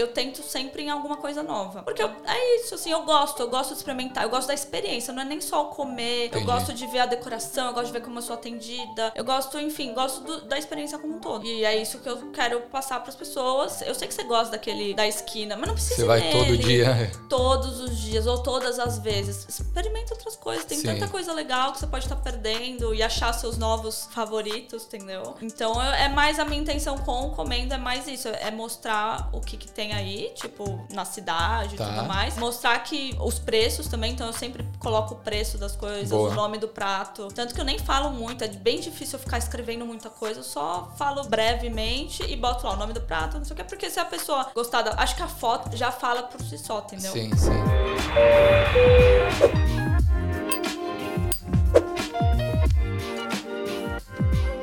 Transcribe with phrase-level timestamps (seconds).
[0.00, 1.82] eu tento sempre em alguma coisa nova.
[1.82, 5.12] Porque eu, é isso, assim, eu gosto, eu gosto de experimentar, eu gosto da experiência,
[5.12, 6.42] não é nem só o comer, Entendi.
[6.42, 9.24] eu gosto de ver a decoração, eu gosto de ver como eu sou atendida, eu
[9.24, 11.44] gosto, enfim, gosto do- da experiência como um todo.
[11.46, 13.82] E é isso que eu quero passar pras pessoas.
[13.82, 16.58] Eu sei que você gosta daquele da esquina, mas não precisa Você vai nele todo
[16.58, 17.12] dia.
[17.28, 19.46] todos os dias ou todas as vezes.
[19.48, 20.64] Experimenta outras coisas.
[20.64, 20.86] Tem Sim.
[20.86, 25.34] tanta coisa legal que você pode estar perdendo e achar seus novos favoritos, entendeu?
[25.42, 28.28] Então eu- é mais a minha intenção com o comendo, é mais isso.
[28.28, 31.86] É mostrar o que, que tem aí, tipo, na cidade e Tá.
[31.86, 32.36] tudo mais.
[32.36, 36.30] Mostrar que os preços também, então eu sempre coloco o preço das coisas, Boa.
[36.30, 37.28] o nome do prato.
[37.34, 40.44] Tanto que eu nem falo muito, é bem difícil eu ficar escrevendo muita coisa, eu
[40.44, 43.90] só falo brevemente e boto lá o nome do prato, não sei o que, porque
[43.90, 44.94] se a pessoa gostar da.
[45.00, 47.12] Acho que a foto já fala por si só, entendeu?
[47.12, 47.50] Sim, sim.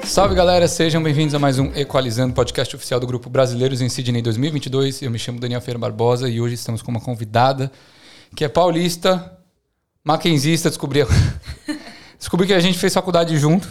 [0.08, 4.22] Salve galera, sejam bem-vindos a mais um Equalizando, podcast oficial do Grupo Brasileiros em Sydney
[4.22, 5.02] 2022.
[5.02, 7.70] Eu me chamo Daniel Ferreira Barbosa e hoje estamos com uma convidada
[8.34, 9.38] que é paulista,
[10.02, 11.02] maquenzista, descobri,
[12.18, 13.68] descobri que a gente fez faculdade junto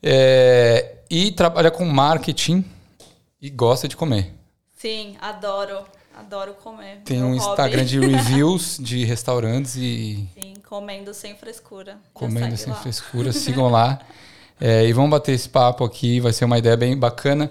[0.00, 2.64] é, e trabalha com marketing
[3.42, 4.32] e gosta de comer.
[4.72, 5.80] Sim, adoro.
[6.16, 7.00] Adoro comer.
[7.04, 7.38] Tem um hobby.
[7.38, 11.98] Instagram de reviews de restaurantes e Sim, comendo sem frescura.
[12.12, 12.78] Comendo sem lá.
[12.78, 13.32] frescura.
[13.32, 13.98] Sigam lá.
[14.60, 17.50] É, e vamos bater esse papo aqui, vai ser uma ideia bem bacana.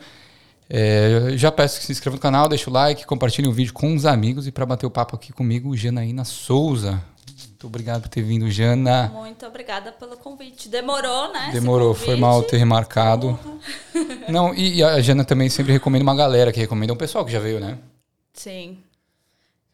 [0.69, 3.93] É, já peço que se inscreva no canal, deixa o like, compartilhe o vídeo com
[3.95, 4.47] os amigos.
[4.47, 7.03] E para bater o papo aqui comigo, Janaína Souza.
[7.63, 9.09] Muito obrigado por ter vindo, Jana.
[9.13, 10.67] Muito obrigada pelo convite.
[10.67, 11.49] Demorou, né?
[11.53, 13.39] Demorou, foi mal ter remarcado.
[13.41, 14.17] Porra.
[14.27, 17.31] Não, e, e a Jana também sempre recomenda uma galera que recomenda um pessoal que
[17.31, 17.77] já veio, né?
[18.33, 18.79] Sim.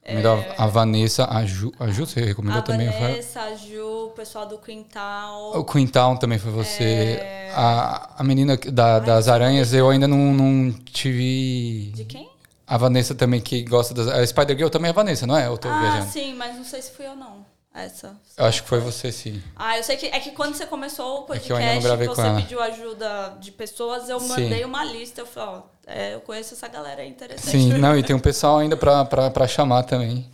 [0.09, 2.59] Recomendou a, a Vanessa, a Ju, a Ju você recomendou É.
[2.59, 2.91] A também?
[2.91, 3.02] foi?
[3.02, 5.57] Vanessa, a Ju, o pessoal do Quintal.
[5.57, 7.19] O Quintal também foi você.
[7.21, 7.51] É.
[7.55, 11.91] A, a menina da- das aranhas, eu ainda não, não tive.
[11.95, 12.29] De quem?
[12.67, 14.07] A Vanessa também, que gosta das.
[14.07, 15.47] A Spider Girl também é a Vanessa, não é?
[15.47, 16.11] Eu tô ah, viajando.
[16.11, 17.45] sim, mas não sei se fui eu não.
[17.73, 18.19] Essa.
[18.35, 19.41] Eu acho que foi você, sim.
[19.55, 21.97] Ah, eu sei que é que quando você começou o É que eu ainda não
[21.97, 24.28] podcast, com você pediu ajuda de pessoas, eu Sim.
[24.28, 25.22] mandei uma lista.
[25.22, 27.51] Eu falei, ó, é, eu conheço essa galera, é interessante.
[27.51, 30.29] Sim, não, e tem um pessoal ainda pra chamar também.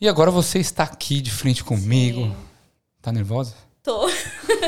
[0.00, 2.22] E agora você está aqui de frente comigo.
[2.22, 2.36] Sim.
[3.00, 3.54] Tá nervosa?
[3.82, 4.06] Tô.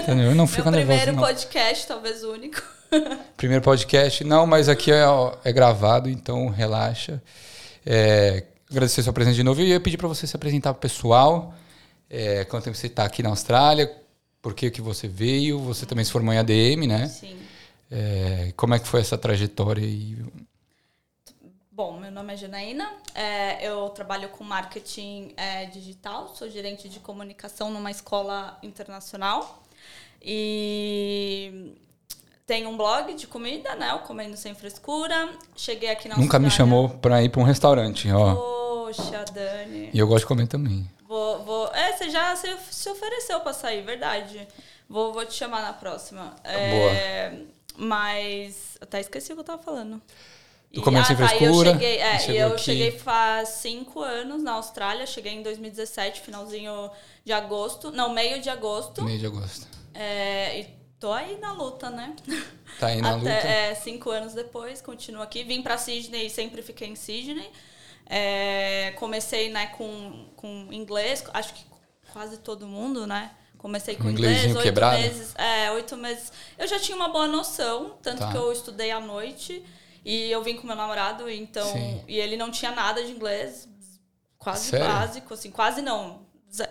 [0.06, 0.34] Tá nervosa?
[0.34, 0.98] Não fica nervosa.
[0.98, 1.22] primeiro Não.
[1.22, 2.62] podcast, talvez o único.
[3.36, 4.24] Primeiro podcast.
[4.24, 5.04] Não, mas aqui é,
[5.44, 7.22] é gravado, então relaxa.
[7.84, 9.60] É, agradecer sua presença de novo.
[9.60, 11.54] E eu ia pedir para você se apresentar pro pessoal.
[12.08, 13.94] É, quanto tempo você está aqui na Austrália?
[14.40, 15.58] Por que, que você veio?
[15.60, 17.08] Você também se formou em ADM, né?
[17.08, 17.36] Sim.
[17.90, 20.16] É, como é que foi essa trajetória aí?
[21.70, 26.98] Bom, meu nome é Janaína, é, eu trabalho com marketing é, digital, sou gerente de
[26.98, 29.62] comunicação numa escola internacional
[30.20, 31.76] e
[32.44, 33.92] tenho um blog de comida, né?
[33.94, 35.28] O Comendo Sem Frescura.
[35.54, 38.34] Cheguei aqui na Nunca me Austrália- chamou para ir para um restaurante, ó.
[38.34, 39.90] Poxa, Dani.
[39.92, 40.90] E eu gosto de comer também.
[41.06, 41.68] Vou, vou...
[41.74, 42.48] É, você já se,
[42.90, 44.48] ofereceu pra sair, verdade.
[44.88, 46.34] Vou, vou te chamar na próxima.
[46.42, 47.32] É,
[47.78, 48.76] Mas.
[48.80, 50.02] Até esqueci o que eu tava falando.
[50.72, 52.62] Do Comendo Sem tá, e Frescura, Eu cheguei, é, eu aqui.
[52.62, 55.06] cheguei faz cinco anos na Austrália.
[55.06, 56.90] Cheguei em 2017, finalzinho
[57.24, 57.90] de agosto.
[57.90, 59.02] Não, meio de agosto.
[59.02, 59.66] Meio de agosto.
[59.94, 60.64] É, e
[61.00, 62.14] tô aí na luta, né?
[62.78, 63.48] Tá aí na Até, luta.
[63.48, 65.42] é, cinco anos depois, continuo aqui.
[65.42, 67.50] Vim pra Sydney e sempre fiquei em Sydney.
[68.04, 71.64] É, comecei né, com, com inglês, acho que
[72.12, 73.30] quase todo mundo, né?
[73.58, 74.98] Comecei com Um inglês, oito quebrado?
[74.98, 75.34] meses.
[75.36, 76.32] É, oito meses.
[76.56, 78.30] Eu já tinha uma boa noção, tanto Tá.
[78.30, 79.62] que eu estudei à noite
[80.04, 81.70] e eu vim com meu namorado, então.
[81.72, 82.02] Sim.
[82.06, 83.68] E ele não tinha nada de inglês,
[84.38, 84.86] quase Sério?
[84.86, 86.20] básico, assim, quase não,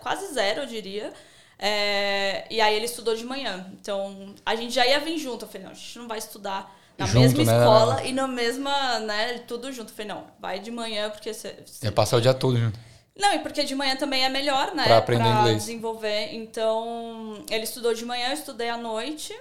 [0.01, 1.13] quase zero, eu diria.
[1.59, 3.67] É, e aí ele estudou de manhã.
[3.81, 5.45] Então, a gente já ia vir junto.
[5.45, 7.57] Eu falei, não, a gente não vai estudar na Junto, mesma né?
[7.59, 9.91] escola e na mesma, né, tudo junto.
[9.91, 11.55] Eu falei, não, vai de manhã, porque você...
[11.83, 12.79] Ia passar o dia todo junto.
[13.19, 14.83] Não, e porque de manhã também é melhor, né?
[14.83, 15.57] Pra aprender inglês.
[15.57, 16.33] desenvolver.
[16.33, 19.38] Então, ele estudou de manhã, eu estudei à noite.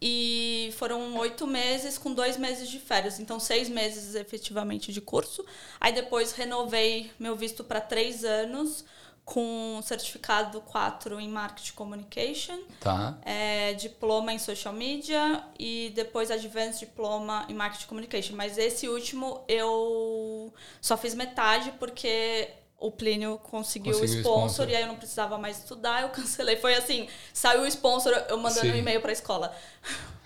[0.00, 3.18] E foram oito meses com dois meses de férias.
[3.18, 5.44] Então, seis meses efetivamente de curso.
[5.80, 8.84] Aí depois renovei meu visto para três anos
[9.24, 13.18] com certificado 4 em Marketing Communication Tá.
[13.26, 18.34] é, diploma em social media e depois advanced diploma em marketing communication.
[18.36, 20.50] Mas esse último eu
[20.80, 24.70] só fiz metade porque o Plínio conseguiu, Conseguiu o o sponsor, sponsor.
[24.70, 26.56] e aí eu não precisava mais estudar, eu cancelei.
[26.56, 28.72] Foi assim, saiu o sponsor, eu mandando Sim.
[28.72, 29.54] um e-mail pra escola.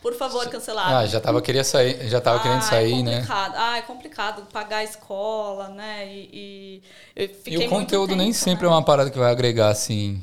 [0.01, 0.97] Por favor, cancelar.
[0.97, 3.27] Ah, já tava, queria sair, já tava querendo Ah, sair, é né?
[3.29, 6.07] Ah, é complicado pagar a escola, né?
[6.13, 6.83] E,
[7.17, 8.73] e E o conteúdo nem tempo, sempre né?
[8.73, 10.23] é uma parada que vai agregar, assim.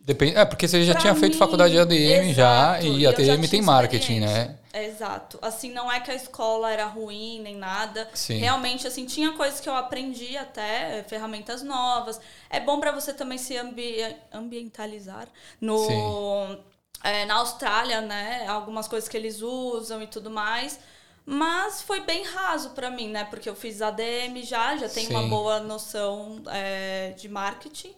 [0.00, 3.00] Depende, é, porque você já Pra tinha feito mim, faculdade de ADM já, exato, e
[3.00, 4.58] e a já ADM tem marketing, né?
[4.72, 5.38] Exato.
[5.42, 8.08] Assim, não é que a escola era ruim nem nada.
[8.14, 8.38] Sim.
[8.38, 12.20] Realmente, assim, tinha coisas que eu aprendi até, ferramentas novas.
[12.48, 13.96] É bom para você também se ambi
[14.32, 15.28] ambientalizar
[15.60, 15.88] no
[17.02, 18.46] é, na Austrália, né?
[18.46, 20.78] Algumas coisas que eles usam e tudo mais.
[21.26, 23.24] Mas foi bem raso para mim, né?
[23.24, 25.14] Porque eu fiz ADM já, já tenho Sim.
[25.14, 27.94] uma boa noção é, de marketing.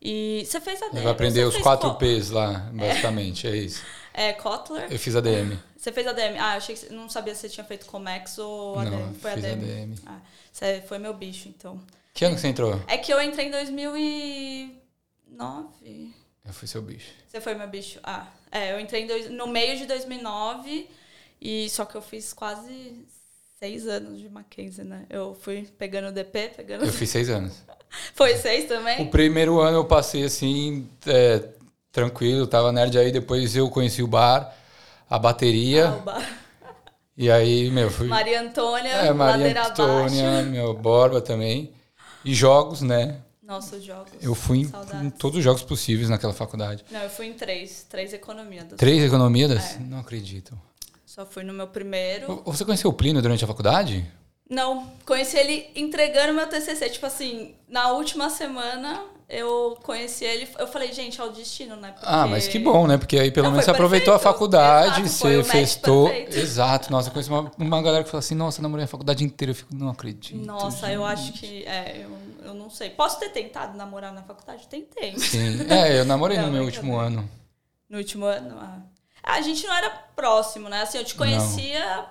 [0.00, 1.02] E você fez ADM?
[1.02, 1.94] Vou aprender os quatro?
[1.94, 3.82] P's lá, basicamente, é isso.
[4.12, 4.92] É, Kotler.
[4.92, 5.58] Eu fiz ADM.
[5.84, 6.38] Você fez ADM?
[6.40, 8.90] Ah, eu achei que você não sabia se você tinha feito Comex ou ADM.
[8.90, 9.64] Não, foi fiz ADM.
[9.64, 9.94] ADM.
[10.06, 10.18] Ah,
[10.50, 11.78] você foi meu bicho, então.
[12.14, 12.80] Que ano que você entrou?
[12.86, 16.14] É que eu entrei em 2009.
[16.46, 17.12] Eu fui seu bicho.
[17.28, 18.00] Você foi meu bicho?
[18.02, 20.88] Ah, é, eu entrei dois- no meio de 2009
[21.38, 23.04] e só que eu fiz quase
[23.58, 25.04] seis anos de Mackenzie, né?
[25.10, 26.86] Eu fui pegando o DP, pegando...
[26.86, 27.62] Eu fiz seis anos.
[28.14, 29.06] Foi seis O também?
[29.10, 31.46] primeiro ano eu passei assim, é,
[31.92, 34.50] tranquilo, tava nerd aí, depois eu conheci o bar,
[35.14, 36.28] a bateria, o bar.
[37.16, 38.08] e aí, meu, fui.
[38.08, 40.50] Maria Antônia, é, Maria Antônia, abaixo.
[40.50, 41.72] meu, Borba também.
[42.24, 43.20] E jogos, né?
[43.40, 44.10] Nossos jogos.
[44.20, 44.72] Eu fui em,
[45.06, 46.84] em todos os jogos possíveis naquela faculdade.
[46.90, 47.86] Não, eu fui em três.
[47.88, 48.66] Três economias.
[48.76, 49.76] Três economias?
[49.76, 49.78] É.
[49.80, 50.58] Não acredito.
[51.04, 52.42] Só fui no meu primeiro.
[52.46, 54.04] Você conheceu o Plínio durante a faculdade?
[54.50, 56.90] Não, conheci ele entregando meu TCC.
[56.90, 60.48] Tipo assim, na última semana eu conheci ele.
[60.58, 61.92] Eu falei, gente, é o destino, né?
[61.92, 62.96] Porque- Ah, mas que bom, né?
[62.98, 66.08] Porque aí pelo Não, menos você aproveitou a faculdade, Exato, você festou.
[66.10, 66.90] Exato.
[66.92, 69.50] Nossa, eu conheço uma, uma galera que fala assim, nossa, namorei a faculdade inteira.
[69.52, 70.36] Eu fico, não acredito.
[70.44, 71.64] Nossa, eu acho que.
[71.64, 72.90] É, eu, eu não sei.
[72.90, 74.66] Posso ter tentado namorar na faculdade?
[74.68, 75.18] Tentei.
[75.18, 75.66] Sim.
[75.70, 77.28] É, eu namorei Não, no meu último ano.
[77.88, 78.56] No último ano.
[78.60, 78.78] ah.
[79.22, 80.82] A gente não era próximo, né?
[80.82, 82.04] Assim, eu te conhecia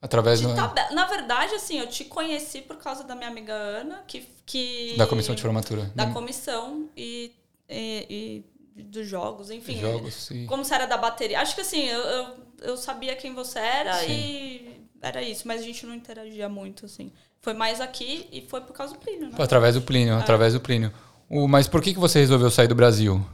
[0.00, 0.90] Através de do- tabela.
[0.92, 4.26] Na verdade, assim, eu te conheci por causa da minha amiga Ana, que.
[4.46, 5.90] que da comissão de formatura.
[5.94, 7.32] Da Hum, comissão e,
[7.68, 8.44] e,
[8.76, 9.80] e dos jogos, enfim.
[9.80, 10.30] Jogos.
[10.30, 10.44] E...
[10.46, 11.40] Como você era da bateria.
[11.40, 12.26] Acho que assim, eu, eu,
[12.62, 14.12] eu sabia quem você era Sim.
[14.12, 17.10] e era isso, mas a gente não interagia muito, assim.
[17.40, 19.34] Foi mais aqui e foi por causa do Plínio, né?
[19.38, 20.18] Através do Plínio, É.
[20.18, 20.92] através do Plínio.
[21.28, 23.24] O, mas por que, que você resolveu sair do Brasil?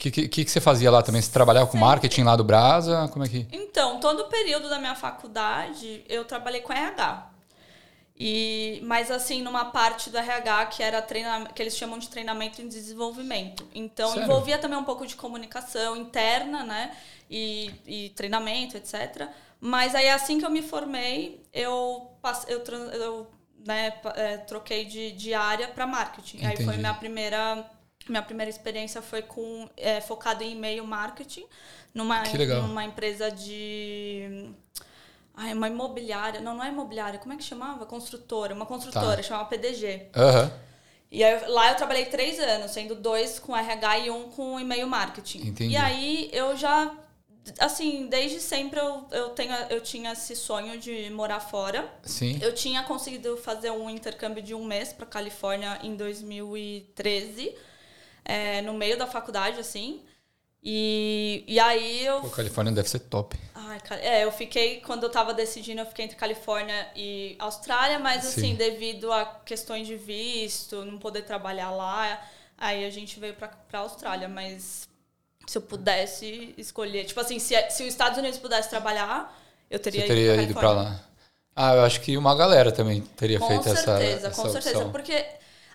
[0.00, 1.20] O que, que, que você fazia lá também?
[1.20, 1.86] Você trabalhava com Sempre.
[1.86, 3.08] marketing lá do Brasa?
[3.12, 3.46] Como é que.
[3.50, 7.28] Então, todo o período da minha faculdade, eu trabalhei com RH.
[8.16, 12.60] E, mas assim, numa parte do RH que era treinamento, que eles chamam de treinamento
[12.60, 13.66] em desenvolvimento.
[13.74, 14.24] Então, Sério?
[14.24, 16.96] envolvia também um pouco de comunicação interna, né?
[17.30, 19.28] E, e treinamento, etc.
[19.60, 22.62] Mas aí, assim que eu me formei, eu, passe- eu,
[22.92, 23.30] eu
[23.66, 26.44] né, é, troquei de, de área para marketing.
[26.44, 26.78] Aí foi Entendi.
[26.78, 27.64] minha primeira
[28.10, 31.44] minha primeira experiência foi com é, focado em e-mail marketing
[31.94, 32.22] numa,
[32.62, 34.50] numa empresa de
[35.34, 36.40] Ai, uma imobiliária.
[36.40, 37.18] Não, não é imobiliária.
[37.18, 37.86] Como é que chamava?
[37.86, 38.54] Construtora.
[38.54, 39.22] Uma construtora, Tá.
[39.22, 40.08] chamava PDG.
[40.14, 40.52] Aham.
[41.10, 44.86] E aí, lá eu trabalhei três anos, sendo dois com RH e um com e-mail
[44.86, 45.48] marketing.
[45.48, 45.72] Entendi.
[45.72, 46.94] E aí eu já,
[47.58, 51.90] assim, desde sempre eu, eu, tenho, eu tinha esse sonho de morar fora.
[52.04, 52.38] Sim.
[52.42, 57.56] Eu tinha conseguido fazer um intercâmbio de um mês para Califórnia em 2013,
[58.24, 60.02] é, no meio da faculdade, assim.
[60.62, 63.38] E, e aí eu Pô, Califórnia deve ser top.
[63.54, 68.24] Ai, é, eu fiquei, quando eu tava decidindo, eu fiquei entre Califórnia e Austrália, mas
[68.24, 68.28] Sim.
[68.28, 72.22] assim, devido a questões de visto, não poder trabalhar lá,
[72.58, 74.86] aí a gente veio pra, pra Austrália, mas
[75.46, 79.36] se eu pudesse escolher, tipo assim, se, se os Estados Unidos pudesse trabalhar,
[79.70, 80.74] eu teria, Você teria ido ido pra pra Califórnia.
[80.74, 81.04] lá.
[81.54, 83.76] Ah, eu acho que uma galera também teria Com feito essa.
[83.76, 84.92] certeza, essa com certeza, opção.
[84.92, 85.26] porque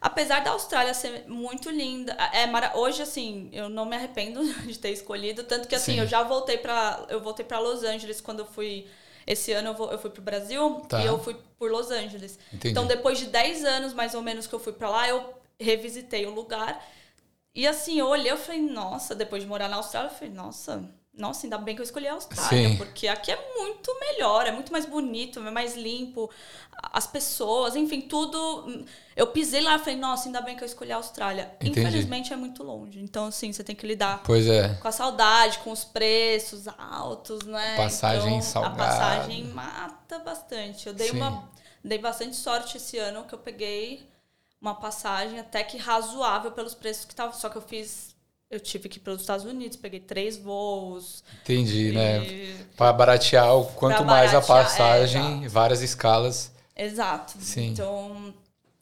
[0.05, 4.77] apesar da Austrália ser muito linda, é mara- hoje assim, eu não me arrependo de
[4.77, 5.99] ter escolhido, tanto que assim, Sim.
[5.99, 8.87] eu já voltei para eu voltei para Los Angeles quando eu fui
[9.27, 11.01] esse ano eu, vou, eu fui pro Brasil Tá.
[11.01, 12.37] e eu fui por Los Angeles.
[12.53, 12.69] Entendi.
[12.69, 16.25] Então depois de 10 anos mais ou menos que eu fui para lá, eu revisitei
[16.27, 16.83] o lugar.
[17.55, 20.83] E assim, eu olhei, eu falei, nossa, depois de morar na Austrália, eu falei, nossa,
[21.17, 22.77] nossa, ainda bem que eu escolhi a Austrália, Sim.
[22.77, 26.29] porque aqui é muito melhor, é muito mais bonito, é mais limpo,
[26.91, 28.85] as pessoas, enfim, tudo.
[29.15, 31.51] Eu pisei lá e falei, nossa, ainda bem que eu escolhi a Austrália.
[31.61, 31.79] Entendi.
[31.79, 32.99] Infelizmente é muito longe.
[32.99, 34.73] Então, assim, você tem que lidar é.
[34.75, 37.75] com a saudade, com os preços altos, né?
[37.77, 38.73] Passagem então, salgada.
[38.73, 40.87] A passagem mata bastante.
[40.87, 41.17] Eu dei Sim.
[41.17, 41.49] uma
[41.85, 44.09] dei bastante sorte esse ano que eu peguei
[44.59, 47.33] uma passagem até que razoável pelos preços que estavam.
[47.33, 48.14] Só que eu fiz.
[48.49, 51.23] Eu tive que ir para os Estados Unidos, peguei três voos.
[51.41, 52.23] Entendi, né?
[52.25, 56.51] e- Pra baratear o quanto mais a baratear, é, passagem, várias escalas.
[56.75, 57.33] Exato.
[57.39, 57.69] Sim.
[57.71, 58.33] Então,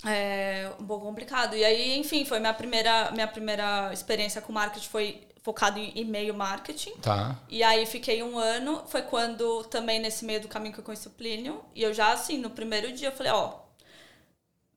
[0.06, 1.56] é um pouco complicado.
[1.56, 6.34] E aí, enfim, foi minha primeira, minha primeira experiência com marketing foi focado em e-mail
[6.34, 6.92] marketing.
[7.02, 7.38] Tá.
[7.50, 11.08] E aí fiquei um ano, foi quando também nesse meio do caminho que eu conheci
[11.08, 11.62] o Plínio.
[11.76, 13.63] E eu já, assim, no primeiro dia eu falei, ó,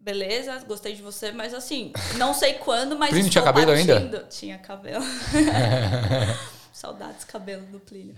[0.06, 4.25] beleza, gostei de você, mas assim, não sei quando, mas Plínio tinha cabelo ainda?
[4.30, 5.04] Tinha cabelo.
[6.72, 8.14] saudades cabelo do Plínio.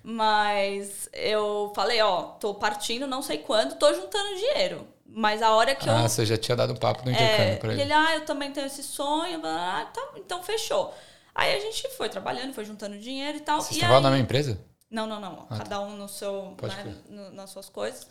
[0.00, 4.86] Mas eu falei, ó, tô partindo, não sei quando, tô juntando dinheiro.
[5.04, 5.98] Mas a hora que ah, eu.
[5.98, 7.82] Ah, você já tinha dado um papo no intercâmbio é, pra ele.
[7.82, 9.40] Ele, ah, eu também tenho esse sonho.
[9.44, 10.94] Ah, tá, então fechou.
[11.34, 13.60] Aí a gente foi trabalhando, foi juntando dinheiro e tal.
[13.60, 14.00] Você e aí...
[14.00, 14.58] na minha empresa?
[14.88, 15.46] Não, não, não.
[15.50, 15.80] Ah, Cada tá.
[15.80, 18.06] um no seu, né, no, nas suas coisas.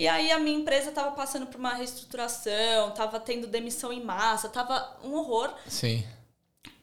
[0.00, 4.48] E aí a minha empresa estava passando por uma reestruturação, estava tendo demissão em massa,
[4.48, 5.52] tava um horror.
[5.66, 6.02] Sim.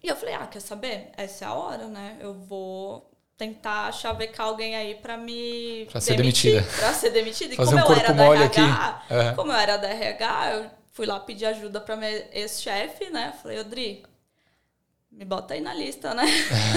[0.04, 1.10] E eu falei, ah, quer saber?
[1.18, 2.18] Essa é a hora, né?
[2.20, 6.78] Eu vou tentar chavecar alguém aí para me pra ser demitir, demitida.
[6.78, 7.54] Pra ser demitida.
[7.56, 8.66] E Fazer como um eu corpo era da RH,
[9.00, 9.14] aqui.
[9.14, 9.34] É.
[9.34, 13.34] como eu era da RH, eu fui lá pedir ajuda para meu ex-chefe, né?
[13.42, 14.06] Falei, Odri,
[15.18, 16.26] me bota aí na lista, né?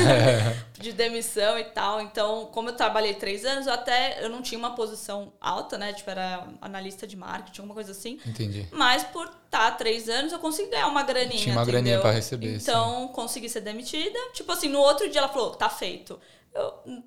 [0.80, 2.00] de demissão e tal.
[2.00, 5.92] Então, como eu trabalhei três anos, eu até eu não tinha uma posição alta, né?
[5.92, 8.18] Tipo, era analista de marketing, alguma coisa assim.
[8.26, 8.66] Entendi.
[8.72, 11.38] Mas por estar três anos, eu consegui ganhar uma graninha.
[11.38, 11.82] Tinha uma entendeu?
[11.82, 14.18] graninha pra receber, Então, consegui ser demitida.
[14.32, 16.18] Tipo assim, no outro dia ela falou, tá feito.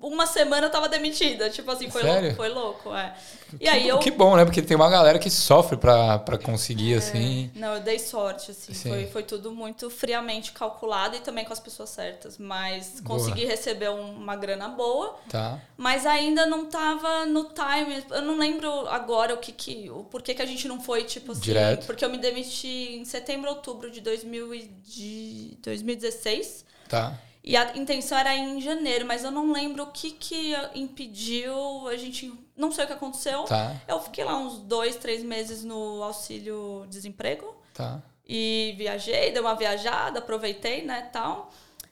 [0.00, 1.50] Uma semana eu tava demitida.
[1.50, 2.22] Tipo assim, foi Sério?
[2.22, 3.14] louco, foi louco, é.
[3.54, 3.98] E que, aí eu.
[3.98, 4.44] que bom, né?
[4.44, 7.50] Porque tem uma galera que sofre pra, pra conseguir, É, assim.
[7.54, 8.72] Não, eu dei sorte, assim.
[8.72, 8.88] Sim.
[8.88, 12.38] Foi, foi tudo muito friamente calculado e também com as pessoas certas.
[12.38, 13.18] Mas Boa.
[13.18, 15.16] consegui receber um- uma grana boa.
[15.28, 15.60] Tá.
[15.76, 18.02] Mas ainda não tava no time.
[18.10, 19.90] Eu não lembro agora o que que.
[19.90, 21.42] O porquê que a gente não foi, tipo assim.
[21.42, 21.84] Direto.
[21.86, 26.64] Porque eu me demiti em setembro, outubro de, 2000 e de 2016.
[26.88, 27.18] Tá.
[27.46, 31.86] E a intenção era ir em janeiro, mas eu não lembro o que que impediu.
[31.88, 32.32] A gente.
[32.56, 33.44] Não sei o que aconteceu.
[33.44, 33.76] Tá.
[33.86, 37.54] Eu fiquei lá uns dois, três meses no auxílio desemprego.
[37.74, 38.02] Tá.
[38.26, 41.50] E viajei, dei uma viajada, aproveitei, né, tal.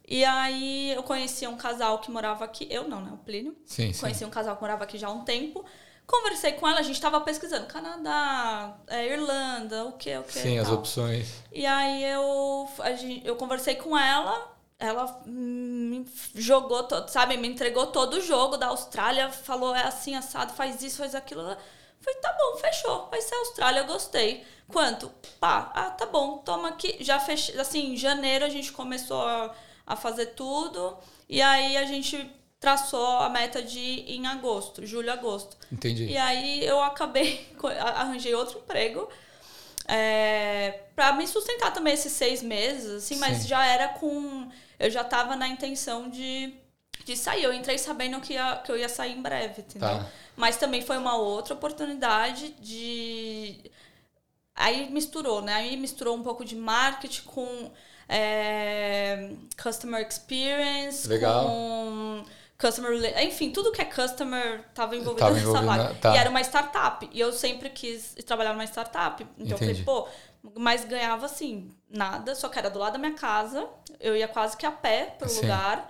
[0.09, 2.67] E aí eu conheci um casal que morava aqui.
[2.71, 3.11] Eu não, né?
[3.13, 3.55] O Plínio.
[3.67, 4.01] Sim, sim.
[4.01, 5.63] Conheci um casal que morava aqui já há um tempo.
[6.07, 10.33] Conversei com ela, a gente tava pesquisando Canadá, é, Irlanda, o que, o que.
[10.39, 11.43] Sim, as opções.
[11.53, 14.52] E aí eu, a gente, eu conversei com ela,
[14.83, 20.15] ela me jogou todo, sabe, me entregou todo o jogo da Austrália, falou é assim,
[20.15, 21.43] assado, faz isso, faz aquilo.
[21.43, 21.57] Eu
[22.01, 24.45] Falei, tá bom, fechou, vai ser Austrália, eu gostei.
[24.67, 25.09] Quanto?
[25.39, 26.97] Pá, ah, tá bom, toma aqui.
[27.01, 29.55] Já fechei, assim, em janeiro a gente começou a,
[29.87, 30.99] a fazer tudo,
[31.29, 35.57] e aí a gente traçou a meta de ir em agosto, julho, agosto.
[35.71, 36.07] Entendi.
[36.07, 37.49] E aí eu acabei,
[37.95, 39.09] arranjei outro emprego
[39.87, 43.49] é, para me sustentar também esses seis meses, assim, mas Sim.
[43.49, 44.49] já era com.
[44.79, 46.55] Eu já tava na intenção de,
[47.05, 47.45] de sair.
[47.45, 49.89] Eu entrei sabendo que, ia, que eu ia sair em breve, entendeu?
[49.89, 50.07] Tá.
[50.37, 53.71] Mas também foi uma outra oportunidade de.
[54.55, 55.55] Aí misturou, né?
[55.55, 57.71] Aí misturou um pouco de marketing com
[58.09, 59.31] é,
[59.63, 61.47] customer experience, Legal.
[61.47, 62.25] com
[62.59, 65.83] customer enfim, tudo que é customer estava envolvido Tava nessa envolvido vaga.
[65.85, 66.15] na- tá.
[66.15, 67.09] E era uma startup.
[67.13, 69.23] E eu sempre quis trabalhar numa startup.
[69.39, 69.81] Então Entendi.
[69.81, 70.09] eu falei, pô,
[70.57, 73.69] mas ganhava assim, nada, só que era do lado da minha casa.
[74.01, 75.43] Eu ia quase que a pé pro Sim.
[75.43, 75.89] lugar.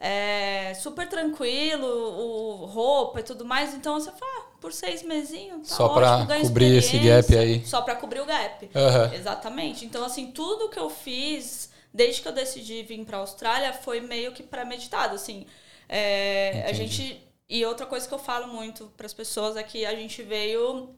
[0.00, 3.72] É, super tranquilo, o, roupa e tudo mais.
[3.72, 5.88] Então você fala, ah, por seis mesinhos, tá Só
[6.26, 7.64] ganho cobrir esse gap aí.
[7.64, 8.70] Só pra cobrir o gap.
[8.74, 9.14] Aham.
[9.14, 9.86] Exatamente.
[9.86, 14.32] Então, assim, tudo que eu fiz, desde que eu decidi vir pra Austrália, foi meio
[14.32, 15.46] que premeditado, assim.
[15.88, 17.22] É, a gente...
[17.48, 20.94] E outra coisa que eu falo muito pras pessoas é que a gente veio...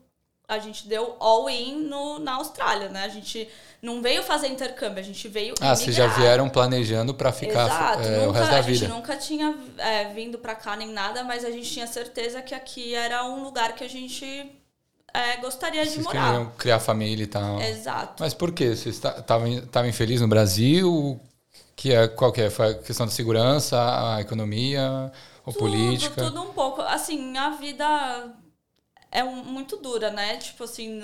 [0.48, 3.02] A gente deu all-in no- na Austrália, né?
[3.04, 3.48] A gente
[3.82, 8.02] não veio fazer intercâmbio, a gente veio Ah, vocês já vieram planejando pra ficar Exato.
[8.02, 8.94] é, o nunca, resto da a gente vida.
[8.94, 12.94] nunca tinha é, vindo pra cá nem nada, mas a gente tinha certeza que aqui
[12.94, 14.24] era um lugar que a gente
[15.12, 16.26] é, gostaria de Vocês morar.
[16.30, 17.60] queriam criar família e tal.
[17.60, 18.14] Exato.
[18.20, 18.76] Mas por quê?
[18.76, 21.18] Vocês estavam infelizes no Brasil?
[21.74, 22.50] Que é, qual que é?
[22.50, 25.10] Foi a questão da segurança, a economia,
[25.44, 26.14] ou política?
[26.22, 26.82] Tudo, tudo um pouco.
[26.82, 28.30] Assim, a vida
[29.10, 30.36] é um- muito dura, né?
[30.36, 31.00] Tipo assim,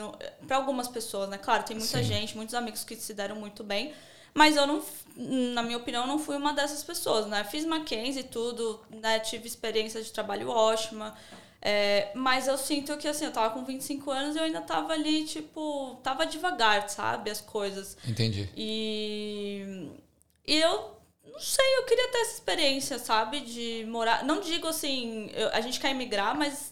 [0.47, 1.39] para algumas pessoas, né?
[1.39, 2.05] Claro, tem muita Sim.
[2.05, 3.93] gente, muitos amigos que se deram muito bem.
[4.35, 4.83] Mas eu não,
[5.17, 7.45] na minha opinião, não fui uma dessas pessoas, né?
[7.45, 9.21] Fiz Mackenzie e tudo, né?
[9.21, 11.15] Tive experiência de trabalho ótima.
[11.65, 14.95] É, mas eu sinto que, assim, eu tava com 25 anos e eu ainda tava
[14.95, 17.31] ali, tipo, tava devagar, sabe?
[17.31, 17.97] As coisas.
[18.09, 18.49] Entendi.
[18.57, 19.89] E,
[20.47, 20.97] e eu
[21.31, 23.41] não sei, eu queria ter essa experiência, sabe?
[23.41, 24.25] De morar.
[24.25, 26.72] Não digo assim, eu- a gente quer emigrar, mas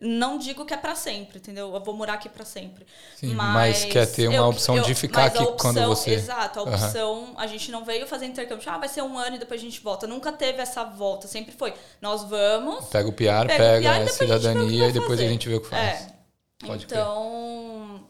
[0.00, 1.74] não digo que é pra sempre, entendeu?
[1.74, 2.86] Eu vou morar aqui pra sempre.
[3.16, 6.60] Sim, mas quer ter uma eu- opção eu- de ficar mas aqui quando você- Exato,
[6.60, 7.34] a opção.
[7.36, 9.64] A gente não veio fazer intercâmbio, tipo, ah, vai ser um ano e depois a
[9.64, 10.06] gente volta.
[10.06, 11.74] Nunca teve essa volta, sempre foi.
[12.00, 12.84] Nós vamos.
[12.86, 15.82] Pega o PR, Pega pega, a cidadania e depois a gente vê o que faz.
[16.02, 16.18] É.
[16.66, 16.98] Pode crer.
[17.00, 18.04] então.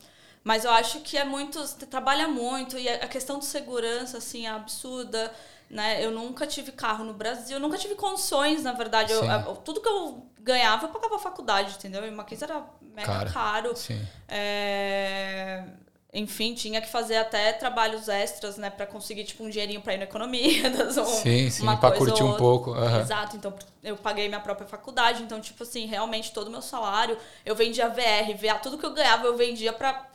[0.44, 1.62] Mas eu acho que é muito.
[1.90, 5.30] Trabalha muito e a a questão de segurança, assim, é absurda.
[5.70, 6.02] Né?
[6.04, 9.12] Eu nunca tive carro no Brasil, eu nunca tive condições, na verdade.
[9.12, 12.06] Eu- eu- tudo que eu ganhava, eu pagava a faculdade, entendeu?
[12.06, 13.30] E uma coisa era mega Cara.
[13.30, 13.76] caro.
[13.76, 14.00] Sim.
[14.26, 15.64] É,
[16.12, 19.98] enfim, tinha que fazer até trabalhos extras, né, para conseguir tipo um dinheirinho para ir
[19.98, 22.70] na economia, das um, sim, sim, para curtir um pouco.
[22.70, 23.00] Uhum.
[23.00, 27.18] Exato, então eu paguei minha própria faculdade, então tipo assim, realmente todo o meu salário,
[27.44, 30.08] eu vendia VR, VA, tudo que eu ganhava eu vendia para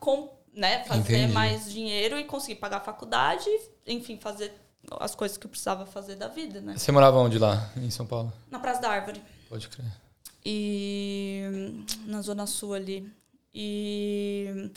[0.53, 1.33] né, fazer Entendi.
[1.33, 3.49] mais dinheiro e conseguir pagar a faculdade,
[3.87, 4.51] enfim, fazer
[4.99, 6.75] as coisas que eu precisava fazer da vida, né?
[6.77, 8.31] Você morava onde lá, em São Paulo?
[8.49, 9.21] Na Praça da Árvore.
[9.49, 9.85] Pode crer.
[10.45, 13.09] E na Zona Sul ali.
[13.53, 14.71] E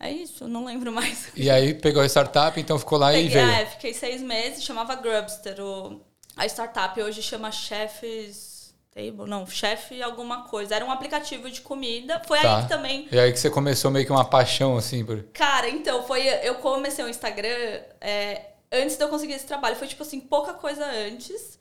[0.00, 1.28] é isso, não lembro mais.
[1.36, 3.50] E aí pegou a startup, então ficou lá Peguei, e veio.
[3.50, 5.60] É, fiquei seis meses, chamava Grubster.
[5.60, 6.00] O,
[6.36, 8.52] a startup hoje chama Chefs
[8.94, 10.74] Table, não, Chef alguma coisa.
[10.74, 12.20] Era um aplicativo de comida.
[12.26, 12.56] Foi tá.
[12.56, 13.08] aí que também.
[13.10, 15.22] E aí que você começou meio que uma paixão, assim, por.
[15.32, 16.26] Cara, então, foi.
[16.42, 19.76] Eu comecei o Instagram é, antes de eu conseguir esse trabalho.
[19.76, 21.58] Foi tipo assim, pouca coisa antes.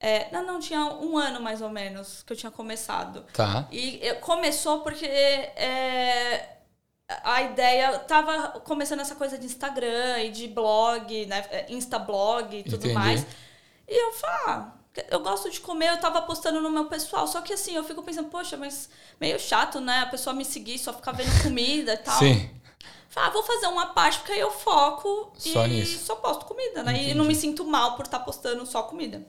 [0.00, 3.24] É, não, não, tinha um ano mais ou menos que eu tinha começado.
[3.32, 3.66] Tá.
[3.70, 5.06] E eu, começou porque.
[5.06, 6.56] É,
[7.08, 11.42] a ideia tava começando essa coisa de Instagram e de blog, né?
[11.70, 12.94] Instablog e tudo Entendi.
[12.94, 13.26] mais.
[13.88, 14.72] E eu falei, ah,
[15.10, 17.26] eu gosto de comer, eu tava postando no meu pessoal.
[17.26, 20.00] Só que assim, eu fico pensando, poxa, mas meio chato, né?
[20.00, 22.18] A pessoa me seguir, só ficar vendo comida e tal.
[22.18, 22.50] Sim.
[23.16, 26.04] Ah, vou fazer uma parte, porque aí eu foco só e nisso.
[26.04, 26.92] só posto comida, né?
[26.92, 27.10] Entendi.
[27.10, 29.26] E não me sinto mal por estar tá postando só comida.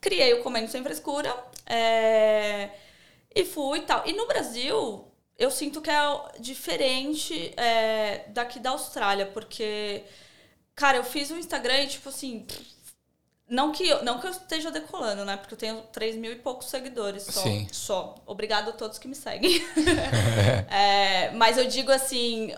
[0.00, 1.34] Criei o Comendo Sem Frescura.
[1.66, 2.70] É...
[3.34, 4.06] E fui e tal.
[4.06, 5.04] E no Brasil,
[5.38, 6.02] eu sinto que é
[6.40, 10.02] diferente é, daqui da Austrália, porque,
[10.74, 12.46] cara, eu fiz um Instagram e, tipo assim.
[13.48, 15.36] Não que, eu, não que eu esteja decolando, né?
[15.36, 17.42] Porque eu tenho 3 mil e poucos seguidores só.
[17.42, 17.66] Sim.
[17.72, 18.14] Só.
[18.26, 19.64] Obrigado a todos que me seguem.
[20.70, 22.54] é, mas eu digo assim,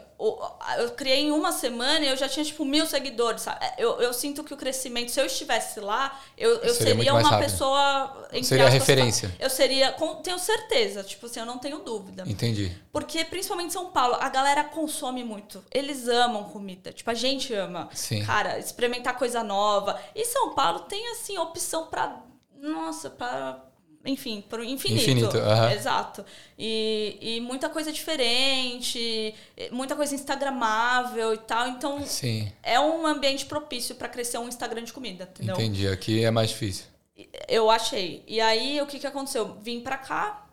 [0.78, 3.64] eu criei em uma semana e eu já tinha, tipo, mil seguidores, sabe?
[3.64, 7.14] É, eu, eu sinto que o crescimento, se eu estivesse lá, eu, eu seria, seria
[7.14, 7.50] uma rápido.
[7.50, 8.28] pessoa...
[8.42, 9.34] Seria aspas, referência.
[9.38, 12.24] Eu seria, com, tenho certeza, tipo assim, eu não tenho dúvida.
[12.26, 12.76] Entendi.
[12.92, 15.64] Porque, principalmente em São Paulo, a galera consome muito.
[15.72, 16.92] Eles amam comida.
[16.92, 17.88] Tipo, a gente ama.
[17.92, 18.24] Sim.
[18.24, 19.98] Cara, experimentar coisa nova.
[20.14, 22.20] E São Paulo tem, assim, opção pra...
[22.60, 23.69] Nossa, para
[24.04, 25.02] enfim, pro infinito.
[25.02, 25.70] Infinito, uhum.
[25.70, 26.24] Exato.
[26.58, 29.34] E, e muita coisa diferente,
[29.70, 31.68] muita coisa instagramável e tal.
[31.68, 32.50] Então, Sim.
[32.62, 35.54] é um ambiente propício para crescer um Instagram de comida, entendeu?
[35.54, 35.86] Entendi.
[35.86, 36.86] Aqui é mais difícil.
[37.46, 38.24] Eu achei.
[38.26, 39.56] E aí, o que, que aconteceu?
[39.60, 40.46] Vim para cá,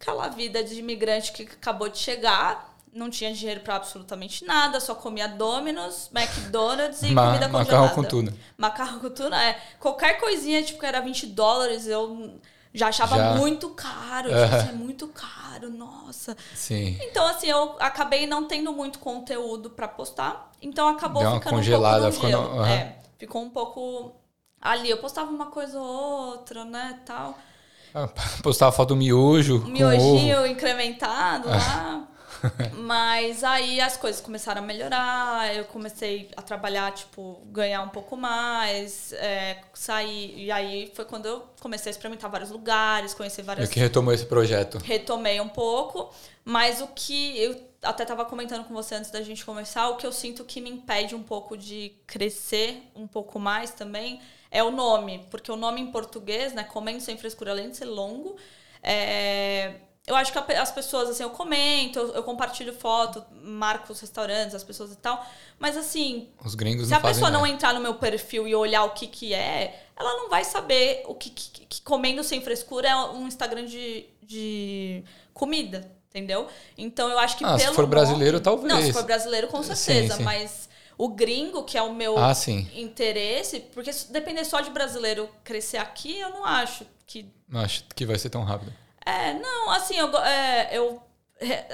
[0.00, 4.94] aquela vida de imigrante que acabou de chegar, não tinha dinheiro para absolutamente nada, só
[4.94, 7.82] comia Domino's, McDonald's e Ma comida congelada.
[7.82, 8.34] Macarrão com tuna.
[8.56, 9.60] Macarrão com tuna, é.
[9.78, 12.38] Qualquer coisinha, tipo, que era 20 dólares, eu
[12.72, 13.34] já achava já.
[13.34, 14.30] muito caro.
[14.32, 16.36] Assim, é muito caro, nossa.
[16.54, 16.98] Sim.
[17.02, 20.50] Então, assim, eu acabei não tendo muito conteúdo para postar.
[20.60, 22.66] Então, acabou Deu ficando congelada, um pouco ficou uhum.
[22.66, 24.12] É, ficou um pouco
[24.60, 24.90] ali.
[24.90, 27.36] Eu postava uma coisa ou outra, né, tal.
[27.94, 28.08] Ah,
[28.42, 29.64] postava foto do miojo.
[29.66, 32.08] Miojinho incrementado lá.
[32.74, 38.16] Mas aí as coisas começaram a melhorar, eu comecei a trabalhar, tipo, ganhar um pouco
[38.16, 40.34] mais, é, sair.
[40.36, 43.68] E aí foi quando eu comecei a experimentar vários lugares, conhecer várias.
[43.68, 44.78] E que retomou esse projeto?
[44.78, 46.12] Retomei um pouco,
[46.44, 50.06] mas o que eu até estava comentando com você antes da gente começar, o que
[50.06, 54.20] eu sinto que me impede um pouco de crescer um pouco mais também
[54.50, 57.84] é o nome, porque o nome em português, né, Comendo Sem Frescura, além de ser
[57.84, 58.36] longo,
[58.82, 59.74] é,
[60.08, 64.54] eu acho que as pessoas, assim, eu comento, eu, eu, compartilho foto, marco os restaurantes,
[64.54, 65.24] as pessoas e tal.
[65.58, 66.28] Mas assim.
[66.42, 69.34] Os gringos Se a pessoa não entrar no meu perfil e olhar o que, que
[69.34, 73.66] é, ela não vai saber o que, que, que comendo sem frescura é um Instagram
[73.66, 76.48] de, de comida, entendeu?
[76.76, 77.70] Então eu acho que ah, pelo.
[77.70, 78.72] Se for brasileiro, nome, talvez.
[78.72, 80.14] Não, se for brasileiro, com certeza.
[80.14, 80.22] Sim, sim.
[80.22, 82.32] Mas o gringo, que é o meu ah,
[82.74, 87.30] interesse, porque se depender só de brasileiro crescer aqui, eu não acho que.
[87.48, 88.72] Não acho que vai ser tão rápido.
[89.08, 91.02] É, não, assim, eu, é, eu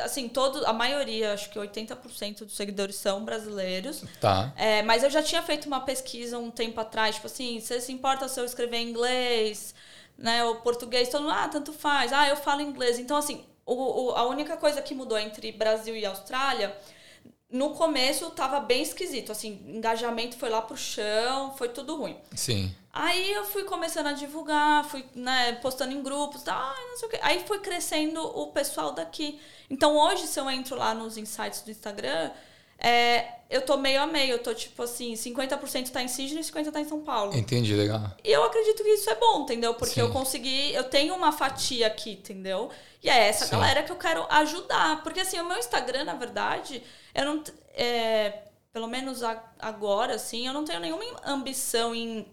[0.05, 4.05] assim, todo, a maioria, acho que 80% dos seguidores são brasileiros.
[4.21, 4.53] Tá.
[4.57, 7.93] É, mas eu já tinha feito uma pesquisa um tempo atrás, tipo assim, você se
[7.93, 9.75] importa se eu escrever em inglês,
[10.19, 12.13] né, ou português, todo mundo, ah, tanto faz.
[12.13, 12.99] Ah, eu falo inglês.
[12.99, 16.77] Então, assim, o, o, a única coisa que mudou entre Brasil e Austrália
[17.51, 22.17] no começo tava bem esquisito, assim, engajamento foi lá pro chão, foi tudo ruim.
[22.35, 22.75] Sim.
[22.93, 27.11] Aí eu fui começando a divulgar, fui né, postando em grupos, tá, não sei o
[27.11, 27.19] quê.
[27.23, 29.41] Aí foi crescendo o pessoal daqui.
[29.69, 32.31] Então hoje, se eu entro lá nos insights do Instagram,
[32.85, 36.45] é, eu tô meio a meio, eu tô tipo assim, 50% tá em Sydney e
[36.45, 37.35] 50% tá em São Paulo.
[37.35, 38.13] Entendi, legal.
[38.23, 39.73] E eu acredito que isso é bom, entendeu?
[39.73, 40.01] Porque Sim.
[40.01, 42.71] eu consegui, eu tenho uma fatia aqui, entendeu?
[43.03, 43.53] E é essa Sim.
[43.53, 45.03] galera que eu quero ajudar.
[45.03, 46.83] Porque assim, o meu Instagram, na verdade,
[47.15, 47.43] eu não.
[47.73, 49.23] É, pelo menos
[49.59, 52.27] agora, assim, eu não tenho nenhuma ambição em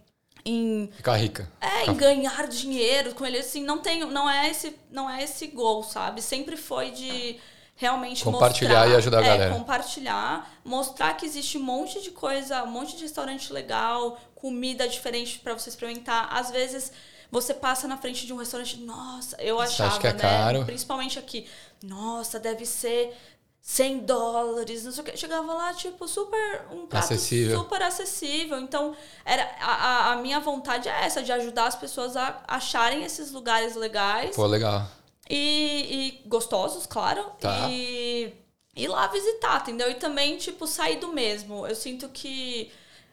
[0.43, 1.49] em ficar rica.
[1.61, 5.47] É, em ganhar dinheiro com ele assim, não tenho, não é esse, não é esse
[5.47, 6.21] gol, sabe?
[6.21, 7.39] Sempre foi de
[7.81, 9.53] realmente compartilhar mostrar, e ajudar a é, galera.
[9.55, 15.39] compartilhar, mostrar que existe um monte de coisa, um monte de restaurante legal, comida diferente
[15.39, 16.29] para você experimentar.
[16.31, 16.91] Às vezes
[17.31, 20.19] você passa na frente de um restaurante, nossa, eu Você achava, acha que é né,
[20.19, 20.65] caro?
[20.65, 21.47] principalmente aqui,
[21.83, 23.17] nossa, deve ser
[23.63, 25.17] 100 dólares, não sei o que.
[25.17, 26.61] Chegava lá, tipo, super.
[26.71, 27.57] Um prato Acessível.
[27.59, 28.59] super acessível.
[28.59, 33.03] Então, era, a, a- a minha vontade é essa, de ajudar as pessoas a acharem
[33.03, 34.85] esses lugares legais Pô, legal.
[35.33, 37.23] E, e gostosos, claro.
[37.39, 37.67] Tá.
[37.69, 38.33] E
[38.75, 39.89] ir lá visitar, entendeu?
[39.89, 41.65] E também, tipo, sair do mesmo.
[41.67, 42.71] Eu sinto que.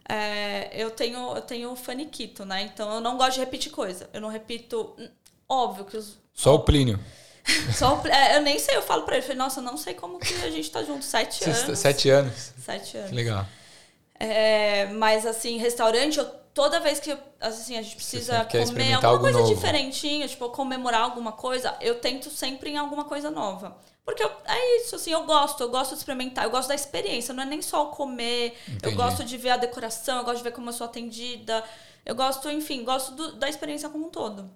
[0.08, 2.62] é, eu tenho eu tenho faniquito, né?
[2.62, 4.08] Então eu não gosto de repetir coisa.
[4.12, 4.94] Eu não repito.
[5.48, 6.18] Óbvio que os.
[6.34, 6.98] Só o Plínio.
[7.74, 9.94] Só, o- é, eu nem sei, eu falo pra ele, falei, nossa, eu não sei
[9.94, 11.78] como que a gente tá junto, sete Vocês- anos.
[11.78, 12.52] Sete anos.
[12.62, 13.08] Sete anos.
[13.10, 13.46] Que legal.
[14.20, 19.18] É, mas assim, restaurante, eu, toda vez que eu- assim, a gente precisa comer alguma
[19.20, 19.54] coisa novo.
[19.54, 23.76] diferentinha, tipo, comemorar alguma coisa, eu tento sempre em alguma coisa nova.
[24.04, 27.32] Porque eu- é isso, assim, eu gosto, eu gosto de experimentar, eu gosto da experiência,
[27.34, 28.80] não é nem só o comer, Entendi.
[28.86, 31.62] eu gosto de ver a decoração, eu gosto de ver como eu sou atendida,
[32.04, 34.50] eu gosto, enfim, gosto do- da experiência como um todo.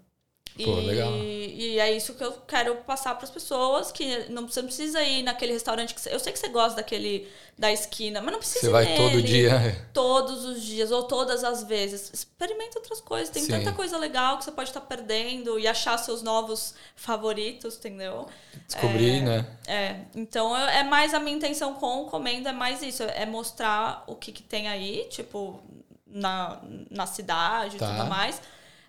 [0.56, 1.12] Pô, e, legal.
[1.16, 5.02] e é isso que eu quero passar para as pessoas, que não você não precisa
[5.02, 7.26] ir naquele restaurante que você, eu sei que você gosta daquele
[7.58, 9.88] da esquina, mas não precisa Você vai todo nele dia.
[9.92, 12.10] todos os dias ou todas as vezes.
[12.12, 13.30] Experimenta outras coisas.
[13.30, 13.52] Tem Sim.
[13.52, 18.26] tanta coisa legal que você pode estar perdendo e achar seus novos favoritos, entendeu?
[18.66, 19.46] Descobrir, né?
[19.66, 23.24] É, então eu- é mais a minha intenção com o comendo, é mais isso, é
[23.26, 25.62] mostrar o que, que tem aí, tipo,
[26.06, 26.60] na,
[26.90, 27.86] na cidade e Tá.
[27.96, 28.40] tudo mais.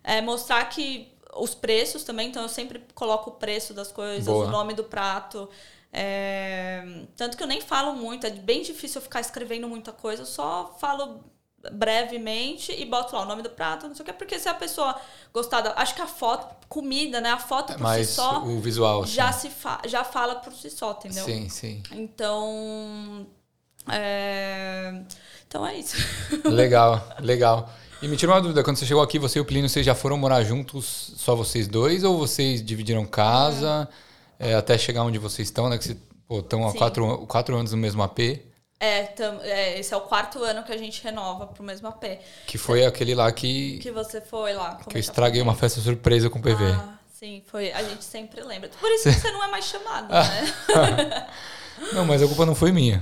[0.03, 4.45] É mostrar que os preços também, então eu sempre coloco o preço das coisas, Boa.
[4.47, 5.49] o nome do prato.
[5.91, 6.83] é,
[7.15, 10.25] tanto que eu nem falo muito, é bem difícil eu ficar escrevendo muita coisa, eu
[10.25, 11.23] só falo
[11.71, 14.53] brevemente e boto lá o nome do prato, não sei o que, porque se a
[14.53, 14.99] pessoa
[15.33, 15.73] gostar da.
[15.77, 17.29] Acho que a foto, comida, né?
[17.31, 19.05] A foto por Mas si só o visual.
[19.05, 19.49] já, assim.
[19.49, 21.23] se fa já fala por si só, entendeu?
[21.23, 21.81] Sim, sim.
[21.91, 23.25] Então.
[23.89, 25.03] É...
[25.47, 25.95] Então é isso.
[26.43, 27.69] Legal, legal.
[28.03, 29.95] E me tira uma dúvida, quando você chegou aqui, você e o Plínio, vocês já
[29.95, 33.87] foram morar juntos, só vocês dois, ou vocês dividiram casa
[34.37, 35.77] é, até chegar onde vocês estão, né?
[35.77, 35.97] Que vocês
[36.29, 38.19] estão há quatro, quatro anos no mesmo AP,
[38.79, 42.19] É, tam- é, esse é o quarto ano que a gente renova pro mesmo AP.
[42.45, 44.75] que foi aquele lá que, Que você foi lá.
[44.89, 46.65] que eu estraguei uma festa surpresa com o PV.
[46.73, 47.71] Ah, sim, foi.
[47.71, 48.69] A gente sempre lembra.
[48.81, 51.27] Por isso que você não é mais chamado, né?
[51.93, 53.01] Não, mas a culpa não foi minha.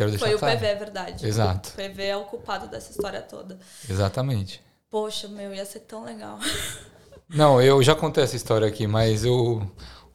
[0.00, 0.56] Quero deixar Foi o claro.
[0.56, 1.26] PV, é verdade.
[1.26, 1.68] Exato.
[1.68, 3.58] O PV é o culpado dessa história toda.
[3.86, 4.62] Exatamente.
[4.90, 6.38] Poxa, meu, ia ser tão legal.
[7.28, 9.60] Não, eu já contei essa história aqui, mas o,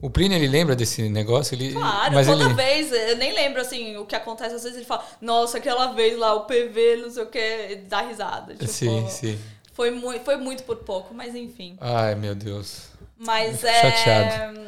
[0.01, 1.53] o Plínio, ele lembra desse negócio?
[1.53, 4.55] Ele, Claro, mas toda ele, vez, eu nem lembro assim o que acontece.
[4.55, 8.01] Às vezes ele fala, nossa, aquela vez lá, o PV, não sei o que, dá
[8.01, 8.55] risada.
[8.55, 9.39] Tipo, Sim, sim.
[9.71, 11.77] Foi muito, foi muito por pouco, mas enfim.
[11.79, 12.87] Ai, meu Deus.
[13.19, 13.81] Mas é.
[13.81, 14.61] chateado.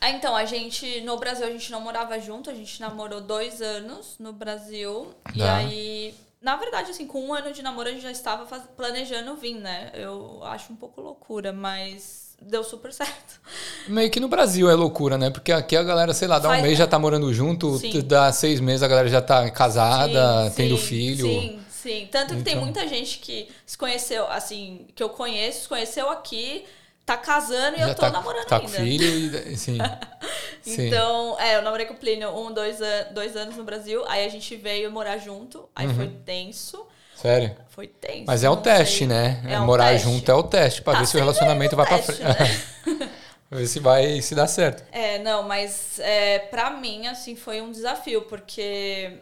[0.00, 3.60] Ah, então, a gente, no Brasil, a gente não morava junto, a gente namorou dois
[3.62, 5.12] anos no Brasil.
[5.34, 5.56] E Tá.
[5.56, 9.34] aí, na verdade, assim, com um ano de namoro, a gente já estava faz- planejando
[9.36, 9.90] vir, né?
[9.94, 13.40] Eu acho um pouco loucura, mas deu super certo.
[13.88, 15.30] Meio que no Brasil é loucura, né?
[15.30, 18.00] Porque aqui a galera, sei lá, dá um Faz- mês já tá morando junto, Sim.
[18.02, 21.26] dá seis meses a galera já tá casada, Sim, tendo sim, filho.
[21.26, 22.08] Sim, sim.
[22.12, 26.10] Tanto que tem Então- muita gente que se conheceu, assim, que eu conheço, se conheceu
[26.10, 26.64] aqui,
[27.06, 28.68] tá casando e já eu tô tá, namorando tá ainda.
[28.68, 29.78] com filho e sim.
[30.66, 34.04] Então, é, eu namorei com o Plínio um, dois, an- dois anos no Brasil.
[34.08, 35.68] Aí a gente veio morar junto.
[35.74, 36.86] Aí foi tenso.
[37.14, 37.56] Sério.
[37.68, 38.18] Foi tenso.
[38.20, 38.24] Uhum.
[38.26, 39.06] Mas é o teste, sei.
[39.06, 39.42] né?
[39.48, 40.08] É um Morar teste.
[40.08, 42.22] junto é o teste, pra Tá ver se o relacionamento vai pra teste, frente.
[42.22, 43.10] né?
[43.50, 44.84] ver se vai se dá certo.
[44.92, 49.18] É, não, mas é, pra mim, assim, foi um desafio, porque.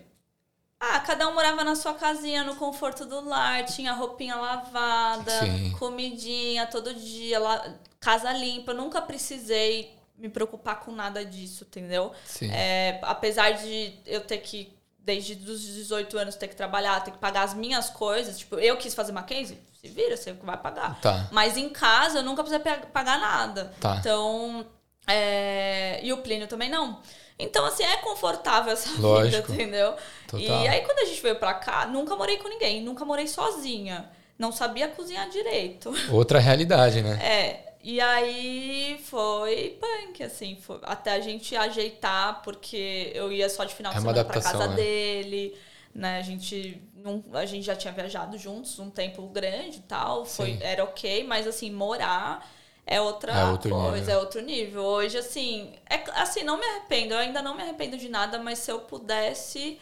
[0.92, 5.72] Ah, cada um morava na sua casinha, no conforto do lar, tinha roupinha lavada, Sim.
[5.78, 8.72] comidinha todo dia, la- casa limpa.
[8.72, 12.12] Eu nunca precisei me preocupar com nada disso, entendeu?
[12.24, 12.50] Sim.
[12.52, 17.18] É, apesar de eu ter que, desde os 18 anos, ter que trabalhar, ter que
[17.18, 21.00] pagar as minhas coisas, tipo, eu quis fazer Mackenzie, se vira, você que vai pagar.
[21.00, 21.28] Tá.
[21.32, 23.72] Mas em casa eu nunca precisei pagar nada.
[23.80, 23.96] Tá.
[23.98, 24.64] Então,
[25.06, 27.00] é, e o Plínio também não.
[27.38, 29.48] Então, assim, é confortável essa Lógico.
[29.48, 29.96] vida, entendeu?
[30.28, 30.40] Total.
[30.40, 34.10] E aí, quando a gente veio pra cá, nunca morei com ninguém, nunca morei sozinha.
[34.38, 35.92] Não sabia cozinhar direito.
[36.12, 37.18] Outra realidade, né?
[37.22, 43.64] É, e aí foi punk, assim, foi- até a gente ajeitar, porque eu ia só
[43.64, 44.76] de final de É semana pra casa né?
[44.76, 45.56] dele,
[45.94, 46.18] né?
[46.18, 50.52] A gente, não, a gente já tinha viajado juntos um tempo grande e tal, foi,
[50.52, 50.58] Sim.
[50.60, 52.44] era ok, mas assim, morar
[52.86, 54.14] é outra É outro coisa, nível.
[54.14, 54.82] é outro nível.
[54.82, 58.58] Hoje, assim, é, assim, não me arrependo, eu ainda não me arrependo de nada, mas
[58.58, 59.78] se eu pudesse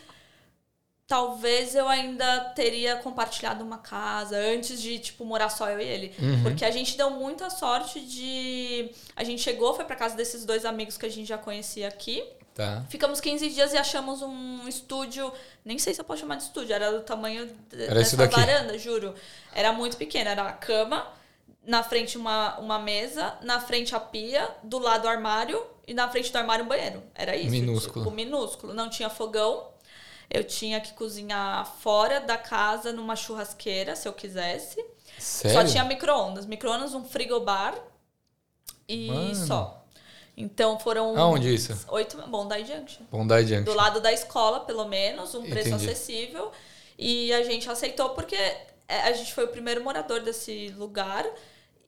[1.12, 6.14] talvez eu ainda teria compartilhado uma casa antes de, tipo, morar só eu e ele.
[6.18, 6.42] Uhum.
[6.42, 8.90] Porque a gente deu muita sorte de.
[9.14, 12.24] A gente chegou, foi pra casa desses dois amigos que a gente já conhecia aqui.
[12.54, 12.84] Tá.
[12.88, 15.30] Ficamos 15 dias e achamos um estúdio,
[15.64, 19.14] nem sei se eu posso chamar de estúdio, era do tamanho Era dessa varanda, juro.
[19.54, 21.06] Era muito pequeno, era a cama,
[21.64, 26.08] na frente uma, uma mesa, na frente a pia, do lado o armário e na
[26.08, 27.02] frente do armário um banheiro.
[27.14, 27.50] Era isso.
[27.50, 28.04] Minúsculo.
[28.04, 28.74] Tipo, minúsculo.
[28.74, 29.70] Não tinha fogão.
[30.30, 34.82] Eu tinha que cozinhar fora da casa numa churrasqueira, se eu quisesse.
[35.18, 35.60] Sério?
[35.60, 36.46] Só tinha micro-ondas.
[36.46, 37.74] Micro-ondas, um frigobar
[38.88, 39.34] e Mano.
[39.34, 39.84] só.
[40.36, 41.16] Então foram.
[41.16, 41.78] Aonde isso?
[41.88, 42.16] Oito.
[42.28, 43.02] Bondi Junction.
[43.10, 43.64] Bondi Junction.
[43.64, 45.90] Do lado da escola, pelo menos, um preço Entendi.
[45.90, 46.50] acessível.
[46.98, 51.26] E a gente aceitou porque é, a gente foi o primeiro morador desse lugar.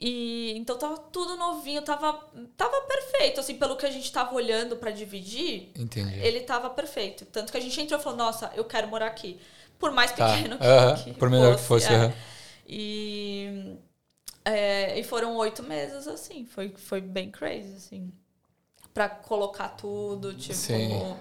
[0.07, 2.13] E então tava tudo novinho, tava,
[2.59, 3.41] tava perfeito.
[3.41, 6.19] Assim, pelo que a gente tava olhando pra dividir, Entendi.
[6.21, 7.25] ele tava perfeito.
[7.25, 9.41] Tanto que a gente entrou e falou, nossa, eu quero morar aqui.
[9.79, 10.37] Por mais Tá.
[10.37, 11.97] pequeno que, Aham, que por menor que fosse, é.
[11.97, 12.13] aham.
[12.69, 13.77] E,
[14.45, 16.45] é, e foram oito meses, assim.
[16.45, 18.13] Foi, foi bem crazy, assim.
[18.93, 20.53] Pra colocar tudo, tipo...
[20.53, 21.17] Sim.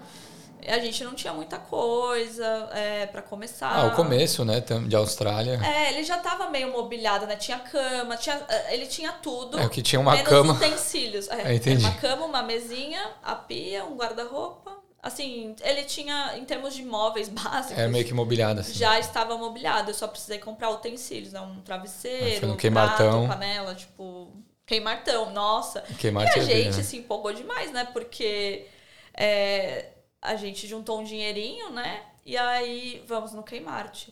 [0.68, 3.70] A gente não tinha muita coisa é, para começar.
[3.70, 5.60] Ah, o começo, né, de Austrália.
[5.64, 7.36] É, ele já tava meio mobiliado, né?
[7.36, 9.60] Tinha cama, tinha, eh, ele tinha tudo.
[9.60, 10.54] É, o que tinha uma menos cama.
[10.54, 11.28] utensílios.
[11.30, 11.84] É, Ah, entendi.
[11.84, 14.72] Uma cama, uma mesinha, a pia, um guarda-roupa.
[15.02, 18.74] Assim, ele tinha, em termos de móveis básicos, É meio que mobiliado, assim.
[18.74, 19.90] já estava mobiliado.
[19.92, 21.42] Eu só precisei comprar utensílios, né?
[21.42, 23.26] Um Ah, travesseiro, no um queimartão.
[23.26, 24.32] prato, panela, tipo...
[24.66, 25.82] Queimartão, nossa.
[26.00, 26.84] Queimar E a ver, gente né?
[26.84, 27.86] se empolgou demais, né?
[27.92, 28.66] Porque
[29.14, 29.88] é,
[30.24, 32.04] a gente juntou um dinheirinho, né?
[32.26, 34.08] E aí vamos no Kmart.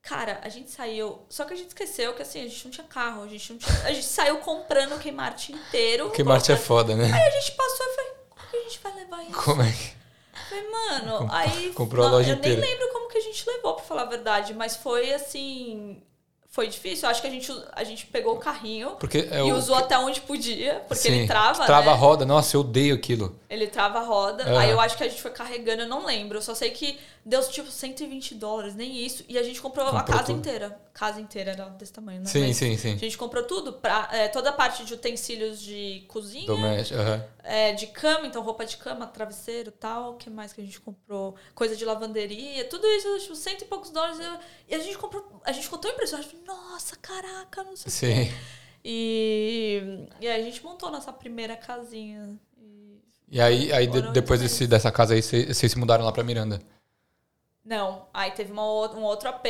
[0.00, 1.20] Cara, a gente saiu.
[1.28, 3.58] Só que a gente esqueceu que assim, a gente não tinha carro, a gente não
[3.58, 3.82] tinha.
[3.84, 6.10] A gente saiu comprando o Kmart inteiro.
[6.10, 7.04] Kmart é foda, né?
[7.12, 9.42] Aí a gente passou e falei, como que a gente vai levar isso?
[9.42, 9.98] Como é que...
[10.48, 11.72] Falei, mano, Comp- aí.
[11.74, 12.60] comprou a não, loja eu inteira.
[12.60, 16.02] nem lembro como que a gente levou, pra falar a verdade, mas foi assim.
[16.50, 17.06] Foi difícil.
[17.06, 19.56] Eu acho que a gente, a gente pegou o carrinho Porque é e o...
[19.56, 21.92] usou até onde podia, porque Sim, ele trava, Trava né?
[21.92, 22.24] a roda.
[22.24, 23.38] Nossa, eu odeio aquilo.
[23.50, 24.44] Ele trava a roda.
[24.44, 24.58] Aham.
[24.58, 26.38] Aí eu acho que a gente foi carregando, eu não lembro.
[26.38, 29.24] Eu só sei que deu tipo 120 dólares, nem isso.
[29.28, 30.38] E a gente comprou, a Comprou casa tudo.
[30.38, 30.80] inteira.
[30.94, 32.26] Casa inteira era desse tamanho, né?
[32.26, 32.94] Sim, Mas sim, sim.
[32.94, 33.74] A gente comprou tudo.
[33.74, 36.98] Pra, é, toda a parte de utensílios de cozinha, Doméstico.
[36.98, 37.24] aham.
[37.44, 40.14] é, de cama, então roupa de cama, travesseiro tal.
[40.14, 41.36] O que mais que a gente comprou?
[41.54, 44.18] Coisa de lavanderia, tudo isso, tipo, cento e poucos dólares.
[44.68, 45.40] E a gente comprou.
[45.44, 46.28] A gente ficou tão impressionado.
[46.46, 48.30] Nossa, caraca, não sei o quê.
[48.30, 48.34] Sim.
[48.84, 52.38] E, e aí a gente montou nossa primeira casinha.
[52.60, 56.58] E E aí, aí depois desse, dessa casa aí, vocês se mudaram lá pra Miranda.
[57.68, 59.46] Não, aí teve uma, um outro AP,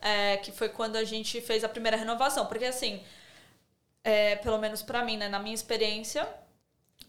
[0.00, 2.46] é, que foi quando a gente fez a primeira renovação.
[2.46, 3.02] Porque assim,
[4.04, 6.28] é, pelo menos pra mim, né, na minha experiência,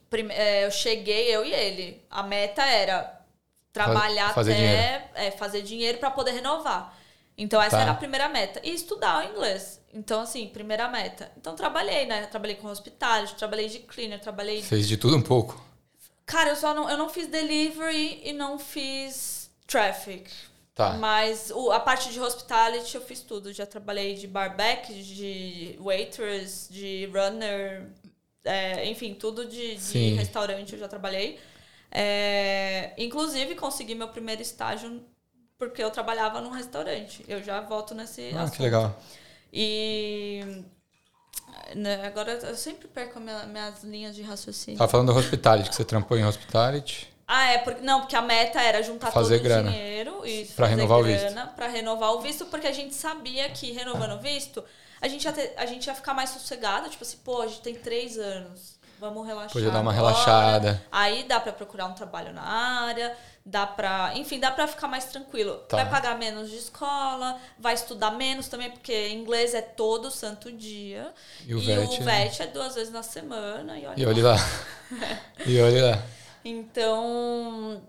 [0.10, 2.04] prime- é, eu cheguei, eu e ele.
[2.10, 3.22] A meta era
[3.72, 6.98] trabalhar fazer até é, fazer dinheiro pra poder renovar.
[7.38, 7.84] Então essa Tá.
[7.84, 8.60] era a primeira meta.
[8.64, 9.80] E estudar o inglês.
[9.94, 11.32] Então, assim, primeira meta.
[11.38, 12.26] Então trabalhei, né?
[12.26, 15.64] Trabalhei com hospitality, trabalhei de cleaner, trabalhei Fez de tudo um pouco.
[16.26, 19.37] Cara, eu só não, eu não fiz delivery e não fiz
[19.68, 20.30] traffic.
[20.74, 20.94] Tá.
[20.94, 23.52] Mas o- a parte de hospitality eu fiz tudo.
[23.52, 27.88] Já trabalhei de barback, de waitress, de runner,
[28.46, 31.40] é, enfim, tudo de, de restaurante eu já trabalhei.
[31.92, 35.02] É, inclusive, consegui meu primeiro estágio
[35.58, 37.26] porque eu trabalhava num restaurante.
[37.28, 38.58] Eu já volto nesse Ah, assunto.
[38.58, 38.96] que legal.
[39.52, 40.64] E
[41.76, 44.78] né, agora eu sempre perco minha- minhas linhas de raciocínio.
[44.78, 47.10] Tava falando do hospitality, que você trampou em hospitality.
[47.28, 49.70] Ah, é, porque, não, porque a meta era juntar Fazer todo grana.
[49.70, 52.96] o dinheiro e Pra fazer renovar o grana pra renovar o visto, porque a gente
[52.96, 54.64] sabia que renovando o visto,
[55.02, 57.60] a gente ia, ter- a gente ia ficar mais sossegado, tipo assim, pô, a gente
[57.62, 59.52] tem três anos, vamos relaxar.
[59.52, 60.08] Podia dar uma agora.
[60.14, 60.82] relaxada.
[60.90, 63.14] Aí dá pra procurar um trabalho na área,
[63.46, 64.12] dá pra.
[64.16, 65.56] Enfim, dá pra ficar mais tranquilo.
[65.68, 65.76] Tá.
[65.78, 71.12] Vai pagar menos de escola, vai estudar menos também, porque inglês é todo santo dia.
[71.46, 72.24] E o VET, o né?
[72.24, 73.78] VET é duas vezes na semana.
[73.78, 74.12] E olha E lá.
[74.12, 74.36] olhe lá.
[75.46, 76.02] e olhe lá.
[76.50, 77.82] Então,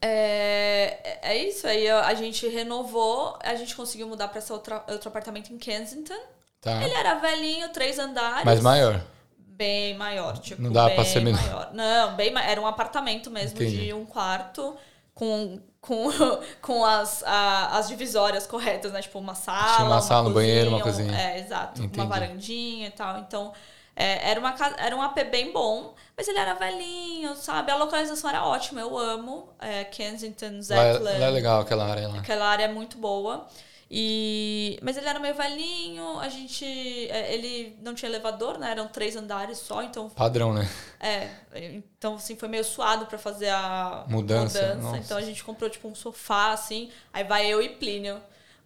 [0.00, 1.88] é, é isso aí.
[1.88, 6.18] A gente renovou, a gente conseguiu mudar para esse outro, outro apartamento em Kensington.
[6.60, 6.82] Tá.
[6.82, 8.44] Ele era velhinho, três andares.
[8.44, 9.02] Mas maior.
[9.38, 11.40] Bem maior, tipo, Não bem pra ser menor.
[11.42, 11.70] maior.
[11.72, 13.86] Não, bem Era um apartamento mesmo Entendi.
[13.86, 14.76] de um quarto
[15.14, 16.08] com, com,
[16.60, 19.00] com as, a- as divisórias corretas, né?
[19.00, 19.76] Tipo, uma sala.
[19.76, 21.16] Tinha uma sala, um banheiro, uma um- cozinha.
[21.16, 21.80] É, exato.
[21.82, 22.00] Entendi.
[22.00, 23.18] Uma varandinha e tal.
[23.20, 23.52] Então,
[23.94, 27.70] é, era, uma, era um AP bem bom, mas ele era velhinho, sabe?
[27.72, 29.48] A localização era ótima, eu amo.
[29.58, 31.18] É, Kensington, Lá, é- Zetland.
[31.20, 32.18] lá é legal aquela área lá.
[32.18, 33.46] Aquela área é muito boa.
[33.90, 34.78] E...
[34.82, 36.64] Mas ele era meio velhinho, a gente.
[37.10, 38.70] é, Ele não tinha elevador, né?
[38.70, 40.08] Eram três andares só, então.
[40.10, 40.68] Padrão, né?
[40.98, 41.28] É.
[41.54, 44.96] Então, assim, foi meio suado pra fazer a Mudança, nossa.
[44.96, 46.90] Então a gente comprou, tipo, um sofá, assim.
[47.12, 48.20] Aí vai eu e Plínio.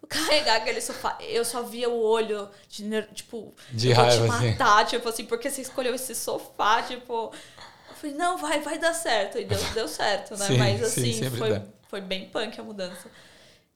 [0.08, 1.18] Carregar aquele sofá.
[1.20, 4.50] Eu só via o olho de, tipo, De eu vou raiva, te assim.
[4.50, 7.32] matar, tipo assim, porque você escolheu esse sofá, tipo.
[7.90, 9.38] Eu falei, não, vai, vai dar certo.
[9.38, 10.46] E deu, deu certo, né?
[10.48, 11.62] Sim, Mas sim, assim, sempre foi, dá.
[11.88, 13.10] foi bem punk a mudança.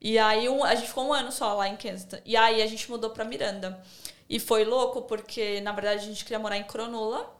[0.01, 2.17] E aí um, a gente ficou um ano só lá em Kensington.
[2.25, 3.81] E aí a gente mudou pra Miranda.
[4.29, 7.31] E foi louco porque, na verdade, a gente queria morar em Cronulla,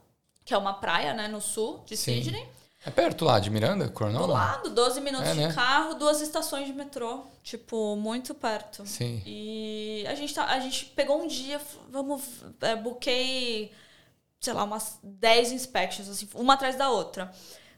[0.45, 2.21] que é uma praia, né, no sul de Sim.
[2.21, 2.47] Sydney.
[2.85, 4.27] É perto lá de Miranda, Do Cornwall?
[4.27, 5.47] lado, 12 minutos É, né?
[5.47, 7.23] de carro, duas estações de metrô.
[7.41, 8.85] Tipo, muito perto.
[8.85, 9.21] Sim.
[9.25, 12.21] E a gente, tá, a gente pegou um dia, vamos,
[12.61, 13.71] é, buquei,
[14.39, 17.31] sei lá, umas 10 inspections, assim, uma atrás da outra.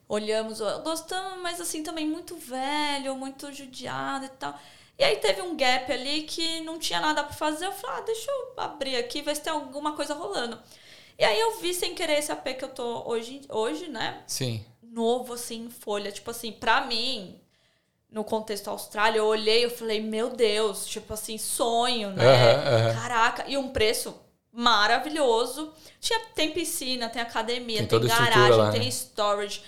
[0.07, 4.57] Olhamos, gostamos, mas assim, também muito velho, muito judiado e tal.
[4.97, 7.65] E aí teve um gap ali que não tinha nada pra fazer.
[7.65, 10.59] Eu falei, ah, deixa eu abrir aqui, ver se tem alguma coisa rolando.
[11.17, 14.21] E aí eu vi sem querer esse AP que eu tô hoje, hoje né?
[14.27, 14.63] Sim.
[14.95, 16.11] Novo, assim, em folha.
[16.11, 17.35] Tipo assim, pra mim,
[18.09, 22.25] no contexto Austrália, eu olhei e falei, meu Deus, tipo assim, sonho, né?
[22.25, 22.93] Aham, aham.
[23.01, 24.15] Caraca, e um preço
[24.51, 25.73] maravilhoso.
[25.99, 28.87] Tinha, tem piscina, tem academia, Tem tem, garagem, lá, tem né?
[28.87, 29.61] storage.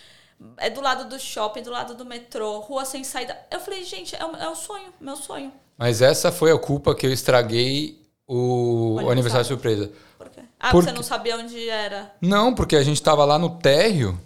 [0.57, 3.37] É do lado do shopping, do lado do metrô, rua sem saída.
[3.51, 5.51] Eu falei, gente, é o, é o sonho, meu sonho.
[5.77, 9.45] Mas essa foi a culpa que eu estraguei o, o aniversário aniversário.
[9.47, 9.91] surpresa.
[10.17, 10.41] Por quê?
[10.59, 12.15] Ah, Por você não sabia onde era.
[12.21, 14.19] Não, porque a gente tava lá no térreo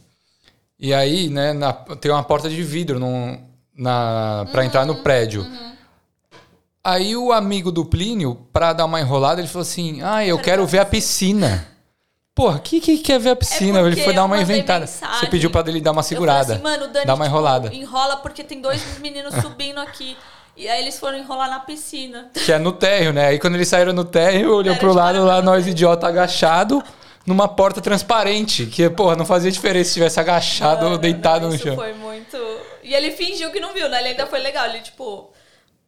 [0.82, 3.38] e aí, né, na- tem uma porta de vidro no,
[3.78, 5.46] na, pra entrar Uhum, no prédio.
[6.84, 10.66] Aí o amigo do Plínio, pra dar uma enrolada, ele falou assim: Ah, eu quero
[10.66, 11.68] ver a piscina.
[12.34, 13.80] Porra, que que quer ver a piscina?
[13.80, 14.80] É ele foi dar eu uma inventada.
[14.82, 15.20] mensagem.
[15.20, 16.54] Você pediu pra ele dar uma segurada.
[16.56, 17.76] Eu falei assim, mano, Dani dá uma tipo, enrolada.
[17.76, 20.18] enrola porque tem dois meninos subindo aqui.
[20.58, 22.30] E aí eles foram enrolar na piscina.
[22.34, 23.28] Que é no térreo, né?
[23.28, 26.82] Aí quando eles saíram no térreo, olhou pro lado lá, nós idiota agachado,
[27.26, 28.66] numa porta transparente.
[28.66, 31.76] Que, porra, não fazia diferença se tivesse agachado ou deitado não, no chão.
[31.76, 32.38] foi muito.
[32.84, 34.00] E ele fingiu que não viu, né?
[34.00, 34.66] Ele ainda foi legal.
[34.68, 35.30] Ele, tipo,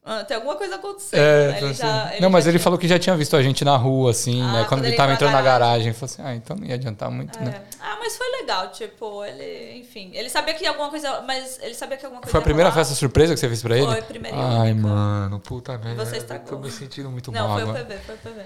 [0.05, 1.19] ah, tem alguma coisa acontecendo.
[1.19, 1.57] É, né?
[1.61, 3.63] ele já, assim- ele não, mas ele tinha- falou que já tinha visto a gente
[3.65, 4.53] na rua, assim, Ah, né?
[4.59, 5.69] Quando, quando ele ele tava entrando na garagem.
[5.85, 5.93] garagem.
[5.93, 7.41] Falou assim, ah, então não ia adiantar muito, É.
[7.41, 7.61] né?
[7.81, 11.97] Ah, mas foi legal, tipo, ele, enfim, ele sabia que alguma coisa, mas ele sabia
[11.97, 13.87] que alguma coisa Foi a primeira festa surpresa que você fez pra ele?
[13.87, 14.87] Foi, primeira Ai, única.
[14.87, 16.05] mano, puta merda.
[16.05, 16.47] você estragou.
[16.47, 17.73] Tô me sentindo muito Não, mal foi o.
[17.73, 18.41] PV, foi o PV.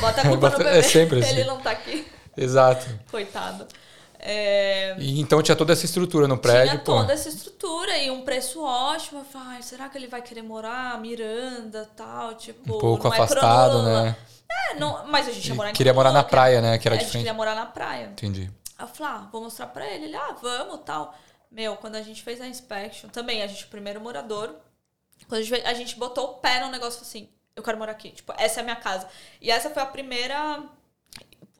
[0.00, 0.70] Bota a culpa no PV.
[0.78, 1.30] é sempre assim.
[1.32, 2.86] Ele não tá aqui, Exato.
[3.10, 3.66] coitado.
[4.18, 6.96] É, E, então tinha toda essa estrutura no prédio, tinha pô.
[6.96, 9.20] toda essa estrutura e um preço ótimo.
[9.20, 13.10] Eu falei, "Ai, será que ele vai querer morar Miranda, tal, tipo, Um pouco é
[13.10, 14.16] afastado, né?
[14.70, 16.78] É, não, mas a gente ia morar Queria morar na praia, né?
[16.78, 17.22] Que era a de gente frente.
[17.24, 18.06] queria morar na praia.
[18.12, 18.50] Entendi.
[18.78, 20.06] Aí eu falei, ah, vou mostrar pra ele.
[20.06, 21.14] Ele, ah, vamos, tal.
[21.50, 24.54] Meu, quando a gente fez a inspection, também, a gente, o primeiro morador,
[25.28, 28.10] quando a gente, a gente botou o pé no negócio assim, eu quero morar aqui.
[28.10, 29.06] Tipo, essa é a minha casa.
[29.40, 30.62] E essa foi a primeira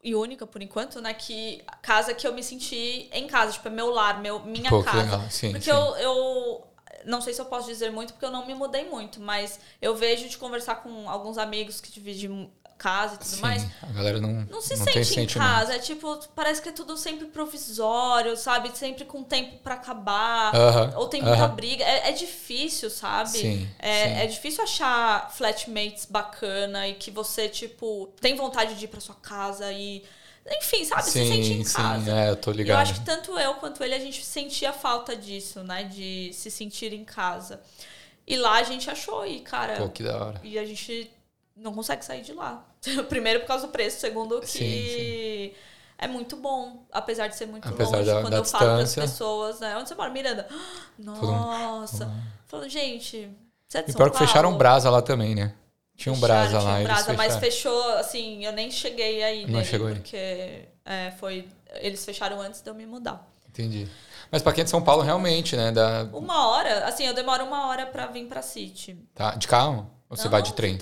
[0.04, 3.52] e única, por enquanto, né, que casa que eu me senti em casa.
[3.52, 5.02] Tipo, é meu lar, meu, minha Pô, casa.
[5.02, 5.30] legal.
[5.30, 5.70] Sim, Porque sim.
[5.70, 6.66] eu, eu
[7.06, 9.96] não sei se eu posso dizer muito, porque eu não me mudei muito, mas eu
[9.96, 13.66] vejo de conversar com alguns amigos que dividem casa e tudo Sim, mais.
[13.82, 15.74] a galera não, Não se não sente em casa.
[15.74, 18.76] É tipo, parece que é tudo sempre provisório, sabe?
[18.76, 20.54] Sempre com tempo pra acabar.
[20.54, 21.54] Aham, Ou tem muita aham.
[21.54, 21.84] briga.
[21.84, 23.30] É, é difícil, sabe?
[23.30, 24.14] Sim, é, sim.
[24.20, 29.14] é difícil achar flatmates bacana e que você, tipo, tem vontade de ir pra sua
[29.16, 30.04] casa e.
[30.46, 31.10] Enfim, sabe?
[31.10, 32.10] se sente Sim, em sim, casa.
[32.10, 32.78] é, eu tô E eu ligado.
[32.82, 35.84] acho que tanto eu quanto ele, a gente sentia falta disso, né?
[35.84, 37.62] De se sentir em casa.
[38.26, 39.76] E lá a gente achou, e, cara.
[39.76, 40.40] Pô, que da hora.
[40.42, 41.10] E a gente
[41.56, 42.64] não consegue sair de lá.
[43.08, 45.52] Primeiro por causa do preço, segundo que Sim,
[45.98, 48.10] é muito bom, apesar de ser muito Apesar longe.
[48.10, 49.02] da- quando da eu falo para as distância.
[49.02, 49.76] pessoas, né?
[49.76, 50.48] Onde você mora, Miranda?
[50.98, 52.10] Nossa.
[52.46, 53.30] Falo, gente,
[53.68, 54.58] você é de E São pior que fecharam Paulo?
[54.58, 55.54] brasa lá também, né?
[55.96, 56.78] Tinha um Fecharam, brasa tinha lá.
[56.80, 59.94] um brasa, mas fechou, assim, eu nem cheguei aí Não chegou aí.
[59.94, 63.24] porque é, foi, eles fecharam antes de eu me mudar.
[63.48, 63.88] Entendi.
[64.30, 65.70] Mas pra quem é de São Paulo, realmente, né?
[65.70, 68.96] Da, Uma hora, assim, eu demoro uma hora pra vir pra City.
[69.14, 69.88] tá, de carro?
[70.10, 70.76] Ou você vai de trem?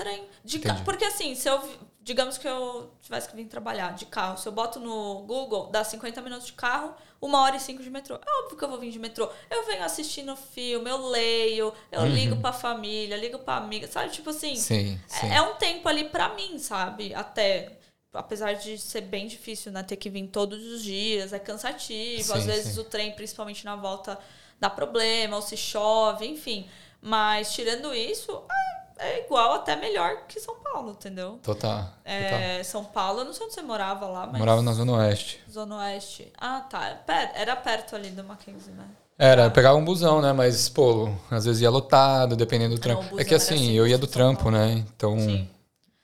[0.44, 0.84] De ca- Entendi.
[0.84, 1.60] Porque assim, se eu.
[2.04, 4.36] Digamos que eu tivesse que vir trabalhar de carro.
[4.36, 7.88] Se eu boto no Google, dá 50 minutos de carro, uma hora e cinco de
[7.88, 8.16] metrô.
[8.16, 9.30] É óbvio que eu vou vir de metrô.
[9.48, 14.10] Eu venho assistindo filme, eu leio, eu ligo pra família, ligo pra amiga, sabe?
[14.10, 14.50] Tipo assim.
[14.50, 14.56] Uhum.
[14.56, 15.26] Sim, sim.
[15.30, 17.14] É, é um tempo ali pra mim, sabe?
[17.14, 17.78] Até.
[18.12, 19.84] Apesar de ser bem difícil, né?
[19.84, 22.24] Ter que vir todos os dias, é cansativo.
[22.32, 22.80] Sim, Às vezes sim.
[22.80, 24.18] o trem, principalmente na volta,
[24.58, 26.68] dá problema, ou se chove, enfim.
[27.00, 31.38] Mas tirando isso, é, é igual, até melhor que São Paulo, entendeu?
[31.42, 31.78] Total.
[31.84, 31.90] total.
[32.04, 34.38] É, São Paulo, eu não sei onde você morava lá, mas.
[34.38, 35.40] Morava na Zona Oeste.
[35.50, 36.32] Zona Oeste.
[36.38, 36.88] Ah, tá.
[37.08, 38.84] É Era perto ali do Mackenzie, né?
[39.18, 39.48] Era, Tá.
[39.48, 40.32] eu pegava um busão, né?
[40.32, 43.02] Mas, pô, às vezes ia lotado, dependendo do trampo.
[43.12, 44.72] não, é que assim, assim, eu ia do trampo, né?
[44.96, 45.48] Então, Sim.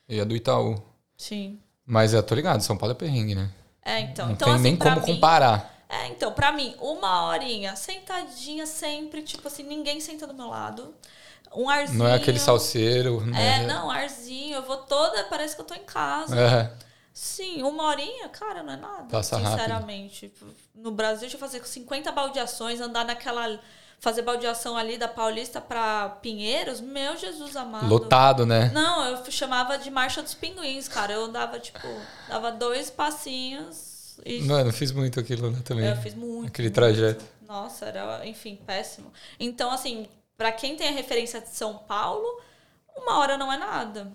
[0.09, 0.81] eu ia do Itaú.
[1.17, 1.59] Sim.
[1.87, 3.51] Mas eu tô ligado, São Paulo é perrengue, né?
[3.83, 4.27] É, então.
[4.27, 5.75] Não então tem assim, nem como mim- comparar.
[5.89, 10.95] É, então, pra mim, uma horinha, sentadinha sempre, tipo assim, ninguém senta do meu lado.
[11.55, 11.99] Um arzinho.
[11.99, 13.63] Não é aquele salseiro, né?
[13.63, 14.57] É, não, arzinho.
[14.57, 16.39] Eu vou toda, parece que eu tô em casa.
[16.39, 16.71] É.
[17.13, 19.05] Sim, uma horinha, cara, não é nada.
[19.11, 19.51] Passa rápido.
[19.51, 20.33] sinceramente.
[20.75, 23.59] No Brasil, deixa eu fazer 50 baldeações, andar naquela.
[24.01, 27.89] Fazer baldeação ali da Paulista pra Pinheiros, meu Jesus amado.
[27.89, 28.71] Lotado, né?
[28.73, 31.15] Não, eu chamava de Marcha dos Pinguins, cara.
[31.15, 31.89] Eu andava, tipo,
[32.29, 34.43] dava dois passinhos e.
[34.43, 35.87] Mano, eu fiz muito aquilo lá também.
[35.87, 36.47] eu fiz muito.
[36.47, 36.75] Aquele muito.
[36.77, 37.25] trajeto.
[37.49, 39.13] Nossa, era, enfim, péssimo.
[39.41, 40.07] Então, assim,
[40.39, 42.41] pra quem tem a referência de São Paulo,
[42.97, 44.11] uma hora não é nada.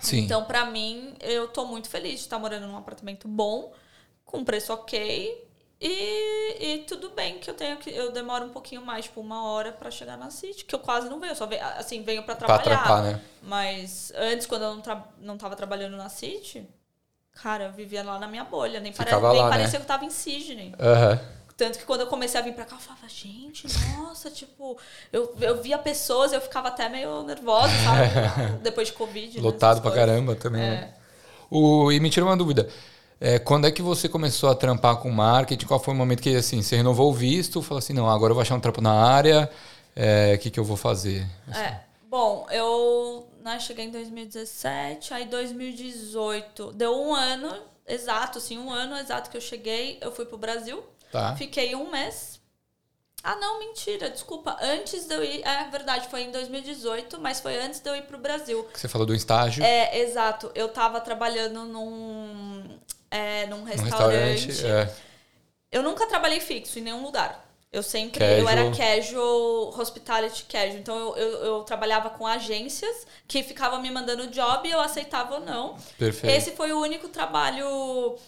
[0.00, 0.20] Sim.
[0.20, 3.72] Então, pra mim, eu tô muito feliz de estar morando num apartamento bom,
[4.24, 5.42] com preço ok.
[5.80, 7.90] E, e tudo bem que eu tenho que.
[7.90, 11.08] Eu demoro um pouquinho mais, tipo, uma hora pra chegar na City, que eu quase
[11.10, 11.32] não venho.
[11.32, 12.80] Eu só venho, assim, venho pra Pra trabalhar.
[12.80, 13.20] atrapar, né?
[13.42, 16.66] Mas antes, quando eu não, tra não tava trabalhando na City,
[17.32, 18.80] cara, eu vivia lá na minha bolha.
[18.80, 19.50] Nem, pare nem lá, né?
[19.50, 20.74] parecia que eu tava em Sydney.
[20.78, 21.20] Aham.
[21.56, 24.76] Tanto que quando eu comecei a vir pra cá, eu falava, gente, nossa, tipo,
[25.12, 28.58] eu, eu via pessoas eu ficava até meio nervosa, sabe?
[28.62, 29.36] Depois de Covid.
[29.36, 30.08] né, Lotado essas pra coisas.
[30.08, 30.70] caramba também, É.
[30.70, 30.94] né?
[31.50, 32.68] O, e me tira uma dúvida.
[33.20, 35.66] É, quando é que você começou a trampar com marketing?
[35.66, 37.62] Qual foi o momento que assim, você renovou o visto?
[37.62, 39.48] Falou assim, não, agora eu vou achar um trampo na área.
[39.94, 41.24] é, O que, que eu vou fazer?
[41.54, 41.76] É.
[42.10, 47.54] Bom, eu né, cheguei em 2017, aí 2018, deu um ano
[47.86, 50.82] exato, assim, um ano exato que eu cheguei, eu fui pro Brasil,
[51.14, 51.36] Tá.
[51.36, 52.40] fiquei um mês.
[53.22, 54.56] Ah, não, mentira, desculpa.
[54.60, 55.46] Antes de eu ir.
[55.46, 58.66] É verdade, foi em 2018, mas foi antes de eu ir pro Brasil.
[58.74, 59.62] Você falou do estágio.
[59.62, 60.50] É, exato.
[60.56, 64.46] Eu tava trabalhando num, é, num restaurante.
[64.46, 64.90] restaurante.
[64.90, 64.94] É.
[65.70, 67.48] Eu nunca trabalhei fixo em nenhum lugar.
[67.72, 68.18] Eu sempre.
[68.18, 68.38] Casual.
[68.40, 70.78] Eu era casual, hospitality casual.
[70.78, 75.36] Então eu, eu, eu trabalhava com agências que ficavam me mandando job e eu aceitava
[75.36, 75.76] ou não.
[75.96, 76.36] Perfeito.
[76.36, 78.18] Esse foi o único trabalho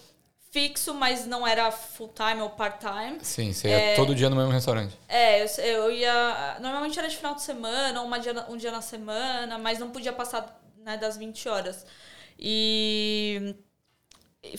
[0.57, 3.19] fixo, mas não era full time ou part time.
[3.21, 4.97] Sim, você ia todo dia no mesmo restaurante.
[5.07, 6.57] É, eu, eu ia.
[6.61, 9.91] Normalmente era de final de semana, ou uma dia, um dia na semana, mas não
[9.91, 11.85] podia passar né, das 20 horas.
[12.39, 13.55] E.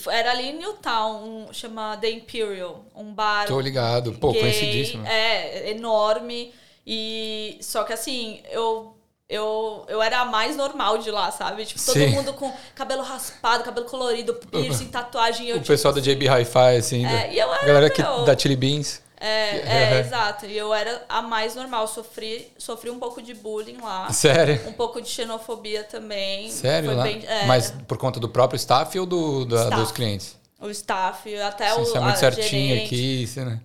[0.07, 3.47] Era ali em Newtown, um, chama The Imperial, um bar.
[3.47, 4.13] Tô ligado.
[4.13, 5.07] Pô, gay, conhecidíssimo.
[5.07, 6.53] É, enorme.
[6.85, 7.57] E.
[7.59, 8.96] Só que assim, eu.
[9.29, 11.65] Eu, eu era a mais normal de lá, sabe?
[11.65, 12.07] Tipo, todo Sim.
[12.11, 15.47] mundo com cabelo raspado, cabelo colorido, piercing, tatuagem.
[15.49, 17.05] Eu, o pessoal da JB Hi-Fi, assim.
[17.05, 19.01] É, e eu a era, galera que, meu, da Chili Beans.
[19.19, 19.57] é,
[19.97, 20.45] é, exato.
[20.45, 21.89] E eu era a mais normal.
[21.89, 24.09] Sofri, sofri um pouco de bullying lá.
[24.13, 24.61] Sério?
[24.65, 26.49] Um pouco de xenofobia também.
[26.49, 27.03] Sério Foi lá?
[27.03, 29.81] bem- é, Mas por conta do próprio staff ou do, da- Staff.
[29.81, 30.37] dos clientes?
[30.61, 31.85] O staff, até Sim, o.
[31.85, 32.85] Você é muito a certinho gerente.
[32.85, 33.59] aqui, você, né?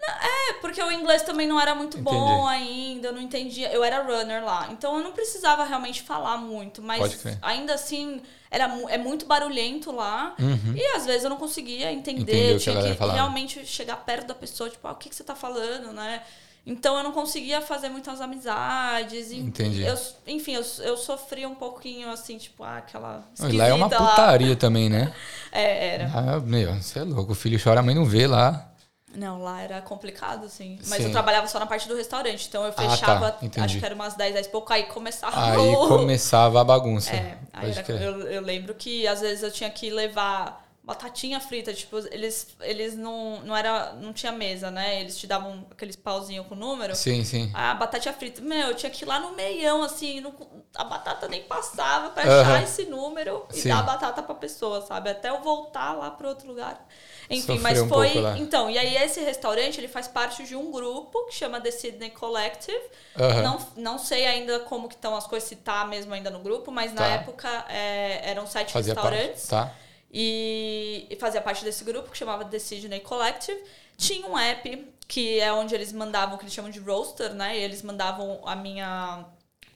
[0.00, 3.70] É, porque o inglês também não era muito bom ainda, eu não entendia.
[3.72, 8.64] Eu era runner lá, então eu não precisava realmente falar muito, mas ainda assim era,
[8.88, 10.34] é muito barulhento lá
[10.74, 13.18] e às vezes eu não conseguia entender, que tinha que falava.
[13.18, 16.22] realmente chegar perto da pessoa, tipo, ah, o que, que você tá falando, né?
[16.66, 19.32] Então eu não conseguia fazer muitas amizades.
[19.32, 19.82] Entendi.
[19.82, 23.24] Eu, enfim, eu, eu sofri um pouquinho assim, tipo, ah, aquela.
[23.40, 24.10] E lá é uma esquisita lá.
[24.10, 25.12] putaria também, né?
[25.50, 26.10] É, era.
[26.14, 27.32] Ah, meu, você é louco.
[27.32, 28.67] O filho chora, a mãe não vê lá.
[29.14, 30.78] Não, lá era complicado, assim.
[30.86, 31.04] Mas Sim.
[31.04, 32.46] eu trabalhava só na parte do restaurante.
[32.46, 32.90] Então eu Ah, tá.
[32.90, 33.64] fechava, Entendi.
[33.64, 37.10] acho que era umas 10, 10 e pouco, aí começava Aí o- começava a bagunça.
[37.14, 41.72] É, aí era- eu, eu lembro que às vezes eu tinha que levar batatinha frita,
[41.74, 45.00] tipo, eles, eles não, não era, não tinha mesa, né?
[45.02, 46.94] Eles te davam aqueles pauzinhos com número.
[46.96, 47.50] Sim, sim.
[47.52, 50.34] A batata frita, meu, eu tinha que ir lá no meião, assim, não-
[50.74, 52.40] a batata nem passava pra Aham.
[52.40, 53.68] achar esse número e Sim.
[53.68, 55.10] dar a batata pra pessoa, sabe?
[55.10, 56.82] Até eu voltar lá pro outro lugar.
[57.30, 58.12] Enfim, Sofreu mas um foi.
[58.38, 62.10] Então, e aí esse restaurante, ele faz parte de um grupo que chama The Sydney
[62.10, 62.80] Collective.
[63.18, 63.42] Aham.
[63.42, 66.70] Não, não sei ainda como que estão as coisas, se tá mesmo ainda no grupo,
[66.70, 67.06] mas na Tá.
[67.08, 69.46] época é, eram sete Fazia restaurantes.
[69.46, 69.70] parte.
[69.70, 69.74] Tá.
[70.10, 73.60] E, e fazia parte desse grupo que chamava The Sydney Collective.
[73.98, 77.58] Tinha um app que é onde eles mandavam, que eles chamam de roster, né?
[77.58, 79.24] E eles mandavam a minha,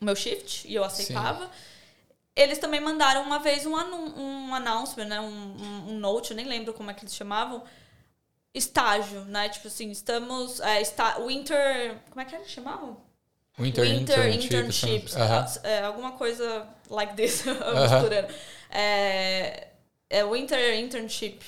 [0.01, 1.51] o meu shift e eu aceitava.
[2.35, 5.21] Eles também mandaram uma vez um, um announcement, né?
[5.21, 7.63] Um, um, um note, eu nem lembro como é que eles chamavam.
[8.55, 9.49] Estágio, né?
[9.49, 10.61] Tipo assim, estamos.
[10.61, 11.97] É, está, winter.
[12.11, 13.01] Como é que eles chamavam?
[13.59, 14.47] Winter, Winter internship.
[14.47, 15.17] internships.
[15.17, 15.47] Aham.
[15.63, 17.83] É, alguma coisa like this, Aham.
[17.83, 18.35] misturando.
[18.71, 19.69] É,
[20.09, 21.41] é Winter internship.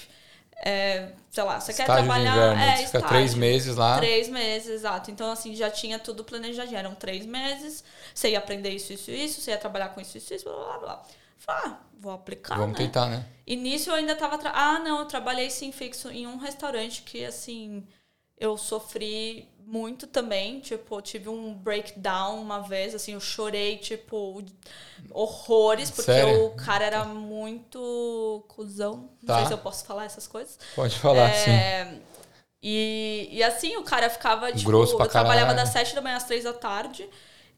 [0.65, 2.37] É, sei lá, você quer Estágio de trabalhar.
[2.37, 2.63] inverno.
[2.63, 3.09] é, fica estágio.
[3.09, 3.97] três meses lá.
[3.99, 5.11] Três meses, exato.
[5.11, 6.75] Então, assim, já tinha tudo planejado.
[6.75, 7.85] Eram três meses.
[8.15, 9.41] Você ia aprender isso, isso, isso.
[9.41, 11.03] Você ia trabalhar com isso, isso, isso, blá, blá, blá.
[11.39, 12.87] Falei, ah, vou aplicar, Vamos né?
[12.87, 13.27] tentar, né?
[13.47, 14.39] E nisso eu ainda tava.
[14.39, 14.53] Tra...
[14.55, 17.87] Ah, não, eu trabalhei sim fixo em um restaurante que, assim,
[18.39, 20.61] eu sofri muito também.
[20.61, 24.43] Tipo, eu tive um breakdown uma vez, assim, eu chorei, tipo,
[25.11, 26.47] horrores, porque Sério?
[26.47, 29.11] o cara era muito cuzão.
[29.23, 29.39] Não Tá.
[29.39, 30.59] sei se eu posso falar essas coisas.
[30.75, 31.51] Pode falar, sim.
[31.51, 32.01] É,
[32.63, 35.67] E, e assim, o cara ficava, tipo, Grosso pra eu trabalhava caralho.
[35.67, 37.09] das sete da manhã às três da tarde.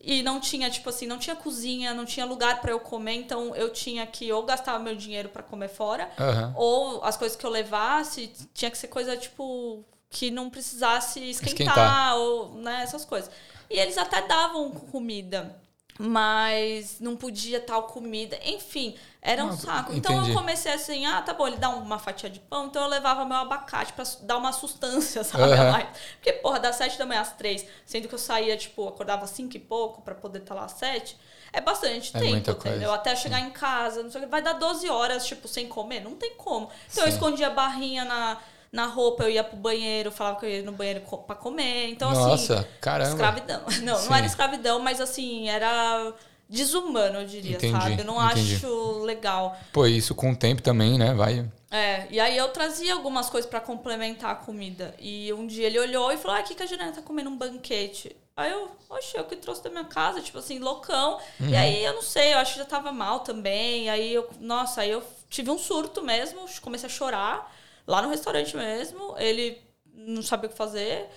[0.01, 3.57] E não tinha, tipo assim, não tinha cozinha, não tinha lugar para eu comer, então
[3.57, 6.53] eu tinha que ou gastar meu dinheiro para comer fora, Aham.
[6.57, 11.53] ou as coisas que eu levasse tinha que ser coisa, tipo, que não precisasse esquentar,
[11.67, 12.17] Esquentar.
[12.19, 13.31] ou né, essas coisas.
[13.69, 15.61] E eles até davam comida,
[15.99, 18.39] mas não podia tal comida.
[18.45, 18.95] Enfim,
[19.29, 19.93] era um Ah, saco.
[19.93, 20.31] Então entendi.
[20.31, 23.25] eu comecei assim, ah, tá bom, ele dá uma fatia de pão, então eu levava
[23.25, 25.53] meu abacate pra dar uma sustância, sabe?
[25.53, 25.89] A mais.
[26.17, 29.57] Porque, porra, das sete da manhã às três, sendo que eu saía, tipo, acordava cinco
[29.57, 31.19] e pouco pra poder estar lá às sete,
[31.53, 32.69] é bastante É tempo, muita coisa.
[32.77, 32.93] entendeu?
[32.95, 36.01] Até chegar em casa, não sei o que, vai dar 12 horas, tipo, sem comer?
[36.01, 36.71] Não tem como.
[36.91, 37.17] Então eu Sim.
[37.17, 38.37] escondia barrinha na,
[38.71, 41.89] na roupa, eu ia pro banheiro, falava que eu ia no banheiro co- pra comer.
[41.91, 42.21] Então, assim.
[42.21, 43.11] Nossa, caramba.
[43.11, 43.63] Escravidão.
[43.83, 44.09] Não, Sim.
[44.09, 46.13] não era escravidão, mas assim, era
[46.49, 48.01] desumano, eu diria, Entendi, sabe?
[48.01, 48.57] Eu não entendi.
[48.57, 49.57] acho legal.
[49.73, 51.15] Pô, isso com o tempo também, né?
[51.15, 51.51] Vai.
[51.71, 54.95] É, e aí eu trazia algumas coisas pra complementar a comida.
[54.99, 57.37] E um dia ele olhou e falou: Ah, aqui que a Juliana tá comendo um
[57.37, 58.15] banquete.
[58.37, 61.19] Aí eu, oxe, eu que trouxe da minha casa, tipo assim, loucão.
[61.41, 61.49] Uhum.
[61.49, 63.89] E aí eu não sei, eu acho que já tava mal também.
[63.89, 67.53] Aí eu, nossa, aí eu tive um surto mesmo, comecei a chorar
[67.87, 69.15] lá no restaurante mesmo.
[69.19, 69.59] Ele
[69.95, 71.09] não sabia o que fazer.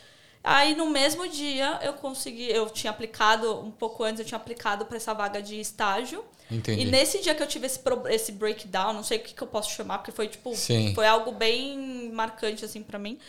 [0.52, 4.84] Aí no mesmo dia eu consegui, eu tinha aplicado, um pouco antes eu tinha aplicado
[4.84, 6.26] pra essa vaga de estágio.
[6.50, 6.82] Entendi.
[6.82, 7.80] E nesse dia que eu tive esse,
[8.10, 10.96] esse breakdown, não sei o que, que eu posso chamar, porque foi tipo, Sim.
[10.96, 13.20] foi algo bem marcante assim pra mim.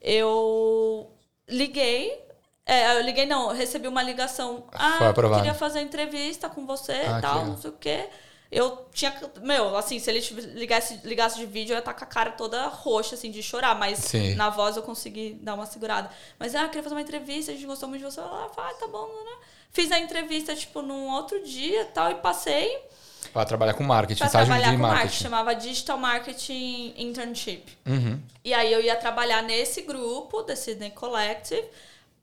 [0.00, 1.10] Eu
[1.48, 2.16] liguei,
[2.64, 4.68] é, eu liguei não, eu recebi uma ligação.
[4.72, 7.46] Ah, eu queria fazer entrevista com você Ah, e que tal, legal.
[7.46, 8.08] não sei o quê.
[8.50, 10.20] Eu tinha, meu, assim, se ele
[10.54, 13.78] ligasse, ligasse de vídeo, eu ia estar com a cara toda roxa, assim, de chorar.
[13.78, 14.34] Mas Sim.
[14.34, 16.10] na voz eu consegui dar uma segurada.
[16.38, 18.20] Mas, ah, queria fazer uma entrevista, a gente gostou muito de você.
[18.20, 19.46] Ah, ah, tá bom, né?
[19.70, 22.90] Fiz a entrevista, tipo, num outro dia tal, e passei
[23.32, 25.02] Pra trabalhar com marketing, pra estágio trabalhar de com marketing.
[25.04, 25.22] marketing.
[25.22, 27.64] Chamava Digital Marketing Internship.
[27.86, 28.20] Uhum.
[28.44, 31.64] E aí eu ia trabalhar nesse grupo, da Sydney Collective,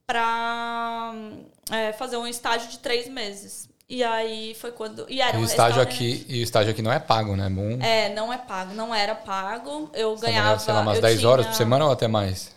[0.06, 1.14] pra
[1.72, 3.70] é, fazer um estágio de três meses.
[3.90, 5.06] E aí foi quando...
[5.10, 7.50] E era E um o estágio aqui, e o estágio aqui não é pago, né?
[7.50, 9.90] Bom, É, não é pago, não era pago.
[9.94, 10.60] Eu você ganhava...
[10.60, 12.52] sei lá, umas eu 10 horas tinha- por semana ou até mais?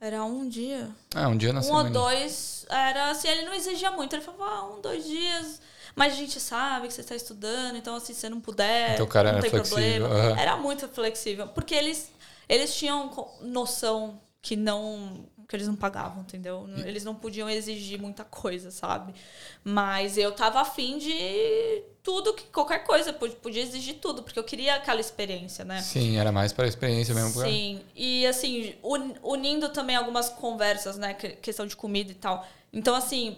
[0.00, 0.90] Era um dia.
[1.14, 1.84] Ah, um dia na um semana.
[1.84, 4.14] ou dois, era assim, ele não exigia muito.
[4.14, 5.60] Ele falava, ah, um, dois dias.
[5.96, 9.06] Mas a gente sabe que você está estudando, então assim, se você não puder, Então
[9.06, 10.30] o cara não era tem flexível, problema.
[10.32, 10.40] aham.
[10.40, 11.48] Era muito flexível.
[11.48, 12.10] Porque eles,
[12.48, 15.24] eles tinham co- noção que não.
[15.48, 16.68] Que eles não pagavam, entendeu?
[16.84, 19.14] Eles não podiam exigir muita coisa, sabe?
[19.62, 24.44] Mas eu tava afim de tudo, que qualquer coisa, pod- podia exigir tudo, porque eu
[24.44, 25.80] queria aquela experiência, né?
[25.82, 27.32] Sim, era mais para experiência mesmo.
[27.34, 31.14] pra- Sim, e assim, un- unindo também algumas conversas, né?
[31.14, 32.46] que- Questão de comida e tal.
[32.72, 33.36] Então, assim,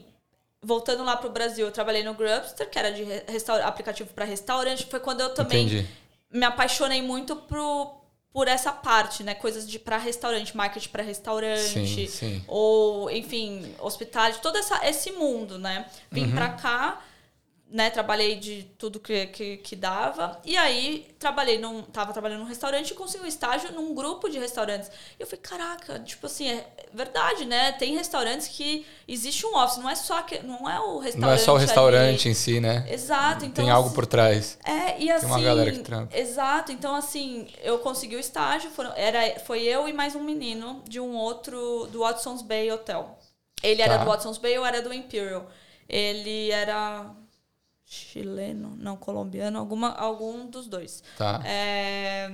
[0.63, 3.05] voltando lá pro Brasil, eu trabalhei no Grubster, que era de
[3.65, 4.87] aplicativo para restaurante.
[4.87, 5.87] Foi quando eu também Entendi.
[6.33, 7.95] me apaixonei muito pro,
[8.33, 9.35] por essa parte, né?
[9.35, 11.87] Coisas de para restaurante, marketing para restaurante.
[11.87, 12.45] Sim, sim.
[12.47, 15.87] Ou, enfim, hospitalidade, todo essa, esse mundo, né?
[16.11, 16.33] Vim Uhum.
[16.35, 17.01] pra cá,
[17.69, 17.91] né?
[17.91, 20.41] Trabalhei de tudo que, que, que dava.
[20.45, 21.83] E aí, trabalhei num...
[21.83, 24.89] Tava trabalhando num restaurante e consegui um estágio num grupo de restaurantes.
[25.19, 27.73] E eu falei, caraca, tipo assim, é verdade, né?
[27.73, 30.23] Tem restaurantes que existe um office, não é só...
[30.23, 31.65] Que, não é o restaurante Não é só o ali.
[31.67, 32.87] restaurante em si, né?
[32.89, 33.65] Exato, então...
[33.65, 34.59] Tem algo assim, por trás.
[34.65, 35.27] é, e assim.
[35.27, 36.17] uma galera que trampa.
[36.17, 40.83] Exato, então assim, eu consegui o estágio, foram, era, foi eu e mais um menino
[40.89, 43.19] de um outro, do Watson's Bay Hotel.
[43.63, 44.05] Ele era Tá.
[44.05, 45.51] do Watson's Bay, eu era do Imperial.
[45.89, 47.11] Ele era
[47.87, 51.03] chileno, não, colombiano, alguma, algum dos dois.
[51.17, 51.41] Tá.
[51.47, 52.31] É,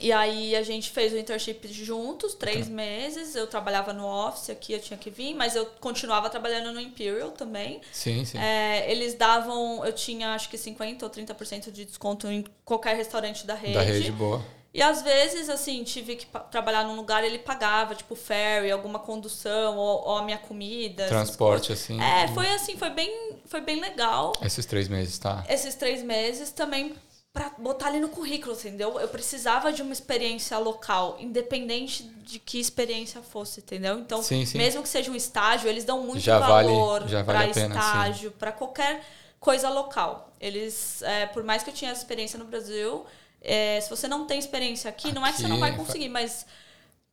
[0.00, 3.34] e aí a gente fez o internship juntos, três meses.
[3.34, 7.30] Eu trabalhava no office aqui, eu tinha que vir, mas eu continuava trabalhando no Imperial
[7.32, 7.80] também.
[7.90, 8.38] Sim, sim.
[8.38, 13.46] É, eles davam, eu tinha acho que 50% ou 30% de desconto em qualquer restaurante
[13.46, 13.74] da rede.
[13.74, 14.44] Da rede boa.
[14.76, 19.78] E às vezes, assim, tive que trabalhar num lugar ele pagava, tipo, ferry, alguma condução,
[19.78, 21.06] ou, ou a minha comida.
[21.06, 21.98] Transporte, assim.
[21.98, 23.10] É, foi assim, foi bem,
[23.46, 24.32] foi bem legal.
[24.42, 25.42] Esses três meses, tá?
[25.48, 26.94] Esses três meses também
[27.32, 29.00] pra botar ali no currículo, entendeu?
[29.00, 33.98] Eu precisava de uma experiência local, independente de que experiência fosse, entendeu?
[33.98, 34.58] Então, Sim, sim.
[34.58, 37.54] mesmo que seja um estágio, eles dão muito Já vale- valor já vale para a
[37.54, 37.80] pena, sim.
[37.80, 39.02] estágio, para qualquer
[39.40, 40.34] coisa local.
[40.38, 43.06] Eles, é, por mais que eu tinha experiência no Brasil,
[43.46, 46.08] é, se você não tem experiência aqui, não é que você não vai Aqui, conseguir,
[46.08, 46.46] mas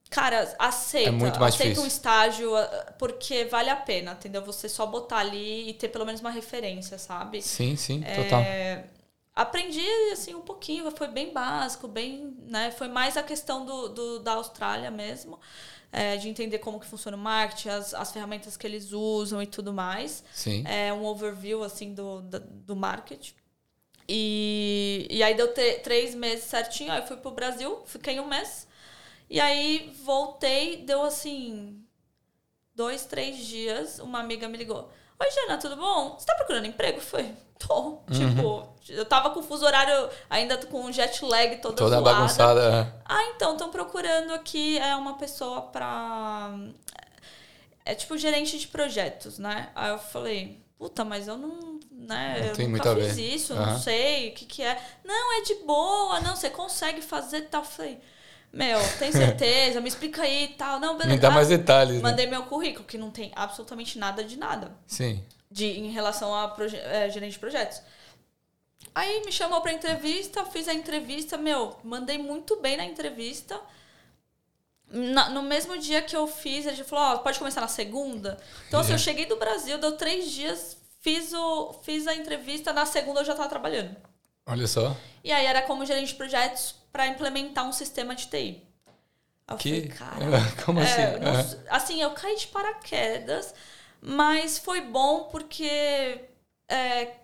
[0.09, 1.83] cara, aceita, É muito mais aceita difícil.
[1.83, 4.43] um estágio ah, porque vale a pena, entendeu?
[4.45, 7.41] Você só botar ali e ter pelo menos uma referência, sabe?
[7.41, 8.41] Sim, sim, total.
[8.41, 8.85] É,
[9.35, 9.81] aprendi
[10.11, 12.71] assim um pouquinho, foi bem básico, bem, né?
[12.71, 15.39] Foi mais a questão do, do- da Austrália mesmo,
[15.91, 19.47] é, de entender como que funciona o marketing, as, as ferramentas que eles usam e
[19.47, 20.23] tudo mais.
[20.33, 20.63] Sim.
[20.67, 23.33] É um overview assim do, da- do marketing.
[24.15, 25.51] E, e aí deu
[25.81, 28.67] três meses certinho, aí eu fui pro Brasil, fiquei um mês.
[29.27, 31.83] E aí voltei, deu assim,
[32.75, 34.87] dois, três dias, uma amiga me ligou.
[35.19, 36.15] Oi, Jana, tudo bom?
[36.15, 37.01] Você tá procurando emprego?
[37.01, 37.33] Foi.
[37.57, 38.01] Tô.
[38.11, 42.13] Tipo, eu tava com o fuso horário ainda com jet lag toda, Toda zoada.
[42.13, 43.01] bagunçada.
[43.05, 46.51] Ah, então, estão procurando aqui é uma pessoa pra.
[47.83, 49.71] É tipo gerente de projetos, né?
[49.73, 51.72] Aí eu falei, puta, mas eu não.
[52.07, 53.35] Né, Não tem muito a fiz ver.
[53.35, 53.71] isso, Aham.
[53.73, 54.81] não sei o que, que é.
[55.05, 57.61] Não, é de boa, não, você consegue fazer tal.
[57.61, 57.99] Eu falei,
[58.51, 59.79] meu, tem certeza?
[59.79, 60.79] Me explica aí e tal.
[60.79, 61.15] Não, beleza.
[61.15, 61.95] Me dá Ah, mais detalhes.
[61.97, 62.01] Né?
[62.01, 65.23] Mandei meu currículo, que não tem absolutamente nada de nada Sim.
[65.49, 67.81] de, em relação a é, gerente de projetos.
[68.93, 73.59] Aí me chamou pra entrevista, fiz a entrevista, meu, mandei muito bem na entrevista.
[74.89, 78.37] Na- no mesmo dia que eu fiz, ele já falou, ó, pode começar na segunda.
[78.67, 79.03] Então, assim, eu Yeah.
[79.03, 83.35] cheguei do Brasil, deu três dias, fiz, o, fiz a entrevista, na segunda eu já
[83.35, 83.95] tava trabalhando.
[84.47, 84.95] Olha só.
[85.23, 88.63] E aí era como gerente de projetos para implementar um sistema de TI.
[89.47, 90.25] Eu Que- falei, cara.
[90.65, 91.01] Como assim?
[91.01, 91.63] É, não- Aham.
[91.69, 93.53] assim, eu caí de paraquedas,
[94.01, 96.21] mas foi bom porque.
[96.67, 97.15] é,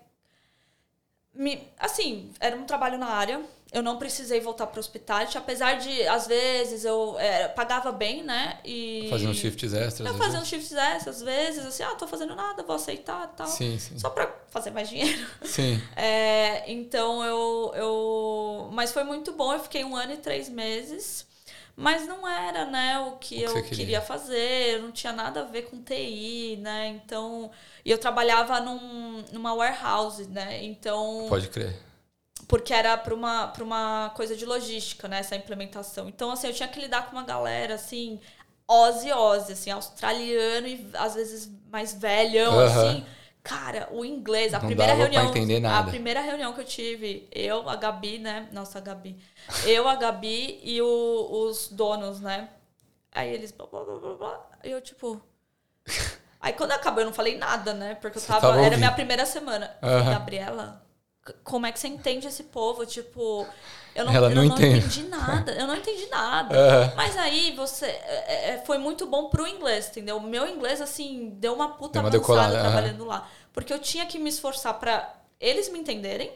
[1.32, 3.40] me, assim, era um trabalho na área.
[3.72, 8.22] Eu não precisei voltar para o hospitality, apesar de, às vezes, eu é, pagava bem,
[8.24, 8.58] né?
[8.64, 10.08] E Fazer uns shifts extras.
[10.08, 13.36] Eu fazia uns shifts extras, às vezes, assim, ah, tô fazendo nada, vou aceitar e
[13.36, 13.46] tal.
[13.46, 13.96] Sim, sim.
[13.96, 15.26] Só para fazer mais dinheiro.
[15.44, 15.80] Sim.
[15.96, 18.70] É, então eu, eu.
[18.72, 21.26] Mas foi muito bom, eu fiquei um ano e três meses.
[21.76, 23.76] Mas não era, né, o que, O que eu queria.
[23.76, 24.00] queria.
[24.02, 26.88] fazer, não tinha nada a ver com TI, né?
[26.88, 27.50] Então.
[27.84, 30.62] E eu trabalhava num, numa warehouse, né?
[30.64, 31.26] Então.
[31.28, 31.74] Pode crer.
[32.50, 35.20] Porque era para uma, pra uma coisa de logística, né?
[35.20, 36.08] Essa implementação.
[36.08, 38.20] Então, assim, eu tinha que lidar com uma galera, assim,
[38.66, 43.06] Ozzy Ozzy, assim, australiano e às vezes mais velhão, assim.
[43.42, 45.22] Cara, o inglês, a Não primeira reunião.
[45.30, 45.78] entender nada.
[45.78, 48.48] A primeira reunião que eu tive, eu, a Gabi, né?
[48.52, 49.16] Nossa, a Gabi.
[49.66, 52.50] Eu, a Gabi e o- os donos, né?
[53.12, 53.52] Aí eles.
[53.52, 55.20] Blá, blá, blá, blá, blá, e eu, tipo.
[56.40, 57.94] Aí quando acabou, eu não falei nada, né?
[57.96, 58.40] Porque eu tava.
[58.40, 59.76] tava era minha primeira semana.
[59.80, 60.10] Falei, Aham.
[60.12, 60.82] Gabriela,
[61.44, 62.84] como é que você entende esse povo?
[62.86, 63.46] Tipo,
[63.94, 64.78] eu não, Ela eu não não entende.
[64.78, 65.52] entendi nada.
[65.52, 66.54] Eu não entendi nada.
[66.96, 67.86] Mas aí você.
[67.86, 70.16] é, é, foi muito bom pro inglês, entendeu?
[70.18, 72.70] O meu inglês, assim, deu uma puta Deu uma avançada decolada, aham.
[72.70, 73.28] trabalhando lá.
[73.52, 76.32] Porque eu tinha que me esforçar pra eles me entenderem.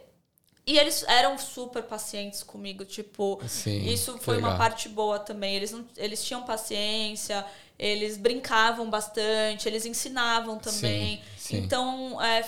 [0.66, 3.84] E eles eram super pacientes comigo, tipo, Sim.
[3.86, 5.54] isso foi uma parte boa também.
[5.56, 7.44] Eles, não, eles tinham paciência,
[7.78, 11.18] eles brincavam bastante, eles ensinavam também.
[11.18, 11.56] Sim, sim.
[11.58, 12.42] Então, é,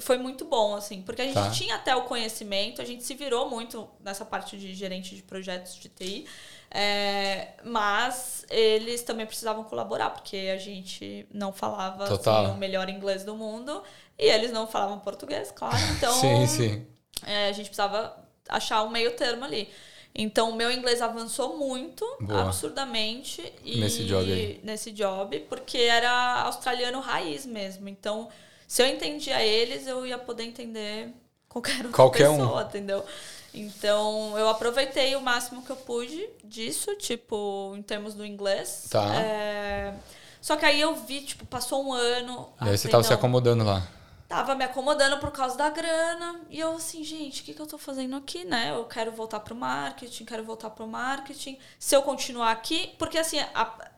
[0.00, 1.50] foi muito bom, assim, porque a gente Tá.
[1.50, 5.74] tinha até o conhecimento, a gente se virou muito nessa parte de gerente de projetos
[5.74, 6.26] de TI,
[6.70, 13.24] é, mas eles também precisavam colaborar, porque a gente não falava assim, o melhor inglês
[13.24, 13.82] do mundo
[14.18, 15.76] e eles não falavam português, claro.
[15.96, 16.86] Então, Sim, sim.
[17.26, 18.16] é, a gente precisava
[18.48, 19.68] achar um meio termo ali.
[20.14, 22.42] Então, o meu inglês avançou muito, Boa.
[22.42, 23.40] absurdamente.
[23.64, 24.60] E Nesse job aí.
[24.64, 27.88] Nesse job, porque era australiano raiz mesmo.
[27.88, 28.28] Então,
[28.70, 31.12] se eu entendia eles, eu ia poder entender
[31.48, 32.36] qualquer outra Qualquer um.
[32.38, 33.04] pessoa, entendeu?
[33.52, 38.86] Então, eu aproveitei o máximo que eu pude disso, tipo, em termos do inglês.
[38.88, 39.12] Tá.
[39.16, 39.92] É,
[40.40, 42.48] Só que aí eu vi, tipo, passou um ano.
[42.62, 43.82] E aí você falei, tava se "Não, acomodando lá.
[44.28, 46.40] tava me acomodando por causa da grana.
[46.48, 48.70] E eu assim, gente, o que, que eu tô fazendo aqui, né?
[48.70, 51.58] Eu quero voltar pro marketing, quero voltar pro marketing.
[51.76, 53.89] Se eu continuar aqui, porque assim, há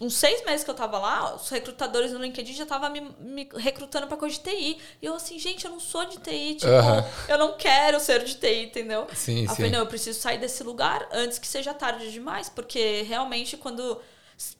[0.00, 3.48] uns seis meses que eu tava lá, os recrutadores no LinkedIn já estavam me, me
[3.56, 4.78] recrutando pra coisa de TI.
[5.00, 7.04] E eu assim, gente, eu não sou de TI, tipo, Aham.
[7.28, 9.06] eu não quero ser de TI, entendeu?
[9.14, 9.54] Sim, eu sim.
[9.56, 14.00] falei, não, eu preciso sair desse lugar antes que seja tarde demais, porque realmente quando,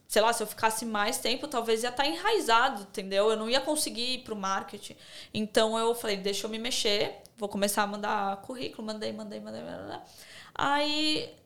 [0.08, 3.30] sei lá, se eu ficasse mais tempo, talvez ia estar enraizado, entendeu?
[3.30, 4.96] Eu não ia conseguir ir pro marketing.
[5.34, 9.62] Então eu falei, deixa eu me mexer, vou começar a mandar currículo, mandei, mandei, mandei,
[9.62, 9.98] mandei.
[10.54, 11.36] Aí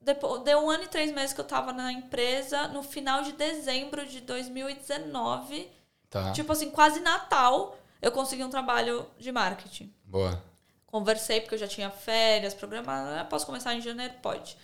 [0.00, 3.32] depois, deu um ano e três meses que eu tava na empresa, no final de
[3.32, 5.68] dezembro de 2019,
[6.10, 6.32] Tá.
[6.32, 9.92] tipo assim, quase Natal, eu consegui um trabalho de marketing.
[10.04, 10.42] Boa.
[10.86, 13.18] Conversei, porque eu já tinha férias programadas.
[13.18, 14.14] Ah, Posso começar em janeiro?
[14.22, 14.56] Pode.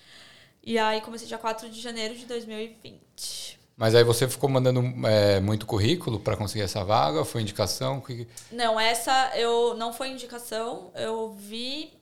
[0.62, 3.59] E aí comecei dia 4 de janeiro de 2020.
[3.76, 7.24] Mas aí você ficou mandando é, muito currículo pra conseguir essa vaga?
[7.24, 8.03] Foi indicação?
[8.51, 10.91] Não, essa eu não foi indicação.
[10.95, 11.93] Eu vi.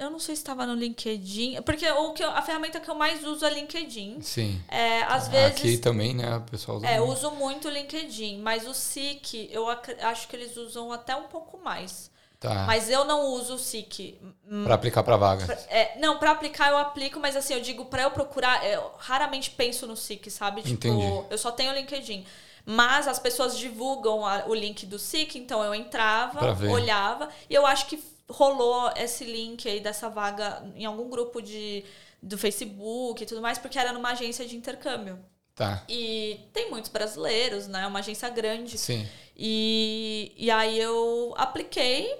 [0.00, 1.60] Eu não sei se estava no LinkedIn.
[1.62, 4.20] Porque o que eu- a ferramenta que eu mais uso é LinkedIn.
[4.22, 4.60] Sim.
[4.66, 5.58] É, às vezes.
[5.58, 6.36] Aqui também, né?
[6.38, 10.26] O pessoal usa É, eu uso muito o LinkedIn, mas o SIC eu ac- acho
[10.26, 12.10] que eles usam até um pouco mais.
[12.40, 12.64] Tá.
[12.66, 14.18] Mas eu não uso o SIC.
[14.64, 15.44] Pra aplicar pra vaga.
[15.68, 19.50] É, não, pra aplicar eu aplico, mas assim, eu digo pra eu procurar, eu raramente
[19.50, 20.62] penso no SIC, sabe?
[20.62, 21.24] Tipo, Entendi.
[21.28, 22.24] eu só tenho o LinkedIn.
[22.64, 26.40] Mas as pessoas divulgam a- o link do SIC, então eu entrava,
[26.70, 31.84] olhava, e eu acho que rolou esse link aí dessa vaga em algum grupo de,
[32.22, 35.18] do Facebook e tudo mais, porque era numa agência de intercâmbio.
[35.54, 35.84] Tá.
[35.88, 37.86] E tem muitos brasileiros, né?
[37.86, 38.78] Uma agência grande.
[38.78, 39.06] Sim.
[39.36, 42.14] E, e aí eu apliquei,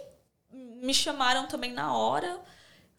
[0.52, 2.38] me chamaram também na hora.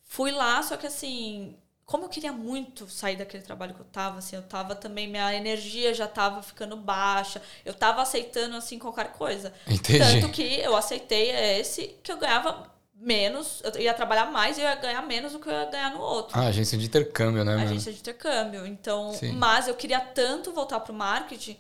[0.04, 1.56] Fui lá, só que assim,
[1.86, 5.34] como eu queria muito sair daquele trabalho que eu tava, assim, eu tava também, minha
[5.36, 9.54] energia já tava ficando baixa, eu tava aceitando, assim, qualquer coisa.
[9.68, 10.00] Entendi.
[10.00, 12.71] Tanto que eu aceitei esse, que eu ganhava
[13.02, 15.90] menos, eu ia trabalhar mais e eu ia ganhar menos do que eu ia ganhar
[15.92, 16.38] no outro.
[16.40, 17.56] Ah, agência de intercâmbio, né?
[17.56, 17.66] mano?
[17.68, 18.66] agência de intercâmbio.
[18.68, 19.32] Então, Sim.
[19.34, 21.58] mas eu queria tanto voltar pro marketing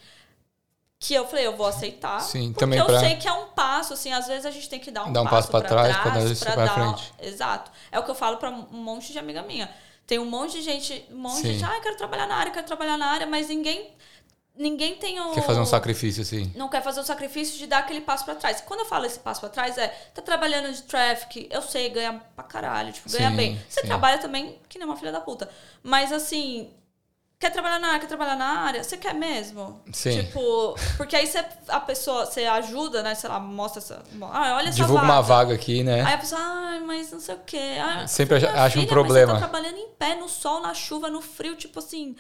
[1.00, 2.20] que eu falei, eu vou aceitar.
[2.22, 4.70] Sim, porque também eu pra- sei que é um passo, assim, às vezes a gente
[4.70, 7.12] tem que dar um, Dar um passo pra trás pra dar pra dar- frente.
[7.20, 7.72] Exato.
[7.92, 9.68] É o que eu falo pra um monte de amiga minha.
[10.06, 11.54] Tem um monte de gente, um monte de Sim.
[11.54, 13.94] gente, ah, eu quero trabalhar na área, quero trabalhar na área, mas ninguém
[14.56, 16.52] ninguém tem o Quer fazer um sacrifício, assim.
[16.56, 18.62] não quer fazer o sacrifício de dar aquele passo pra trás.
[18.62, 22.22] Quando eu falo esse passo pra trás, é tá trabalhando de traffic, eu sei, ganha
[22.36, 23.62] pra caralho, tipo, ganha Sim, bem.
[23.68, 23.88] Você sim.
[23.88, 25.50] trabalha também que nem uma filha da puta.
[25.82, 26.70] Mas assim,
[27.40, 29.82] quer trabalhar na área, quer trabalhar na área, você quer mesmo?
[29.92, 30.22] Sim.
[30.22, 34.68] Tipo, porque aí você, a pessoa, você ajuda, né, sei lá, mostra essa, ah, olha
[34.70, 35.14] essa Divulga vaga.
[35.14, 36.02] uma vaga aqui, né?
[36.04, 37.78] Aí a pessoa, ai, mas não sei o quê.
[37.82, 39.34] Ah, Sempre minha acha um problema.
[39.34, 42.16] Mas você tá trabalhando em pé, no sol, na chuva, no frio, tipo assim.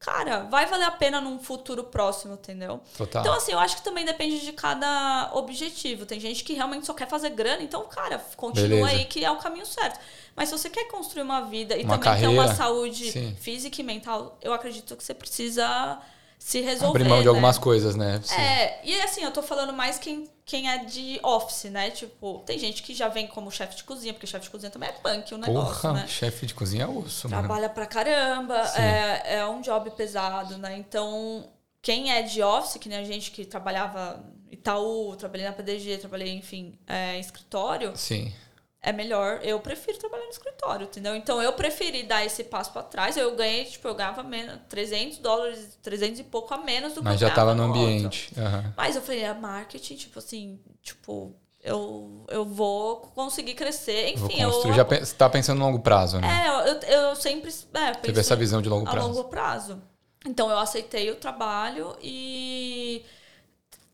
[0.00, 2.80] Cara, vai valer a pena num futuro próximo, entendeu?
[2.96, 3.20] Total.
[3.20, 6.06] Então, assim, eu acho que também depende de cada objetivo.
[6.06, 8.88] Tem gente que realmente só quer fazer grana, então, cara, continua Beleza.
[8.90, 9.98] aí que é o caminho certo.
[10.36, 13.36] Mas se você quer construir uma vida e Uma também ter uma carreira, saúde sim.
[13.40, 15.98] física e mental, eu acredito que você precisa
[16.38, 17.00] se resolver.
[17.00, 17.30] Abrir mão de né?
[17.30, 18.20] algumas coisas, né?
[18.22, 18.40] Sim.
[18.40, 21.90] É, e assim, eu tô falando mais quem, quem é de office, né?
[21.90, 24.88] Tipo, tem gente que já vem como chefe de cozinha, porque chefe de cozinha também
[24.88, 26.06] é punk o negócio, Porra, né?
[26.08, 27.42] chefe de cozinha é osso, mano.
[27.42, 28.80] Trabalha pra caramba, Sim.
[28.80, 30.78] é, é um job pesado, né?
[30.78, 31.46] Então,
[31.82, 36.32] quem é de office, que nem a gente que trabalhava Itaú, trabalhei na PDG, trabalhei,
[36.32, 38.32] enfim, é, em escritório, Sim.
[38.80, 39.40] É melhor.
[39.42, 41.16] Eu prefiro trabalhar no escritório, entendeu?
[41.16, 43.16] Então, eu preferi dar esse passo pra trás.
[43.16, 47.04] Eu ganhei, tipo, eu ganhava menos, 300 dólares, 300 e pouco a menos do que
[47.04, 48.32] Mas eu já tava ganhava no ambiente.
[48.38, 48.74] Aham.
[48.76, 54.16] Mas eu falei, é marketing, tipo assim, tipo, eu, eu vou conseguir crescer.
[54.16, 54.50] Vou Enfim, eu.
[54.50, 54.74] construir.
[54.74, 56.46] Já você tá pensando no longo prazo, né?
[56.46, 57.52] É, eu, eu sempre.
[57.74, 59.08] É, Teve essa visão de longo a prazo.
[59.08, 59.82] longo prazo.
[60.26, 63.04] Então eu aceitei o trabalho e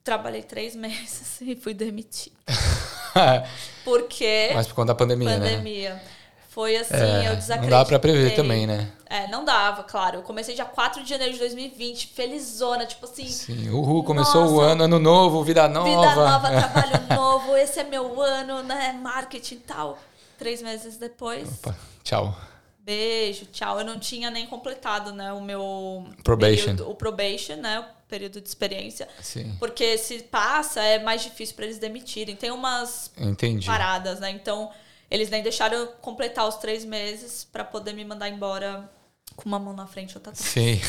[0.02, 2.36] trabalhei três meses e fui demitida.
[3.84, 5.50] Porque Mas por conta da pandemia, né?
[5.50, 6.02] pandemia.
[6.48, 7.70] Foi assim, É, eu não desacreditei.
[7.70, 8.88] dá pra prever também, né?
[9.10, 10.18] É, não dava, claro.
[10.18, 13.70] Eu comecei dia 4 de janeiro de 2020, felizona, tipo assim, Sim.
[13.70, 14.66] Uhul, começou o Nossa.
[14.72, 15.88] ano, ano novo, vida nova.
[15.90, 18.92] Vida nova, trabalho novo, esse é meu ano, né?
[19.02, 19.98] Marketing e tal.
[20.38, 22.36] Três meses depois, Opa, tchau.
[22.78, 23.80] beijo, tchau.
[23.80, 26.66] Eu não tinha nem completado, né, o meu Probation.
[26.72, 29.08] período- o probation, né, o período de experiência.
[29.20, 29.56] Sim.
[29.58, 32.36] Porque se passa, é mais difícil para eles demitirem.
[32.36, 33.66] Tem umas Entendi.
[33.66, 34.30] paradas, né?
[34.30, 34.70] Então,
[35.10, 38.88] eles nem deixaram eu completar os três meses para poder me mandar embora
[39.34, 40.48] com uma mão na frente e outra atrás.
[40.48, 40.80] Sim.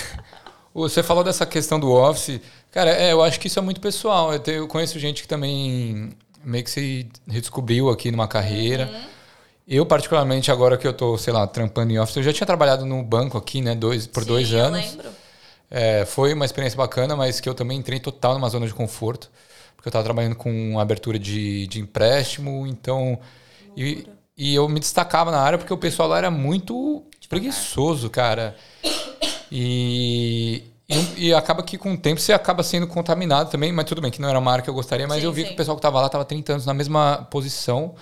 [0.74, 2.40] Você falou dessa questão do office.
[2.72, 4.32] Cara, é, eu acho que isso é muito pessoal.
[4.34, 6.12] Eu, tenho- eu conheço gente que também
[6.44, 8.92] meio que se redescobriu aqui numa carreira.
[9.68, 12.86] Eu, particularmente, agora que eu tô, sei lá, trampando em office, eu já tinha trabalhado
[12.86, 14.80] no banco aqui, né, dois, por Sim, dois eu anos.
[14.92, 15.10] lembro.
[15.70, 19.30] É, foi uma experiência bacana, mas que eu também entrei total numa zona de conforto.
[19.76, 23.20] Porque eu estava trabalhando com abertura de, de empréstimo, então.
[23.76, 24.08] E,
[24.38, 28.56] e eu me destacava na área porque o pessoal lá era muito preguiçoso, cara.
[29.52, 34.02] E, e, e acaba que com o tempo você acaba sendo contaminado também, mas tudo
[34.02, 35.48] bem, que não era uma área que eu gostaria, mas Sim, eu vi sim.
[35.48, 37.96] que o pessoal que estava lá estava 30 anos na mesma posição.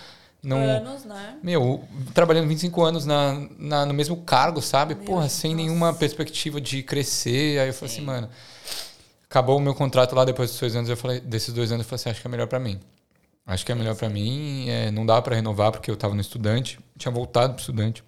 [0.44, 1.38] Não, Anos, né?
[1.42, 4.94] meu, trabalhando 25 anos na, na, no mesmo cargo, sabe?
[4.94, 7.60] Porra, sem nenhuma perspectiva de crescer.
[7.60, 8.30] Aí eu falei assim, mano.
[9.24, 10.90] Acabou o meu contrato lá depois dos dois anos.
[10.90, 12.80] Eu falei, desses dois anos, eu falei assim, acho que é melhor pra mim.
[13.48, 14.70] Acho que é melhor pra mim.
[14.70, 16.78] É, não dava pra renovar porque eu tava no estudante.
[16.98, 18.04] Tinha voltado pro estudante.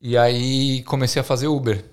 [0.00, 1.84] E aí comecei a fazer Uber.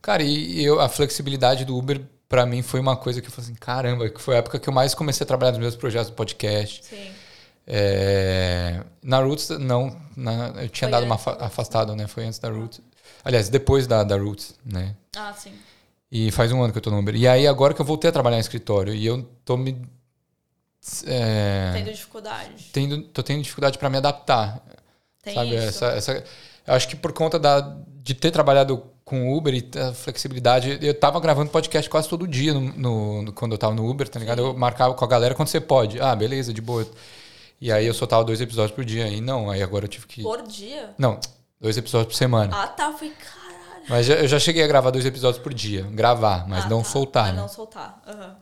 [0.00, 3.50] Cara, e eu, a flexibilidade do Uber pra mim foi uma coisa que eu falei
[3.50, 6.10] assim, caramba, que foi a época que eu mais comecei a trabalhar nos meus projetos
[6.10, 6.84] do podcast.
[6.86, 7.10] Sim.
[7.72, 9.96] É, na Roots, não.
[10.16, 11.52] na- eu tinha Foi dado uma antes afa- da Roots.
[11.52, 12.06] afastado, né?
[12.08, 12.80] Foi antes da Roots.
[13.24, 14.96] Aliás, depois da, da Roots, né?
[15.16, 15.52] Ah, sim.
[16.10, 17.14] E faz um ano que eu tô no Uber.
[17.14, 19.80] E aí, agora que eu voltei a trabalhar em escritório, e eu tô me.
[21.06, 22.70] É, Tendo dificuldade.
[22.72, 24.62] tendo, tô tendo dificuldade para me adaptar.
[25.22, 25.54] Tem sabe?
[25.54, 25.66] isso.
[25.84, 26.24] Essa, essa,
[26.66, 27.60] eu acho que por conta da,
[28.02, 32.54] de ter trabalhado com Uber e a flexibilidade, eu tava gravando podcast quase todo dia
[32.54, 34.38] no, no- no- quando eu tava no Uber, tá ligado?
[34.40, 36.00] Eu marcava com a galera quando você pode.
[36.00, 36.86] Ah, beleza, de boa.
[37.60, 39.06] E aí eu soltava dois episódios por dia.
[39.08, 40.22] E não, aí agora eu tive que.
[40.22, 40.94] Por dia?
[40.96, 41.20] Não,
[41.60, 42.56] dois episódios por semana.
[42.56, 42.86] Ah, tá.
[42.86, 43.84] Eu falei, caralho.
[43.88, 45.82] Mas eu já cheguei a gravar dois episódios por dia.
[45.90, 46.88] Gravar, mas Ah, não tá.
[46.88, 47.26] soltar.
[47.26, 47.40] Mas né?
[47.40, 48.02] não soltar.
[48.06, 48.36] Aham.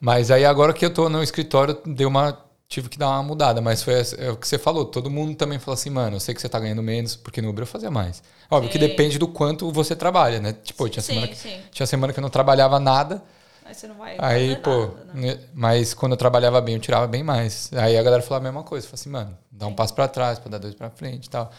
[0.00, 2.38] Mas aí agora que eu tô no escritório, deu uma
[2.70, 4.84] tive que dar uma mudada, mas foi é o que você falou.
[4.84, 7.50] Todo mundo também falou assim, mano, eu sei que você tá ganhando menos, porque no
[7.50, 8.22] Uber eu fazia mais.
[8.48, 8.78] Óbvio sim.
[8.78, 10.52] que depende do quanto você trabalha, né?
[10.62, 13.20] Tipo, tinha, sim, semana que, tinha semana que eu não trabalhava nada.
[13.70, 14.16] Aí você não vai.
[14.18, 15.38] Aí, pô, nada, né?
[15.54, 17.70] mas quando eu trabalhava bem, eu tirava bem mais.
[17.72, 18.84] Aí a galera falou a mesma coisa.
[18.84, 21.52] Falou assim, mano, dá um passo para trás, para dar dois para frente e tal.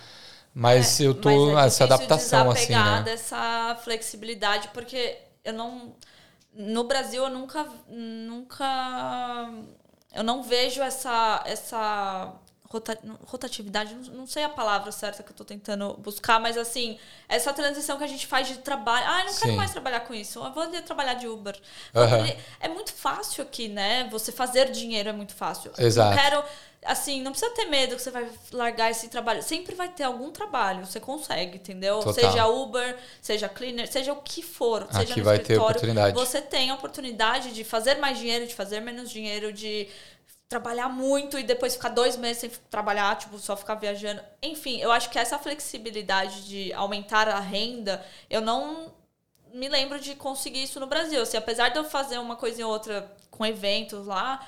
[0.54, 3.02] Mas é, eu tô mas é essa adaptação assim, né?
[3.04, 5.96] dessa flexibilidade, porque eu não
[6.54, 9.50] no Brasil eu nunca nunca
[10.14, 12.34] eu não vejo essa essa
[13.26, 16.98] rotatividade, não sei a palavra certa que eu tô tentando buscar, mas assim,
[17.28, 19.06] essa transição que a gente faz de trabalho.
[19.08, 19.58] Ah, eu não quero Sim.
[19.58, 20.40] mais trabalhar com isso.
[20.40, 21.56] Eu vou trabalhar de Uber.
[21.94, 22.36] Uhum.
[22.60, 24.08] É muito fácil aqui, né?
[24.12, 25.72] Você fazer dinheiro é muito fácil.
[25.78, 26.18] Exato.
[26.18, 26.44] Eu quero
[26.86, 29.44] assim, não precisa ter medo que você vai largar esse trabalho.
[29.44, 32.00] Sempre vai ter algum trabalho, você consegue, entendeu?
[32.00, 32.14] Total.
[32.14, 36.14] Seja Uber, seja cleaner, seja o que for, Aqui seja no vai ter oportunidade.
[36.16, 39.88] Você tem a oportunidade de fazer mais dinheiro, de fazer menos dinheiro, de
[40.52, 44.22] trabalhar muito e depois ficar dois meses sem trabalhar, tipo, só ficar viajando.
[44.44, 48.94] Enfim, eu acho que essa flexibilidade de aumentar a renda, eu não
[49.54, 51.22] me lembro de conseguir isso no Brasil.
[51.22, 54.46] Assim, apesar de eu fazer uma coisa ou outra com eventos lá,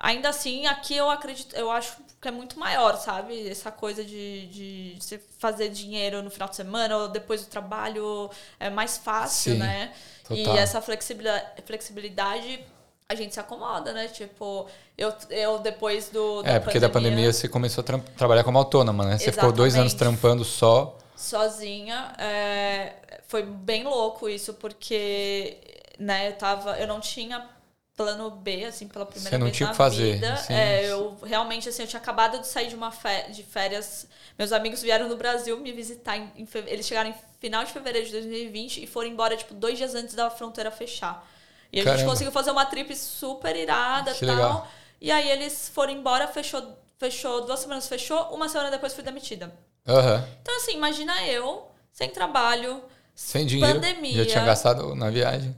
[0.00, 3.46] ainda assim, aqui eu acredito, eu acho que é muito maior, sabe?
[3.46, 8.30] Essa coisa de, de você fazer dinheiro no final de semana ou depois do trabalho
[8.58, 9.92] é mais fácil, Sim, né?
[10.22, 10.36] Total.
[10.38, 12.64] E essa flexibilidade, flexibilidade
[13.12, 14.08] a gente se acomoda, né?
[14.08, 16.42] Tipo, eu, eu depois do.
[16.44, 19.10] é, porque pandemia, da pandemia você começou a tra trabalhar como autônoma, né?
[19.18, 19.34] Você exatamente.
[19.34, 20.98] ficou dois anos trampando só.
[21.16, 22.12] Sozinha.
[22.18, 22.94] É,
[23.28, 25.58] foi bem louco isso, porque
[25.98, 26.78] né, eu tava.
[26.78, 27.48] Eu não tinha
[27.96, 30.14] plano B, assim, pela primeira Você não vez tinha na que fazer.
[30.14, 30.46] vida.
[30.48, 34.06] É, eu realmente, assim, eu tinha acabado de sair de uma férias, de férias.
[34.38, 36.16] Meus amigos vieram no Brasil me visitar.
[36.16, 39.76] Em, em, eles chegaram em final de fevereiro de 2020 e foram embora, tipo, dois
[39.76, 41.26] dias antes da fronteira fechar.
[41.72, 41.98] E a Caramba.
[41.98, 44.28] gente conseguiu fazer uma trip super irada e tal.
[44.28, 44.68] Legal.
[45.00, 49.46] E aí eles foram embora, fechou, fechou, duas semanas fechou, uma semana depois fui demitida.
[49.86, 50.24] Uhum.
[50.40, 52.82] Então, assim, imagina eu, sem trabalho,
[53.14, 53.74] sem dinheiro.
[53.74, 54.24] Pandemia.
[54.24, 55.56] Já tinha gastado na viagem.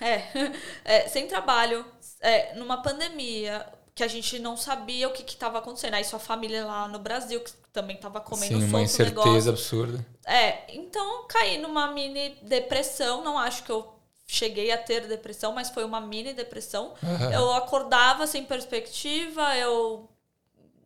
[0.00, 0.52] É, é,
[0.84, 1.84] é sem trabalho,
[2.20, 5.94] é, numa pandemia que a gente não sabia o que estava acontecendo.
[5.94, 9.50] Aí sua família lá no Brasil, que também estava comendo Sim, uma incerteza negócio.
[9.50, 10.06] absurda.
[10.26, 13.22] É, então caí numa mini depressão.
[13.22, 13.99] Não acho que eu
[14.30, 16.94] cheguei a ter depressão, mas foi uma mini depressão.
[17.02, 17.32] Uhum.
[17.32, 20.08] Eu acordava sem perspectiva, eu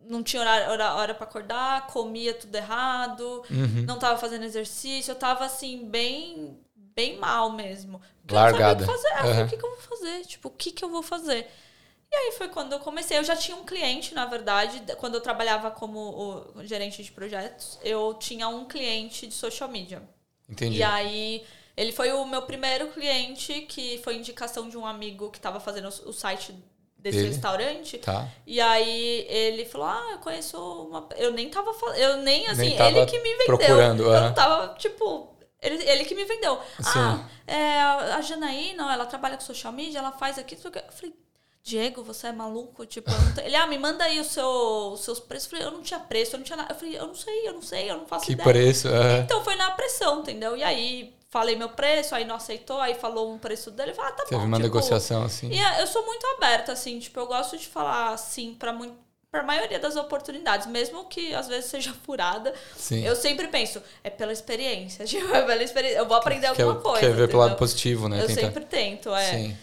[0.08, 3.84] não tinha hora, hora, hora para acordar, comia tudo errado, uhum.
[3.86, 8.00] não tava fazendo exercício, eu tava assim, bem bem mal mesmo.
[8.30, 8.82] Largada.
[8.82, 9.38] Eu não sabia o que fazer.
[9.40, 9.44] Uhum.
[9.44, 10.26] O que, que eu vou fazer?
[10.26, 11.50] Tipo, o que, que eu vou fazer?
[12.10, 13.18] E aí foi quando eu comecei.
[13.18, 18.14] Eu já tinha um cliente, na verdade, quando eu trabalhava como gerente de projetos, eu
[18.14, 20.02] tinha um cliente de social media.
[20.48, 20.78] Entendi.
[20.78, 21.44] E aí
[21.76, 25.88] ele foi o meu primeiro cliente, que foi indicação de um amigo que estava fazendo
[25.88, 26.54] o site
[27.04, 27.28] desse ele?
[27.28, 27.98] restaurante.
[27.98, 28.28] Tá.
[28.46, 31.06] E aí ele falou: Ah, eu conheço uma.
[31.16, 31.96] Eu nem tava falando.
[31.96, 33.46] Eu nem assim, nem ele que me vendeu.
[33.46, 35.34] Procurando, eu não tava, tipo.
[35.60, 36.60] Ele, ele que me vendeu.
[36.78, 36.98] Sim.
[36.98, 40.58] Ah, é, a Janaína, ela trabalha com social media, ela faz aqui.
[40.62, 41.14] Eu falei,
[41.62, 42.84] Diego, você é maluco?
[42.84, 43.10] Tipo,
[43.42, 44.46] ele, ah, me manda aí o seu,
[44.92, 45.50] os seus preços.
[45.50, 46.74] Eu falei, eu não tinha preço, eu não tinha nada.
[46.74, 48.44] Eu falei, eu não sei, eu não sei, eu não faço que ideia.
[48.44, 48.88] Que preço?
[48.88, 49.20] É.
[49.20, 50.54] Então foi na pressão, entendeu?
[50.54, 54.14] E aí falei meu preço, aí não aceitou, aí falou um preço dele, falei, ah,
[54.14, 54.42] tá Teve bom.
[54.42, 55.50] Teve uma tipo, negociação assim.
[55.50, 58.94] E eu sou muito aberta, assim, tipo, eu gosto de falar sim para muito
[59.32, 63.04] para a maioria das oportunidades, mesmo que às vezes seja furada, Sim.
[63.04, 66.80] eu sempre penso, é pela experiência, tipo, é pela experiência, eu vou aprender quer, alguma
[66.80, 67.00] coisa.
[67.00, 67.28] Quer ver entendeu?
[67.30, 68.22] pelo lado positivo, né?
[68.22, 68.40] Eu Tenta...
[68.40, 69.30] sempre tento, é.
[69.30, 69.56] Sim.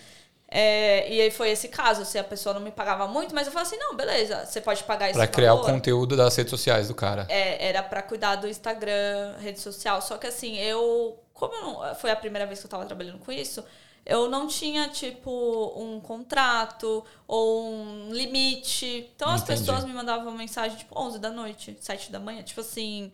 [0.54, 3.54] É, e aí foi esse caso, se a pessoa não me pagava muito, mas eu
[3.54, 5.70] falei assim, não, beleza, você pode pagar esse Pra criar valor.
[5.70, 7.26] o conteúdo das redes sociais do cara.
[7.30, 12.12] É, era para cuidar do Instagram, rede social, só que assim, eu como não, foi
[12.12, 13.64] a primeira vez que eu estava trabalhando com isso,
[14.06, 19.10] eu não tinha, tipo, um contrato ou um limite.
[19.16, 22.44] Então as pessoas me mandavam mensagem, tipo, 11 da noite, 7 da manhã.
[22.44, 23.12] Tipo assim,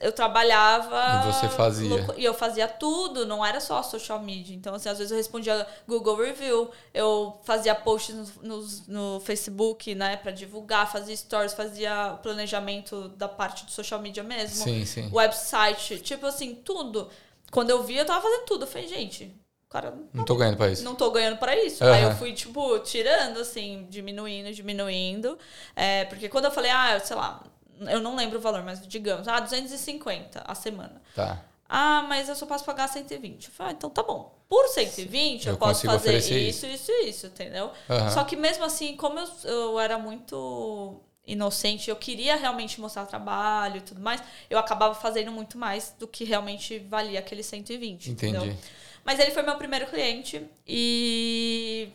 [0.00, 1.22] eu trabalhava.
[1.22, 2.06] E você fazia.
[2.16, 4.54] E eu fazia tudo, não era só social media.
[4.54, 9.94] Então, assim, às vezes eu respondia Google Review, eu fazia posts no, no, no Facebook,
[9.94, 14.64] né, pra divulgar, fazia stories, fazia planejamento da parte do social media mesmo.
[14.64, 15.10] Sim, sim.
[15.12, 17.08] Website, tipo assim, tudo.
[17.52, 18.64] Quando eu vi, eu tava fazendo tudo.
[18.64, 19.32] Eu falei, gente,
[19.70, 19.92] cara.
[19.92, 20.82] Não, não tô ganhando pra isso.
[20.82, 21.84] Não tô ganhando pra isso.
[21.84, 21.92] Uhum.
[21.92, 25.38] Aí eu fui, tipo, tirando, assim, diminuindo, diminuindo.
[25.76, 27.40] É, porque quando eu falei, ah, sei lá,
[27.80, 31.00] eu não lembro o valor, mas digamos, ah, 250 a semana.
[31.14, 31.42] Tá.
[31.68, 33.46] Ah, mas eu só posso pagar 120.
[33.46, 34.34] Eu falei, ah, então tá bom.
[34.48, 37.72] Por 120 eu, eu posso fazer isso, isso, isso, isso, entendeu?
[37.88, 38.10] Uhum.
[38.10, 43.78] Só que mesmo assim, como eu, eu era muito inocente, eu queria realmente mostrar trabalho
[43.78, 48.10] e tudo mais, eu acabava fazendo muito mais do que realmente valia aquele 120.
[48.10, 48.36] Entendi.
[48.36, 48.56] Entendeu?
[49.04, 51.88] Mas ele foi meu primeiro cliente e.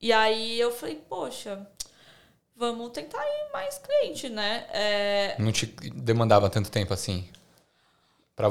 [0.00, 1.66] E aí eu falei, poxa,
[2.56, 4.66] vamos tentar ir mais cliente, né?
[4.72, 7.28] É, Não te demandava tanto tempo assim?
[8.34, 8.50] Pra...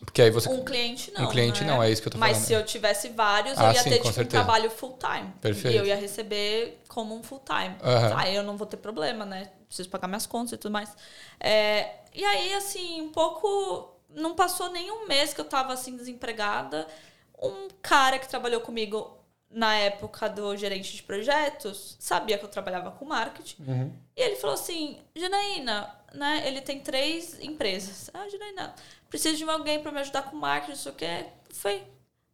[0.00, 0.48] Porque aí você.
[0.48, 1.26] um cliente não.
[1.26, 1.66] Um cliente né?
[1.70, 2.46] não, é isso que eu tô Mas falando.
[2.46, 5.30] se eu tivesse vários, Ah, eu ia sim, ter tipo, um trabalho full time.
[5.42, 5.74] Perfeito.
[5.74, 7.76] E eu ia receber como um full time.
[7.82, 8.14] Aham.
[8.16, 9.50] Aí eu não vou ter problema, né?
[9.66, 10.90] Preciso pagar minhas contas e tudo mais.
[11.38, 13.94] É, e aí, assim, um pouco.
[14.08, 16.88] Não passou nem um mês que eu tava assim, desempregada.
[17.40, 19.19] Um cara que trabalhou comigo
[19.50, 23.62] na época do gerente de projetos sabia que eu trabalhava com marketing.
[23.66, 23.92] Uhum.
[24.16, 26.42] E ele falou assim: Janaína, né?
[26.46, 28.10] Ele tem três empresas.
[28.14, 28.74] Ah, Janaína,
[29.08, 31.26] preciso de alguém para me ajudar com marketing, não sei o quê.
[31.50, 31.82] Foi.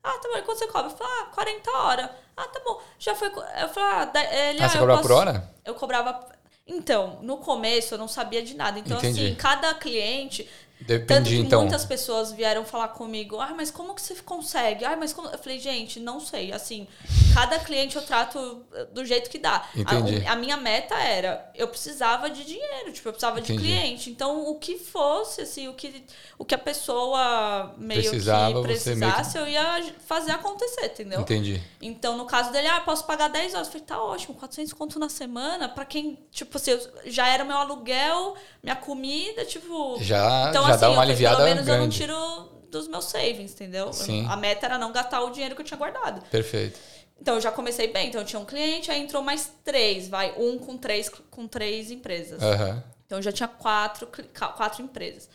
[0.03, 0.39] Ah, tá bom.
[0.39, 0.91] E quanto você cobra?
[0.93, 2.11] Eu falei, ah, 40 horas.
[2.37, 2.81] Ah, tá bom.
[2.99, 3.29] Já foi.
[3.29, 5.55] Eu falei, ah, ele, Ah, você eu cobrava posso- por hora?
[5.65, 6.37] Eu cobrava.
[6.69, 8.79] Então, no começo eu não sabia de nada.
[8.79, 9.25] Então, Entendi.
[9.27, 10.49] assim, cada cliente.
[10.79, 11.61] Tanto Dependia, que então.
[11.63, 14.85] muitas pessoas vieram falar comigo, ah, mas como que você consegue?
[14.85, 15.27] Ah, mas como.
[15.29, 16.53] Eu falei, gente, não sei.
[16.53, 16.87] Assim,
[17.35, 19.65] cada cliente eu trato eh, do jeito que dá.
[19.87, 23.59] A- A, minha meta era, eu precisava de dinheiro, tipo, eu precisava Entendi.
[23.59, 24.11] de cliente.
[24.11, 26.05] Então, o que fosse, assim, o que,
[26.39, 31.21] o que a pessoa meio Precisava, que meio que- precisasse, eu ia fazer acontecer, entendeu?
[31.23, 31.63] Entendi.
[31.81, 33.67] Então, no caso dele, ah, posso pagar 10 horas.
[33.69, 37.57] Eu falei, tá ótimo, 400 conto na semana, pra quem, tipo assim, já era meu
[37.57, 39.97] aluguel, minha comida, tipo.
[40.01, 41.97] Já, então, já assim, dá uma falei, aliviada pelo menos eu não grande.
[41.99, 43.93] tiro dos meus savings, entendeu?
[43.93, 44.27] Sim.
[44.29, 46.21] A meta era não gastar o dinheiro que eu tinha guardado.
[46.31, 46.79] Perfeito.
[47.19, 48.09] Então, eu já comecei bem.
[48.09, 51.91] Então, eu tinha um cliente, aí entrou mais três, vai, um com três, com três
[51.91, 52.43] empresas.
[52.43, 52.85] Aham.
[53.07, 54.09] Então eu já tinha quatro,
[54.57, 55.29] quatro empresas.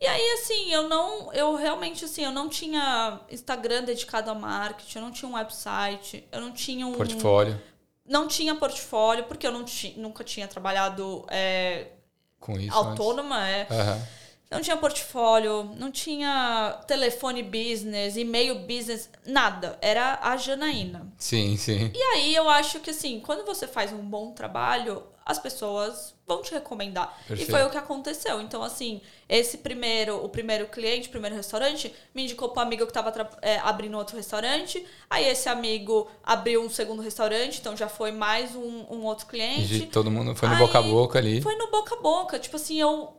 [0.00, 1.32] E aí, assim, eu não.
[1.32, 6.26] Eu realmente, assim, eu não tinha Instagram dedicado a marketing, eu não tinha um website,
[6.30, 6.94] eu não tinha um.
[6.94, 7.60] Portfólio
[8.06, 9.64] Não tinha portfólio, porque eu não
[9.96, 11.88] nunca tinha trabalhado é,
[12.38, 12.74] com isso.
[12.74, 13.62] autônoma, é.
[13.62, 14.17] antes.
[14.50, 19.78] Não tinha portfólio, não tinha telefone business, e-mail business, nada.
[19.82, 21.12] Era a Janaína.
[21.18, 21.92] Sim, sim.
[21.94, 26.40] E aí eu acho que assim, quando você faz um bom trabalho, as pessoas vão
[26.40, 27.14] te recomendar.
[27.26, 27.50] Perfeito.
[27.50, 28.40] E foi o que aconteceu.
[28.40, 32.86] Então, assim, esse primeiro, o primeiro cliente, o primeiro restaurante, me indicou para um amigo
[32.86, 33.12] que estava
[33.62, 34.82] abrindo outro restaurante.
[35.10, 39.66] Aí esse amigo abriu um segundo restaurante, então já foi mais um, um outro cliente.
[39.66, 41.42] De todo mundo foi no Aí, boca a boca ali.
[41.42, 42.38] Foi no boca a boca.
[42.38, 43.14] Tipo assim, eu.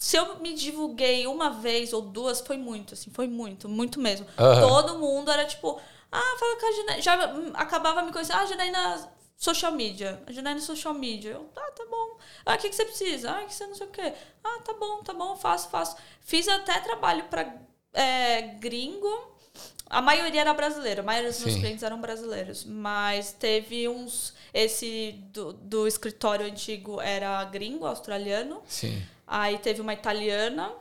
[0.00, 4.26] Se eu me divulguei uma vez ou duas, foi muito, assim, foi muito, muito mesmo.
[4.38, 4.66] Aham.
[4.66, 5.78] Todo mundo era tipo,
[6.10, 7.02] ah, fala com a Janaína.
[7.02, 7.14] Já
[7.52, 10.22] acabava me conhecendo, ah, Janaína social media.
[10.26, 11.32] A Janaína social media.
[11.32, 12.16] Eu, ah, tá bom.
[12.46, 13.30] Ah, o que, que você precisa?
[13.30, 14.14] Ah, que você não sei o quê.
[14.42, 15.94] Ah, tá bom, tá bom, faço, faço.
[16.22, 17.54] Fiz até trabalho pra
[17.92, 19.36] é, gringo.
[19.84, 21.60] A maioria era brasileira, a maioria dos meus Sim.
[21.60, 22.64] clientes eram brasileiros.
[22.64, 24.32] Mas teve uns.
[24.54, 28.62] Esse do, do escritório antigo era gringo, australiano.
[28.66, 29.02] Sim.
[29.32, 30.72] Aí teve uma italiana.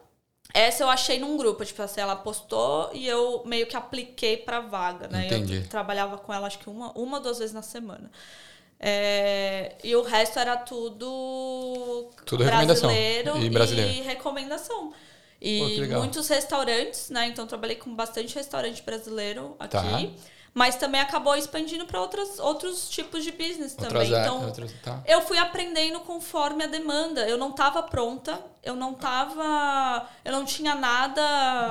[0.52, 4.60] Essa eu achei num grupo, tipo assim, ela postou e eu meio que apliquei pra
[4.60, 5.28] vaga, né?
[5.28, 5.58] Entendi.
[5.58, 8.10] Eu trabalhava com ela acho que uma, uma ou duas vezes na semana.
[8.80, 12.90] É, e o resto era tudo, Tudo recomendação.
[12.90, 13.92] brasileiro E brasileiro.
[13.92, 14.90] e recomendação.
[14.90, 14.96] Pô,
[15.42, 16.00] E legal.
[16.00, 17.28] muitos restaurantes, né?
[17.28, 19.72] Então trabalhei com bastante restaurante brasileiro aqui.
[19.78, 20.10] Tá.
[20.54, 24.08] Mas também acabou expandindo para outros tipos de business também.
[24.08, 25.02] Então, outras- tá.
[25.06, 27.28] eu fui aprendendo conforme a demanda.
[27.30, 30.08] Eu não estava pronta, eu não tava.
[30.26, 31.22] Eu não tinha nada.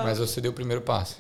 [0.04, 1.16] Mas você deu o primeiro passo.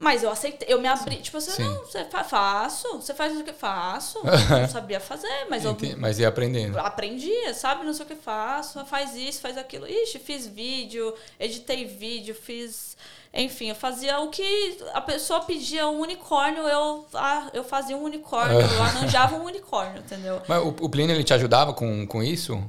[0.00, 1.16] Mas eu aceitei, eu me abri.
[1.16, 1.64] Tipo assim, Sim.
[1.64, 2.86] não, você fa faço.
[3.00, 4.20] Você faz o que faço.
[4.24, 6.78] não sabia fazer, mas eu Ente- Mas ia aprendendo.
[6.78, 7.84] aprendia, sabe?
[7.84, 9.88] Não sei o que faço, faz isso, faz aquilo.
[9.88, 12.96] Ixi, fiz vídeo, editei vídeo, fiz.
[13.32, 18.02] Enfim, eu fazia o que a pessoa pedia um unicórnio, eu, ah, eu fazia um
[18.04, 20.40] unicórnio, eu arranjava um unicórnio, entendeu?
[20.48, 22.62] Mas o, o Plínio, ele te ajudava com, com isso?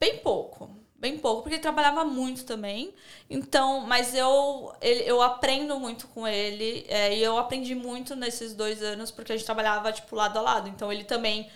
[0.00, 0.68] Bem pouco.
[0.96, 2.92] Bem pouco, porque ele trabalhava muito também.
[3.30, 6.84] Então, mas eu, ele- eu aprendo muito com ele.
[6.88, 10.42] é, e eu aprendi muito nesses dois anos, porque a gente trabalhava, tipo, lado a
[10.42, 10.68] lado.
[10.68, 11.48] Então, ele também,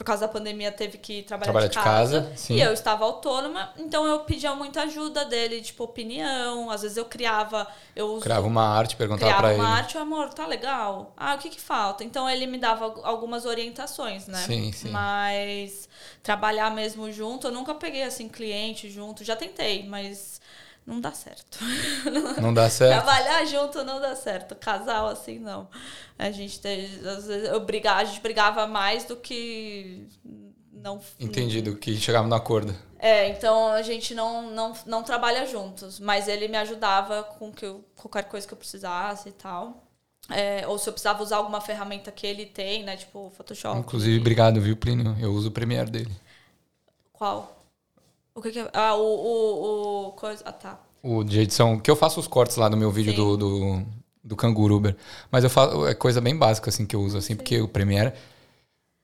[0.00, 2.22] por causa da pandemia, teve que trabalhar Trabalhar de de casa.
[2.22, 2.54] casa, sim.
[2.54, 6.70] E eu estava autônoma, então eu pedia muita ajuda dele, tipo, opinião.
[6.70, 7.66] Às vezes eu criava.
[7.94, 9.78] Eu Criava uma arte, perguntava criava pra uma ele.
[9.82, 11.12] arte, amor, tá legal.
[11.14, 12.02] Ah, o que que falta?
[12.02, 14.38] Então ele me dava al- algumas orientações, né?
[14.38, 14.88] Sim, sim.
[14.90, 15.86] Mas
[16.22, 20.40] trabalhar mesmo junto, eu nunca peguei assim cliente junto, já tentei, mas
[20.86, 21.58] não dá certo.
[22.40, 23.04] Não dá certo.
[23.04, 24.54] Trabalhar junto não dá certo.
[24.56, 25.68] Casal assim não.
[26.18, 30.08] A gente tem, às vezes eu brigava, a gente brigava mais do que
[30.72, 32.74] não Entendido, que chegava no acordo.
[32.98, 37.66] é, então a gente não, não, não trabalha juntos, mas ele me ajudava com que
[37.66, 39.86] eu, qualquer coisa que eu precisasse e tal.
[40.30, 42.96] É, ou se eu precisava usar alguma ferramenta que ele tem, né?
[42.96, 43.78] Tipo Photoshop.
[43.80, 45.16] Inclusive, obrigado, viu, Plínio?
[45.20, 46.10] Eu uso o Premiere dele.
[47.12, 47.59] Qual?
[48.40, 48.70] O que, que é?
[48.72, 50.42] Ah, o, o, o coisa.
[50.46, 50.80] Ah, tá.
[51.02, 53.18] O de edição, que eu faço os cortes lá no meu vídeo Sim.
[53.18, 53.82] do, do,
[54.24, 54.96] do Canguru Uber.
[55.30, 58.14] Mas eu faço, é coisa bem básica, assim, que eu uso, assim, porque o Premiere...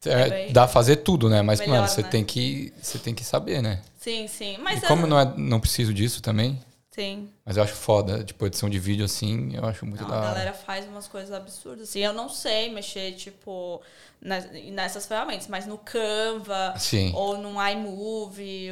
[0.06, 1.42] É, bem- dá a fazer tudo, né?
[1.42, 2.08] Mas, Melhor, mano, você né?
[2.08, 3.82] tem que você tem que saber, né?
[3.98, 4.56] Sim, sim.
[4.58, 6.58] Mas e é- como não, é, não preciso disso também,
[6.90, 7.28] Sim.
[7.44, 10.18] mas eu acho foda, tipo, edição de vídeo assim, eu acho muito Não, da a
[10.18, 10.28] hora.
[10.28, 11.88] galera faz umas coisas absurdas.
[11.88, 13.82] Assim, eu não sei mexer, tipo,
[14.72, 17.12] nessas ferramentas, mas no Canva Sim.
[17.14, 18.70] ou no iMovie,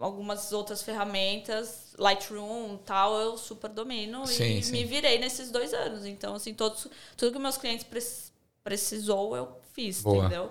[0.00, 4.72] algumas outras ferramentas, Lightroom tal, eu super domino Sim, e sim.
[4.72, 6.04] me virei nesses dois anos.
[6.06, 8.30] Então, assim, todos, tudo que meus clientes prec-
[8.64, 10.26] precisou, eu fiz, Boa.
[10.26, 10.50] entendeu?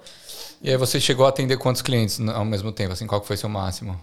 [0.62, 2.93] E aí você chegou a atender quantos clientes ao mesmo tempo?
[2.93, 4.00] Assim, qual que foi seu máximo?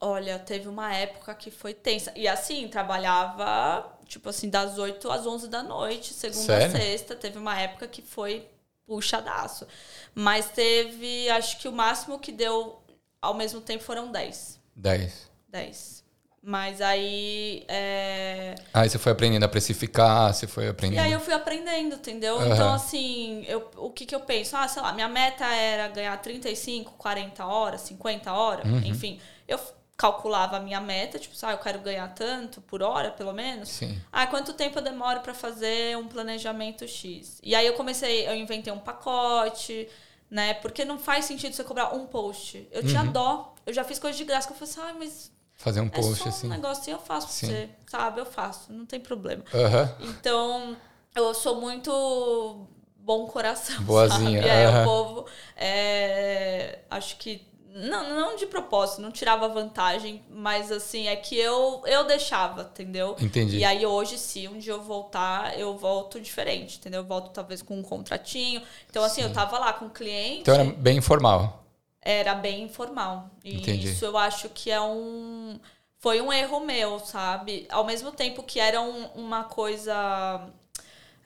[0.00, 2.12] Olha, teve uma época que foi tensa.
[2.16, 6.66] E assim, trabalhava, tipo assim, das 8 às 11 da noite, segunda Sério?
[6.76, 7.14] a sexta.
[7.16, 8.48] Teve uma época que foi
[8.86, 9.66] puxadaço.
[10.14, 12.80] Mas teve, acho que o máximo que deu
[13.20, 14.58] ao mesmo tempo foram 10.
[14.80, 15.30] 10.
[15.48, 16.00] 10.
[16.42, 17.64] Mas aí.
[17.68, 21.00] é, Aí você foi aprendendo a precificar, você foi E aprendendo.
[21.02, 22.36] aí eu fui aprendendo, entendeu?
[22.38, 22.54] Aham.
[22.54, 24.56] Então, assim, eu, o que, que eu penso?
[24.56, 28.80] Ah, sei lá, minha meta era ganhar 35, 40 horas, 50 horas, Uhum.
[28.86, 29.20] enfim.
[29.46, 29.60] Eu
[29.98, 33.68] calculava a minha meta, tipo, ah, eu quero ganhar tanto por hora, pelo menos.
[33.68, 34.00] Sim.
[34.10, 37.38] Ah, quanto tempo eu demoro para fazer um planejamento X?
[37.42, 39.86] E aí eu comecei, eu inventei um pacote,
[40.30, 40.54] né?
[40.54, 42.68] Porque não faz sentido você cobrar um post.
[42.70, 43.12] Eu tinha Uhum.
[43.12, 43.54] dó.
[43.66, 45.90] Eu já fiz coisa de graça que eu falei assim, ah, mas Fazer um é
[45.90, 46.48] post só um assim.
[46.48, 48.20] negocinho, eu faço pra você, sabe?
[48.20, 49.44] Eu faço, não tem problema.
[49.52, 49.94] Aham.
[50.00, 50.76] Então,
[51.14, 52.66] eu sou muito
[52.96, 54.48] bom coração, Boazinha, sabe?
[54.48, 54.80] É, aham.
[54.80, 55.26] o povo,
[55.56, 61.82] é, acho que, não, não de propósito, não tirava vantagem, mas assim, é que eu,
[61.86, 63.16] eu deixava, entendeu?
[63.20, 63.58] Entendi.
[63.58, 67.00] E aí hoje, se um dia eu voltar, eu volto diferente, entendeu?
[67.02, 68.62] Eu volto talvez com um contratinho.
[68.88, 71.64] Então, assim, eu tava lá com o cliente Então era bem informal.
[72.02, 73.30] era bem informal.
[73.44, 73.88] E Entendi.
[73.90, 75.58] isso eu acho que é um.
[75.98, 77.66] Foi um erro meu, sabe?
[77.70, 80.48] Ao mesmo tempo que era um- uma coisa.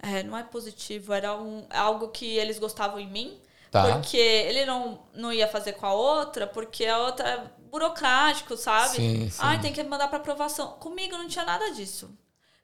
[0.02, 3.38] é, não é positivo, era um, algo que eles gostavam em mim.
[3.74, 3.98] Tá.
[3.98, 8.94] Porque ele não, não ia fazer com a outra, porque a outra é burocrático, sabe?
[8.94, 9.36] Sim, sim.
[9.40, 10.76] Ai, tem que mandar para aprovação.
[10.78, 12.08] Comigo não tinha nada disso.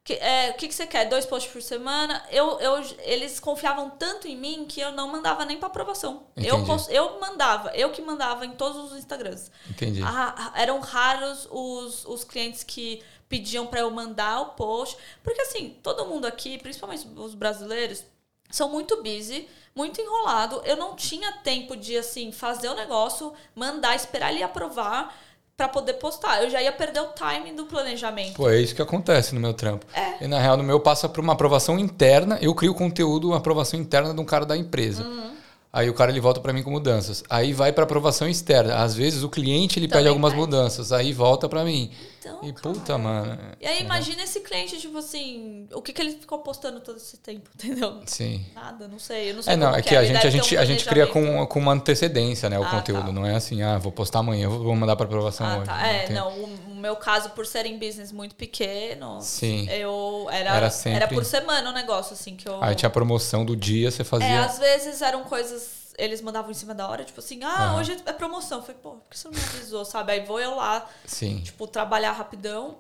[0.05, 1.09] Que, é, o que, que você quer?
[1.09, 2.25] Dois posts por semana?
[2.31, 6.29] Eu, eu, eles confiavam tanto em mim que eu não mandava nem para aprovação.
[6.37, 6.67] Eu, Entendi.
[6.67, 9.51] post- eu mandava, eu que mandava em todos os Instagrams.
[9.69, 10.01] Entendi.
[10.05, 14.97] Ah, eram raros os, os clientes que pediam para eu mandar o post.
[15.25, 18.05] Porque assim, todo mundo aqui, principalmente os brasileiros,
[18.49, 20.61] são muito busy, muito enrolado.
[20.65, 25.15] Eu não tinha tempo de assim fazer o negócio, mandar, esperar ele aprovar
[25.57, 26.43] para poder postar.
[26.43, 28.35] Eu já ia perder o timing do planejamento.
[28.35, 29.85] Pô, é isso que acontece no meu trampo.
[29.93, 30.25] É.
[30.25, 32.39] E na real, no meu passa por uma aprovação interna.
[32.41, 35.03] Eu crio conteúdo, uma aprovação interna de um cara da empresa.
[35.05, 35.31] Uhum.
[35.73, 37.23] Aí o cara ele volta pra mim com mudanças.
[37.29, 38.77] Aí vai pra aprovação externa.
[38.77, 40.41] Às vezes o cliente ele Também pede algumas pede.
[40.41, 40.93] mudanças.
[40.93, 41.91] Aí volta pra mim.
[42.21, 42.75] Então, E cara.
[42.75, 43.39] puta, mano.
[43.59, 47.17] E aí imagina esse cliente, tipo assim, o que, que ele ficou postando todo esse
[47.17, 48.03] tempo, entendeu?
[48.05, 48.45] Sim.
[48.55, 49.31] Nada, não sei.
[49.31, 50.85] Eu não sei É, não, é que que a gente, a gente, um a gente
[50.85, 53.07] cria com, com uma antecedência, né, o Ah, conteúdo.
[53.07, 53.13] tá.
[53.13, 55.67] Não é assim, ah, vou postar amanhã, vou mandar pra aprovação Ah, hoje.
[55.67, 55.87] tá.
[55.87, 59.67] É, tem- não, o, meu caso, por ser em business muito pequeno, Sim.
[59.71, 62.63] eu era, Era era, sempre- por semana o negócio, assim, que eu.
[62.63, 64.45] Aí tinha a promoção do dia, você É, fazia.
[64.45, 65.80] às vezes eram coisas.
[65.99, 68.59] Eles mandavam em cima da hora, tipo assim, ah, hoje é promoção.
[68.59, 70.13] Eu falei, pô, por que você não me avisou, sabe?
[70.13, 71.41] Aí vou eu lá, Sim.
[71.43, 72.79] tipo, trabalhar rapidão.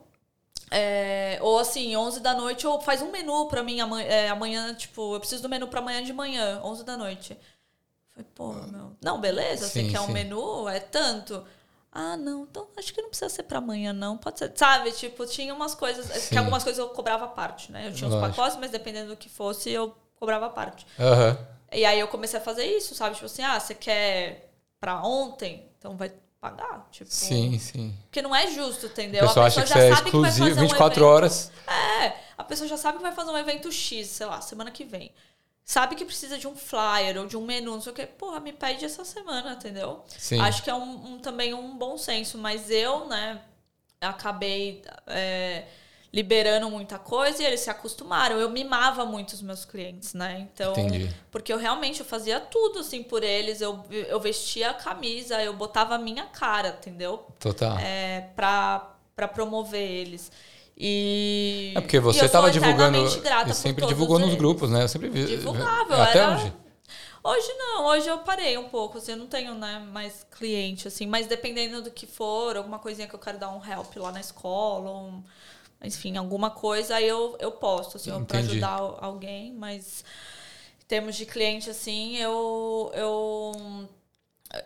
[0.71, 4.73] É, ou assim, 11 da noite, ou faz um menu pra mim amanhã, é, amanhã,
[4.75, 7.37] tipo, eu preciso do menu pra amanhã de manhã, 11 da noite.
[8.11, 8.93] Falei, pô, meu.
[9.03, 10.13] Não, beleza, Sim, você quer um sim.
[10.13, 10.69] menu?
[10.69, 11.45] É tanto.
[11.93, 14.17] Ah, não, então acho que não precisa ser pra amanhã, não.
[14.17, 14.53] Pode ser.
[14.55, 16.07] Sabe, tipo, tinha umas coisas.
[16.07, 16.29] Sim.
[16.31, 17.89] Que algumas coisas eu cobrava à parte, né?
[17.89, 18.37] Eu tinha uns Lógico.
[18.37, 20.87] pacotes, mas dependendo do que fosse, eu cobrava à parte.
[20.99, 21.37] Aham.
[21.73, 23.15] E aí eu comecei a fazer isso, sabe?
[23.15, 24.51] Tipo assim, ah, você quer
[24.81, 25.69] pra ontem?
[25.79, 26.89] Então vai pagar.
[26.91, 27.95] Tipo, Sim, sim.
[28.05, 29.25] Porque não é justo, entendeu?
[29.25, 31.09] a acha pessoa que já você é sabe que vai exclusivo, fazer um 24 evento.
[31.15, 31.53] horas.
[31.67, 34.85] É, a pessoa já sabe que vai fazer um evento X, sei lá, semana que
[34.85, 35.13] vem.
[35.65, 38.05] Sabe que precisa de um flyer ou de um menu, não sei o quê.
[38.07, 40.03] Porra, me pede essa semana, entendeu?
[40.19, 40.41] Sim.
[40.41, 43.41] Acho que é um, um- também um bom senso, mas eu, né,
[44.01, 45.67] acabei é,
[46.13, 48.37] liberando muita coisa e eles se acostumaram.
[48.39, 50.49] Eu mimava muito os meus clientes, né?
[50.53, 51.15] Então, Entendi.
[51.31, 53.61] porque eu realmente eu fazia tudo assim por eles.
[53.61, 57.27] Eu, eu vestia a camisa, eu botava a minha cara, entendeu?
[57.39, 57.79] Total.
[57.79, 60.33] É, pra, pra promover eles.
[60.77, 61.73] E.
[61.77, 64.39] É porque você estava divulgando e sempre divulgou nos eles.
[64.39, 64.83] grupos, né?
[64.83, 65.27] Eu sempre vi.
[65.27, 66.53] Divulgava, Até era- hoje.
[67.23, 71.07] Hoje não, hoje eu parei um pouco, assim, eu não tenho, né, mais cliente, assim,
[71.07, 74.21] mas dependendo do que for, alguma coisinha que eu quero dar um help lá na
[74.21, 75.23] escola, um,
[75.83, 78.49] enfim, alguma coisa, aí eu, eu posto, assim, Entendi.
[78.49, 80.05] ajudar al- alguém, mas
[80.83, 83.89] em termos de cliente, assim, eu, eu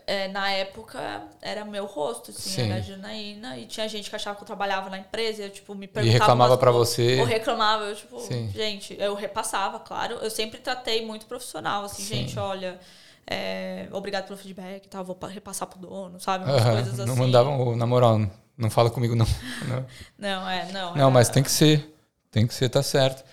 [0.06, 2.62] é, na época era meu rosto, assim, Sim.
[2.62, 5.50] era a Janaína, e tinha gente que achava que eu trabalhava na empresa, e eu,
[5.50, 7.20] tipo, me perguntava reclamava umas pra coisas, você.
[7.20, 8.50] Ou reclamava, eu, tipo, Sim.
[8.54, 10.14] gente, eu repassava, claro.
[10.16, 12.16] Eu sempre tratei muito profissional, assim, Sim.
[12.26, 12.80] gente, olha,
[13.26, 16.44] é, obrigado pelo feedback e tal, vou repassar pro dono, sabe?
[16.44, 17.06] Umas coisas assim.
[17.06, 18.20] Não mandavam, na moral,
[18.56, 19.26] não fala comigo não.
[19.68, 19.84] Não,
[20.18, 20.94] Não, é, não.
[20.96, 21.92] Não, é- mas tem que ser.
[22.30, 23.24] Tem que ser, tá certo.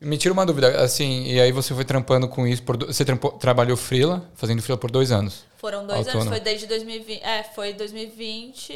[0.00, 2.76] Me tira uma dúvida, assim, e aí você foi trampando com isso por.
[2.86, 5.44] Você trampou- trabalhou freela, fazendo freela por dois anos.
[5.58, 6.22] Foram dois Autônomo.
[6.22, 7.22] anos, foi desde 2020.
[7.22, 8.72] É, foi 2020.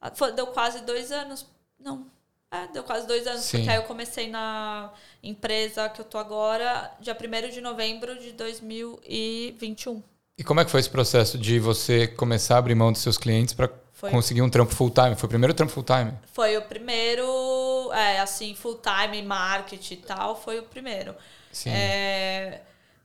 [0.00, 1.44] ah, foi- deu quase dois anos.
[1.80, 2.06] Não.
[2.50, 3.58] É, deu quase dois anos, Sim.
[3.58, 4.90] porque aí eu comecei na
[5.22, 10.02] empresa que eu tô agora, dia 1 de novembro de 2021.
[10.38, 13.18] E como é que foi esse processo de você começar a abrir mão dos seus
[13.18, 13.68] clientes para
[13.98, 14.12] Foi.
[14.12, 15.16] conseguir um trampo full time?
[15.16, 16.12] Foi o primeiro trampo full time?
[16.32, 21.16] Foi o primeiro, é, assim, full time, marketing e tal, foi o primeiro.
[21.50, 21.70] Sim.
[21.70, 22.62] É,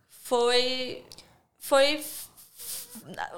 [0.08, 1.04] foi.
[1.58, 2.06] Foi.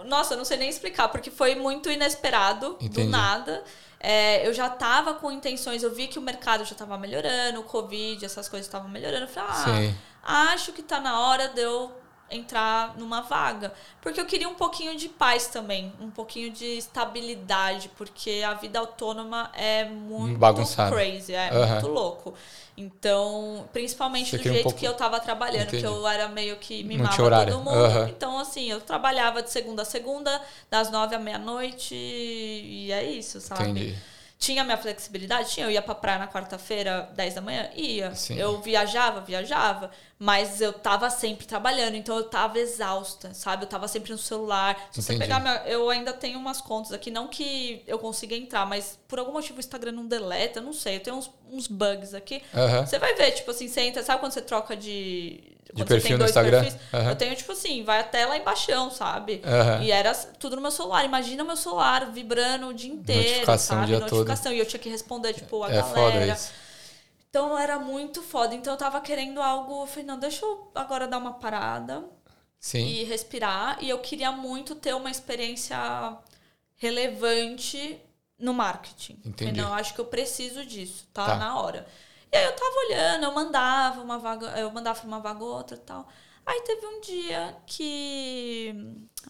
[0.04, 3.04] Nossa, eu não sei nem explicar, porque foi muito inesperado, Entendi.
[3.04, 3.64] do nada.
[4.02, 7.64] É, eu já tava com intenções, eu vi que o mercado já tava melhorando, o
[7.64, 9.24] Covid, essas coisas estavam melhorando.
[9.24, 9.96] Eu falei, ah, Sim.
[10.22, 11.90] acho que tá na hora de eu
[12.30, 13.74] entrar numa vaga.
[14.02, 18.80] Porque eu queria um pouquinho de paz também, um pouquinho de estabilidade, porque a vida
[18.80, 20.96] autônoma é muito Bagunçada.
[20.96, 21.74] crazy, é Aham.
[21.74, 22.34] muito louco.
[22.78, 25.82] Então, principalmente Você do queria um jeito pouco- que eu tava trabalhando, Entendi.
[25.84, 27.16] que eu era meio que mimava
[27.46, 27.70] todo mundo.
[27.86, 28.10] Aham.
[28.10, 33.40] Então, assim, eu trabalhava de segunda a segunda, das nove à meia-noite, e é isso,
[33.40, 33.64] sabe?
[33.70, 33.96] Entendi.
[34.46, 35.50] Tinha minha flexibilidade?
[35.52, 35.66] Tinha.
[35.66, 37.68] Eu ia pra praia na quarta-feira, 10 da manhã?
[37.74, 38.14] Ia.
[38.14, 38.38] Sim.
[38.38, 39.22] Eu viajava?
[39.22, 39.90] Viajava.
[40.20, 43.64] Mas eu tava sempre trabalhando, então eu tava exausta, sabe?
[43.64, 44.78] Eu tava sempre no celular.
[44.92, 45.28] Se você Entendi.
[45.28, 49.18] pegar minha, Eu ainda tenho umas contas aqui, não que eu consiga entrar, mas por
[49.18, 50.98] algum motivo o Instagram não deleta, eu não sei.
[50.98, 52.42] Eu tenho uns, uns bugs aqui.
[52.86, 55.56] Você vai ver, tipo assim, você entra, sabe quando você troca de.
[55.74, 56.62] quando perfil você tem no dois Instagram?
[56.64, 56.80] perfis?
[56.94, 57.10] Aham.
[57.10, 59.42] Eu tenho, tipo assim, vai até lá embaixo, sabe?
[59.82, 61.04] E era tudo no meu celular.
[61.06, 63.24] Imagina meu celular vibrando o dia inteiro.
[63.24, 63.88] Notificação o sabe?
[63.88, 64.12] dia todo.
[64.12, 64.54] Notificação.
[64.54, 65.94] E eu tinha que responder, tipo, a É galera.
[65.94, 66.52] foda isso.
[67.30, 68.56] Então era muito foda.
[68.56, 69.84] Então eu tava querendo algo.
[69.84, 72.04] Eu falei, não, deixa eu agora dar uma parada
[72.60, 72.86] Sim.
[72.86, 73.78] e respirar.
[73.82, 75.78] E eu queria muito ter uma experiência
[76.78, 78.00] relevante
[78.38, 79.20] no marketing.
[79.26, 79.60] Entendi.
[79.62, 81.36] Não, acho que eu preciso disso, tá, Tá.
[81.38, 81.88] na hora.
[82.32, 85.78] E aí eu tava olhando, eu mandava uma vaga, eu mandava uma vaga ou outra
[85.78, 86.08] e tal.
[86.46, 88.76] Aí teve um dia que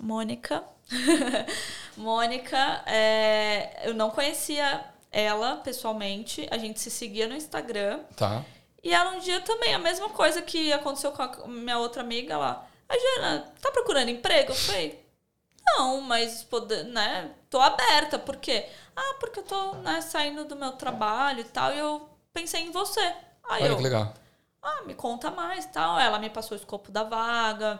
[0.02, 0.64] Mônica,
[1.95, 7.99] Mônica, é, eu não conhecia ela pessoalmente, a gente se seguia no Instagram.
[8.15, 8.44] Tá.
[8.84, 12.38] E ela um dia também, a mesma coisa que aconteceu com a minha outra amiga
[12.38, 12.68] lá.
[12.88, 14.52] A Jana, tá procurando emprego?
[14.52, 15.03] Eu falei,
[15.65, 18.19] não, mas pode, né, tô aberta.
[18.19, 18.68] Por quê?
[18.96, 22.72] Ah, porque eu tô né, saindo do meu trabalho e tal, e eu pensei em
[22.72, 23.02] você.
[23.50, 24.14] Aí Olha eu, que legal.
[24.62, 26.00] ah, me conta mais e tal.
[26.00, 27.80] Ela me passou o escopo da vaga,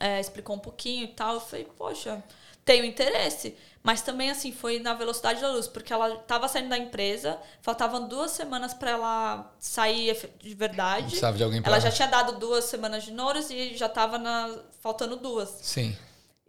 [0.00, 1.34] é, explicou um pouquinho e tal.
[1.34, 2.22] Eu falei, poxa,
[2.64, 3.56] tenho interesse.
[3.82, 8.08] Mas também, assim, foi na velocidade da luz, porque ela tava saindo da empresa, faltavam
[8.08, 11.04] duas semanas para ela sair de verdade.
[11.08, 11.70] Precisava de alguém pra...
[11.70, 15.50] Ela já tinha dado duas semanas de noras e já tava na, faltando duas.
[15.60, 15.94] Sim.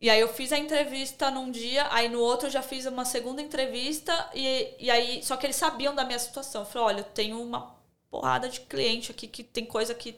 [0.02, 3.06] E aí eu fiz a entrevista num dia, aí no outro eu já fiz uma
[3.06, 6.62] segunda entrevista, e, e aí, só que eles sabiam da minha situação.
[6.62, 7.76] Eu falei, olha, eu tenho uma
[8.12, 10.16] porrada de cliente aqui que tem coisa que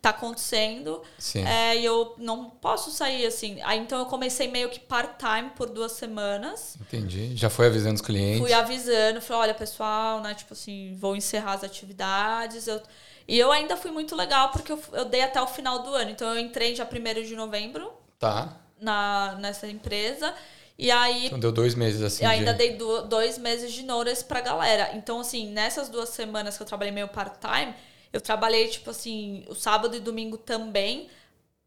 [0.00, 1.02] tá acontecendo.
[1.18, 1.44] Sim.
[1.44, 3.60] É, e eu não posso sair assim.
[3.62, 6.76] Aí então eu comecei meio que part-time por duas semanas.
[6.80, 7.36] Entendi.
[7.36, 8.40] Já foi avisando os clientes.
[8.40, 10.34] Fui avisando, falei, olha, pessoal, né?
[10.34, 12.66] Tipo assim, vou encerrar as atividades.
[12.66, 12.80] Eu...
[13.26, 16.10] E eu ainda fui muito legal porque eu, eu dei até o final do ano.
[16.10, 18.56] Então eu entrei já 1 de novembro Tá.
[18.80, 20.34] Na, nessa empresa.
[20.78, 22.24] E aí Então deu dois meses assim.
[22.24, 22.58] eu ainda de...
[22.58, 24.90] dei du- dois meses de notice pra galera.
[24.94, 27.74] Então, assim, nessas duas semanas que eu trabalhei meio part-time,
[28.12, 31.08] eu trabalhei, tipo assim, o sábado e domingo também.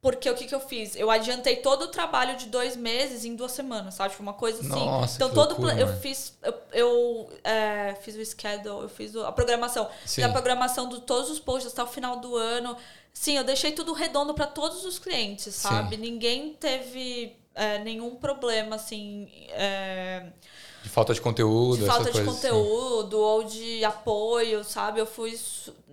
[0.02, 0.96] Porque o que, que eu fiz?
[0.96, 4.10] Eu adiantei todo o trabalho de dois meses em duas semanas, sabe?
[4.10, 4.70] Tipo, uma coisa assim.
[4.70, 6.34] Nossa, então, que todo loucura, eu fiz.
[6.42, 9.88] Eu, eu, é, fiz o schedule, eu fiz a programação.
[10.04, 10.16] Sim.
[10.16, 12.76] Fiz a programação de todos os posts até o final do ano.
[13.14, 15.68] Sim, eu deixei tudo redondo para todos os clientes, Sim.
[15.70, 15.98] sabe?
[15.98, 19.30] Ninguém teve é, nenhum problema, assim.
[19.50, 20.26] é,
[20.82, 22.26] De falta de conteúdo, de falta de assim.
[22.26, 25.00] conteúdo ou de apoio, sabe?
[25.00, 25.40] Eu fui.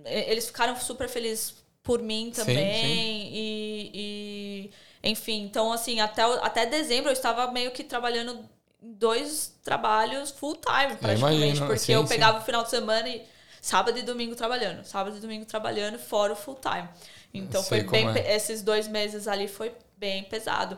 [0.03, 2.73] Eles ficaram super felizes por mim Sim, também.
[2.73, 3.29] sim.
[3.33, 4.71] E, e-
[5.03, 8.47] Enfim, então, assim, até, até dezembro eu estava meio que trabalhando
[8.81, 11.61] dois trabalhos full time, praticamente.
[11.61, 12.09] imagino, porque sim, eu sim.
[12.09, 13.25] pegava o final de semana e
[13.61, 14.83] sábado e domingo trabalhando.
[14.83, 16.87] Sábado e domingo trabalhando, fora o full time.
[17.33, 18.07] Então foi bem.
[18.15, 18.35] é.
[18.35, 20.77] Esses dois meses ali foi bem pesado.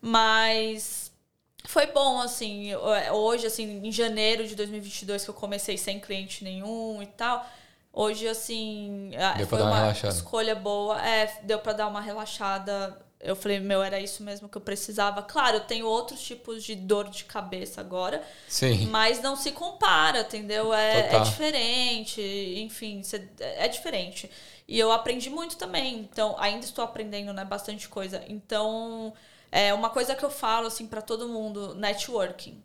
[0.00, 1.10] Mas
[1.66, 2.74] foi bom, assim,
[3.12, 7.46] hoje, assim, em janeiro de 2022, que eu comecei sem cliente nenhum e tal,
[7.94, 12.98] hoje, assim, Deu foi dar uma uma escolha boa, é, deu pra dar uma relaxada.
[13.20, 15.22] eu falei, meu, era isso mesmo que eu precisava.
[15.22, 18.22] Claro, eu tenho outros tipos de dor de cabeça agora.
[18.48, 18.86] Sim.
[18.88, 20.74] Mas não se compara, entendeu?
[20.74, 22.20] É, é diferente,
[22.58, 24.30] enfim, cê- é diferente.
[24.68, 25.94] E eu aprendi muito também.
[26.00, 27.44] Então, ainda estou aprendendo, né?
[27.44, 28.22] Bastante coisa.
[28.28, 29.12] Então,
[29.52, 32.62] é uma coisa que eu falo, assim, para todo mundo: networking.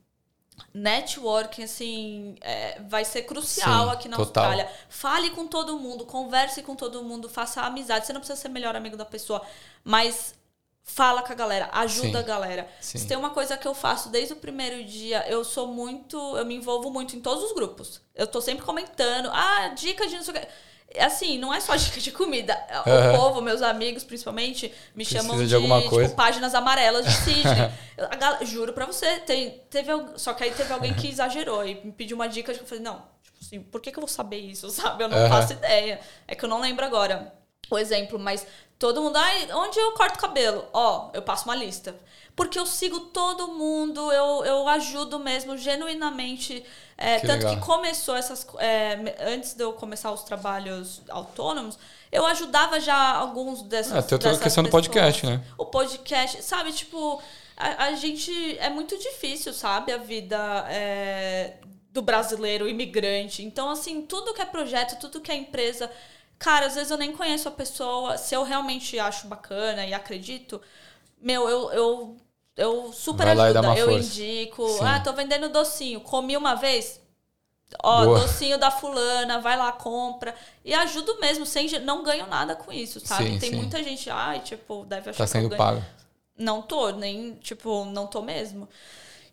[0.73, 4.45] Networking, assim, é, vai ser crucial Sim, aqui na total.
[4.45, 4.71] Austrália.
[4.87, 8.05] Fale com todo mundo, converse com todo mundo, faça amizade.
[8.05, 9.41] Você não precisa ser melhor amigo da pessoa,
[9.83, 10.35] mas
[10.83, 12.67] fala com a galera, ajuda Sim, a galera.
[12.81, 12.97] sim.
[12.97, 16.17] Se tem uma coisa que eu faço desde o primeiro dia, eu sou muito.
[16.37, 18.01] Eu me envolvo muito em todos os grupos.
[18.15, 20.47] Eu tô sempre comentando, ah, dicas de não sei o que.
[20.97, 22.57] Assim, não é só dica de comida.
[22.87, 23.11] O Aham.
[23.11, 27.13] povo, meus amigos, principalmente, me Precisa chamam de de, tipo, páginas amarelas de
[28.19, 31.91] gal- juro pra você, tem, teve, só que aí teve alguém que exagerou e me
[31.91, 34.37] pediu uma dica que eu falei, não, tipo assim, por que, que eu vou saber
[34.39, 35.03] isso, sabe?
[35.03, 35.29] Eu não Aham.
[35.29, 35.99] faço ideia.
[36.27, 37.33] É que eu não lembro agora
[37.69, 38.45] o exemplo, mas
[38.79, 40.67] todo mundo, ai, onde eu corto o cabelo?
[40.73, 41.95] Ó, eu passo uma lista.
[42.39, 46.63] Porque eu sigo todo mundo, eu, eu ajudo mesmo, genuinamente.
[46.97, 47.55] É, Que tanto legal.
[47.59, 48.47] que começou essas.
[48.57, 51.77] é, antes de eu começar os trabalhos autônomos,
[52.11, 53.91] eu ajudava já alguns dessas.
[53.93, 54.87] Ah, tem toda a dessas questão do pessoas.
[54.87, 55.43] podcast, né?
[55.57, 57.21] O podcast, sabe, tipo,
[57.55, 58.57] a, a gente.
[58.57, 60.37] É muito difícil, sabe, a vida
[60.69, 61.55] é,
[61.91, 63.43] do brasileiro imigrante.
[63.43, 65.89] Então, assim, tudo que é projeto, tudo que é empresa.
[66.37, 68.17] Cara, às vezes eu nem conheço a pessoa.
[68.17, 70.61] Se eu realmente acho bacana e acredito,
[71.21, 71.71] meu, eu.
[71.71, 72.17] eu
[72.59, 73.99] eu super Vai ajudo, eu força.
[74.07, 74.69] indico.
[74.69, 74.83] Sim.
[74.85, 76.01] Ah, tô vendendo docinho.
[76.01, 76.99] Comi uma vez,
[77.83, 78.19] Ó, Boa.
[78.21, 80.33] docinho da fulana, vai lá, compra.
[80.65, 83.25] E ajudo mesmo, sem, não ganho nada com isso, sabe?
[83.33, 83.55] Sim, Tem sim.
[83.57, 85.57] muita gente, ai, tipo, deve achar Tá que eu sendo ganho.
[85.59, 85.85] pago.
[86.35, 88.67] Não tô, nem, tipo, não tô mesmo.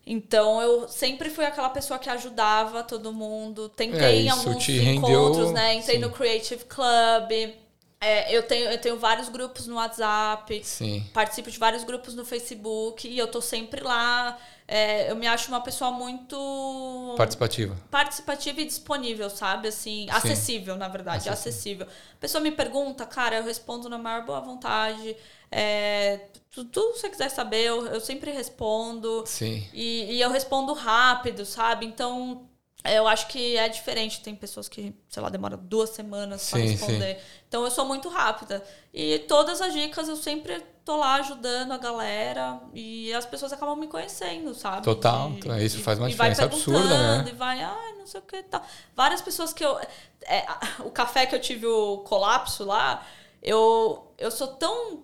[0.05, 3.69] Então, eu sempre fui aquela pessoa que ajudava todo mundo.
[3.69, 5.73] Tentei É, em alguns te rendeu- encontros, né?
[5.73, 6.01] Entrei sim.
[6.01, 7.55] no Creative Club.
[7.99, 10.63] É, eu, tenho, eu tenho vários grupos no WhatsApp.
[10.63, 11.03] Sim.
[11.13, 13.07] Participo de vários grupos no Facebook.
[13.07, 14.37] E eu tô sempre lá.
[14.67, 17.75] É, eu me acho uma pessoa muito Participativa.
[17.89, 19.69] participativa e disponível, sabe?
[19.69, 21.85] Assim, acessível, na verdade, Acessível.
[21.85, 21.87] acessível.
[21.87, 25.15] A pessoa me pergunta, cara, eu respondo na maior boa vontade.
[25.49, 29.23] É, tu- tudo que você quiser saber, eu, eu sempre respondo.
[29.25, 29.65] Sim.
[29.73, 31.85] E, e eu respondo rápido, sabe?
[31.85, 32.47] Então,
[32.83, 34.21] eu acho que é diferente.
[34.21, 37.19] Tem pessoas que, sei lá, demoram duas semanas pra Sim, responder.
[37.47, 38.63] Então, eu sou muito rápida.
[38.93, 42.59] E todas as dicas eu sempre tô lá ajudando a galera.
[42.73, 44.83] E as pessoas acabam me conhecendo, sabe?
[44.83, 45.29] Total.
[45.31, 47.29] De- Então, isso e- faz uma e vai diferença absurda, né?
[47.29, 48.63] E vai, ai, não sei o que tal.
[48.95, 49.77] Várias pessoas que eu.
[50.25, 50.45] é,
[50.79, 53.05] o café que eu tive o colapso lá,
[53.41, 55.03] eu, eu sou tão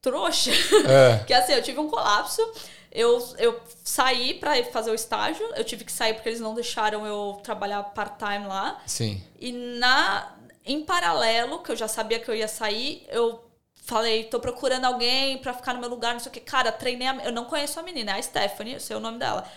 [0.00, 0.50] trouxa.
[0.88, 1.22] É.
[1.26, 2.42] que assim, eu tive um colapso.
[2.90, 5.46] Eu, eu saí ir fazer o estágio.
[5.54, 8.80] Eu tive que sair porque eles não deixaram eu trabalhar part-time lá.
[8.86, 9.22] Sim.
[9.38, 10.34] E na
[10.64, 13.42] em paralelo, que eu já sabia que eu ia sair, eu
[13.74, 16.40] falei, tô procurando alguém pra ficar no meu lugar, não sei o que.
[16.40, 19.18] Cara, treinei a, eu não conheço a menina, é a Stephanie, eu sei o nome
[19.18, 19.50] dela.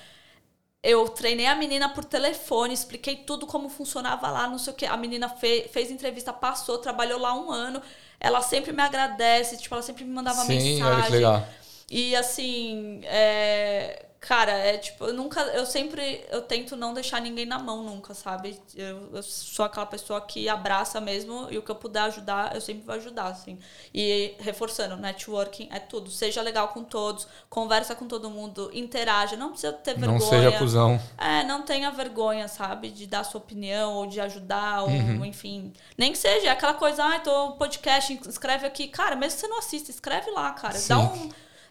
[0.82, 4.86] Eu treinei a menina por telefone, expliquei tudo como funcionava lá, não sei o que.
[4.86, 7.82] A menina fe, fez entrevista, passou, trabalhou lá um ano.
[8.20, 10.84] Ela sempre me agradece, tipo, ela sempre me mandava Sim, mensagem.
[10.84, 11.48] olha que legal.
[11.94, 17.46] E assim, é, cara, é tipo, eu nunca, eu sempre, eu tento não deixar ninguém
[17.46, 18.58] na mão nunca, sabe?
[18.78, 22.62] Eu, eu sou aquela pessoa que abraça mesmo e o que eu puder ajudar, eu
[22.62, 23.60] sempre vou ajudar, assim.
[23.94, 26.10] E reforçando, networking é tudo.
[26.10, 30.18] Seja legal com todos, conversa com todo mundo, interaja, não precisa ter vergonha.
[30.18, 30.98] Não seja cuzão.
[31.18, 32.90] É, não tenha vergonha, sabe?
[32.90, 35.26] De dar sua opinião ou de ajudar, ou Uhum.
[35.26, 35.74] enfim.
[35.98, 38.88] Nem que seja é aquela coisa, ai, tô podcast, escreve aqui.
[38.88, 40.76] Cara, mesmo que você não assista, escreve lá, cara.
[40.76, 40.88] Sim.
[40.88, 41.30] Dá um.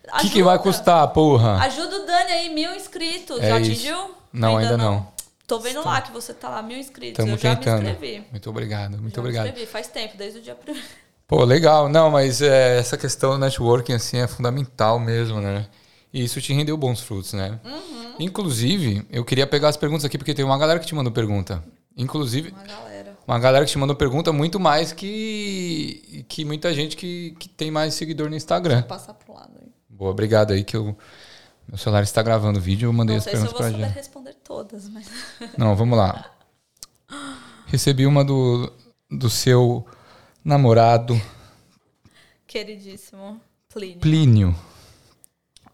[0.09, 1.57] O que, que vai custar, porra?
[1.63, 3.39] Ajuda o Dani aí, mil inscritos.
[3.41, 4.15] É já atingiu?
[4.33, 5.07] Não, ainda não.
[5.47, 7.19] Tô vendo lá que você tá lá, mil inscritos.
[7.19, 7.83] Estamos eu já tentando.
[7.83, 8.25] me inscrevi.
[8.31, 9.45] Muito obrigado, muito já obrigado.
[9.45, 10.87] me inscrevi, faz tempo, desde o dia primeiro.
[11.27, 11.89] Pô, legal.
[11.89, 15.67] Não, mas é, essa questão do networking, assim, é fundamental mesmo, né?
[16.13, 17.61] E isso te rendeu bons frutos, né?
[17.65, 18.15] Uhum.
[18.19, 21.63] Inclusive, eu queria pegar as perguntas aqui, porque tem uma galera que te mandou pergunta.
[21.97, 23.19] Inclusive, Uma galera.
[23.27, 27.71] uma galera que te mandou pergunta muito mais que, que muita gente que, que tem
[27.71, 28.81] mais seguidor no Instagram.
[28.81, 29.60] Vou passar pro lado.
[30.01, 30.97] Boa, obrigado aí que eu,
[31.69, 33.71] meu celular está gravando o vídeo, eu mandei Não as sei se eu perguntas vou
[33.71, 33.97] pra saber gente.
[33.99, 35.07] responder todas, mas.
[35.59, 36.31] Não, vamos lá.
[37.67, 38.73] Recebi uma do,
[39.11, 39.87] do seu
[40.43, 41.21] namorado,
[42.47, 44.01] Queridíssimo Plínio.
[44.01, 44.57] Plínio.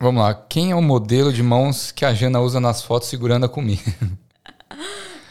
[0.00, 0.34] Vamos lá.
[0.34, 3.80] Quem é o modelo de mãos que a Jana usa nas fotos segurando a comida?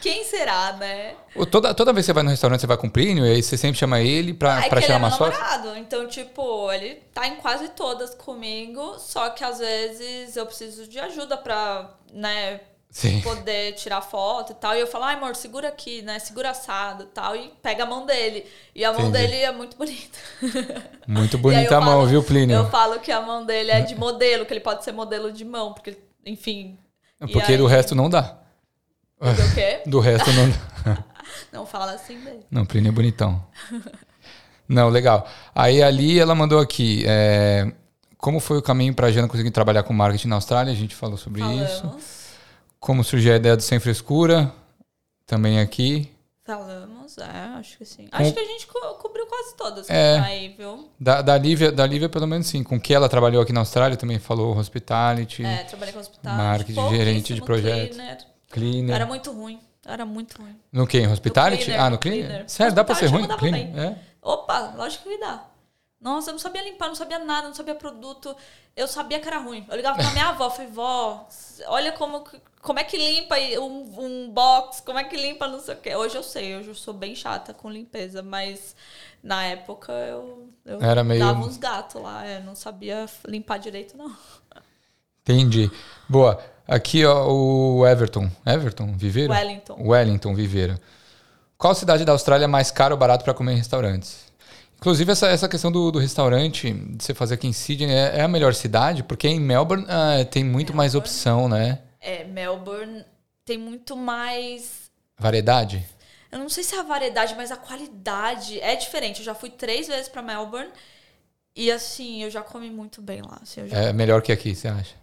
[0.06, 1.14] Quem será, né?
[1.50, 3.42] Toda, toda vez que você vai no restaurante, você vai com o Plínio, e aí
[3.42, 5.36] você sempre chama ele pra, É pra tirar é meu umas fotos?
[5.38, 10.86] namorado, então, tipo, ele tá em quase todas comigo, só que às vezes eu preciso
[10.86, 13.20] de ajuda pra, né, Sim.
[13.20, 14.74] poder tirar foto e tal.
[14.76, 16.18] E eu falo, ai, amor, segura aqui, né?
[16.20, 17.34] Segura assado e tal.
[17.36, 18.46] E pega a mão dele.
[18.74, 19.26] E a mão Entendi.
[19.26, 20.18] dele é muito bonita.
[21.06, 22.56] Muito bonita a mão, falo- viu, Plínio?
[22.56, 25.44] Eu falo que a mão dele é de modelo, que ele pode ser modelo de
[25.44, 26.78] mão, porque, enfim.
[27.20, 28.38] e Porque aí- do resto não dá.
[29.20, 29.82] O quê?
[29.86, 30.96] Do resto não.
[31.52, 32.40] Não fala assim dele.
[32.50, 33.42] Não, Plínio é bonitão.
[34.68, 35.26] Não, legal.
[35.54, 37.02] Aí ali ela mandou aqui.
[37.06, 37.72] é,
[38.18, 40.72] como foi o caminho para a Jana conseguir trabalhar com marketing na Austrália?
[40.72, 41.80] A gente falou sobre isso.
[41.82, 42.04] Falamos.
[42.78, 44.52] Como surgiu a ideia do Sem Frescura?
[45.26, 46.10] Também aqui.
[46.44, 47.24] Falamos, é,
[47.58, 48.06] acho que sim.
[48.12, 50.18] Acho que a gente co- cobriu quase todas É.
[50.20, 50.88] aí, viu?
[51.00, 52.62] Da, da, Lívia, da Lívia, pelo menos sim.
[52.62, 56.36] Com que ela trabalhou aqui na Austrália, também falou hospitality, É, trabalhei com hospital.
[56.36, 57.96] Marketing, gerente de projetos.
[57.96, 58.18] Cleaner.
[58.56, 58.94] Cleaner.
[58.94, 59.60] Era muito ruim.
[59.84, 60.58] Era muito ruim.
[60.72, 60.98] No que?
[60.98, 61.64] Em hospitality?
[61.64, 62.26] cleaner, ah, no cleaner?
[62.26, 62.48] cleaner.
[62.50, 63.22] Sério, dá pra ser ruim?
[63.28, 63.78] Eu Cleaner?
[63.78, 63.98] É?
[64.22, 65.44] Opa, lógico que dá.
[66.00, 68.34] Nossa, eu não sabia limpar, não sabia nada, não sabia produto.
[68.74, 69.64] Eu sabia que era ruim.
[69.68, 71.26] Eu ligava pra minha avó, falei, vó,
[71.66, 72.24] olha como,
[72.62, 75.94] como é que limpa um, um box, como é que limpa não sei o quê.
[75.94, 78.74] Hoje eu sei, hoje eu sou bem chata com limpeza, mas
[79.22, 83.96] na época eu, eu Era meio- dava uns gatos lá, é, não sabia limpar direito,
[83.96, 84.14] não.
[85.22, 85.70] Entendi.
[86.08, 86.38] Boa.
[86.66, 88.30] Aqui, ó, o Everton.
[88.44, 89.32] Everton, Viveiro?
[89.32, 89.76] Wellington.
[89.80, 90.78] Wellington, Viveiro.
[91.56, 94.26] Qual cidade da Austrália é mais cara ou barato para comer em restaurantes?
[94.76, 98.22] Inclusive, essa, essa questão do, do restaurante, de você fazer aqui em Sydney, é, é
[98.22, 99.02] a melhor cidade?
[99.02, 101.10] Porque em Melbourne ah, tem muito mais Melbourne.
[101.14, 101.78] opção, né?
[102.00, 103.04] É, Melbourne
[103.44, 105.82] tem muito mais Variedade?
[106.30, 109.20] Eu não sei se é a variedade, mas a qualidade é diferente.
[109.20, 110.68] Eu já fui três vezes pra Melbourne
[111.54, 113.38] e assim, eu já comi muito bem lá.
[113.40, 114.94] assim, já- É melhor que aqui, você acha?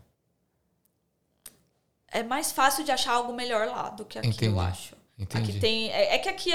[2.20, 2.24] É...
[2.24, 4.96] mais fácil de achar algo melhor lá do que aqui, Entendi, eu acho.
[5.18, 5.52] entendi.
[5.52, 5.92] Aqui tem.
[5.92, 6.52] É, é que aqui,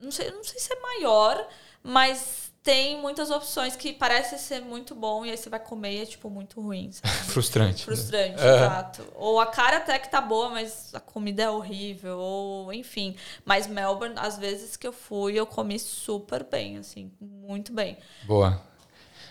[0.00, 1.46] não sei, não sei se é maior,
[1.82, 6.02] mas tem muitas opções que parece ser muito bom e aí você vai comer e
[6.02, 6.90] é tipo muito ruim.
[6.90, 7.12] sabe?
[7.28, 7.80] Frustrante.
[7.80, 7.84] né?
[7.84, 8.54] Frustrante, É.
[8.56, 9.06] exato.
[9.16, 13.14] Ou a cara até que tá boa, mas a comida é horrível, ou enfim.
[13.44, 17.98] Mas Melbourne, às vezes que eu fui, eu comi super bem, assim, muito bem.
[18.22, 18.58] Boa.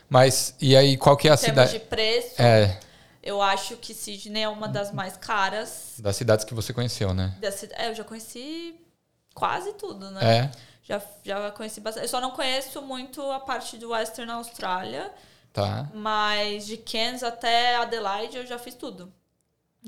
[0.07, 1.71] Mas, e aí, qual que é a cidade?
[1.73, 2.77] de preço, É,
[3.23, 5.95] eu acho que Sydney é uma das mais caras.
[5.99, 7.33] das cidades que você conheceu, né?
[7.71, 8.75] É, eu já conheci
[9.33, 10.37] quase tudo, né?
[10.39, 10.51] É.
[10.83, 12.03] Já, já conheci bastante.
[12.03, 15.11] Eu só não conheço muito a parte do Western Austrália,
[15.53, 15.89] Tá.
[15.93, 19.11] mas de Cairns até Adelaide eu já fiz tudo.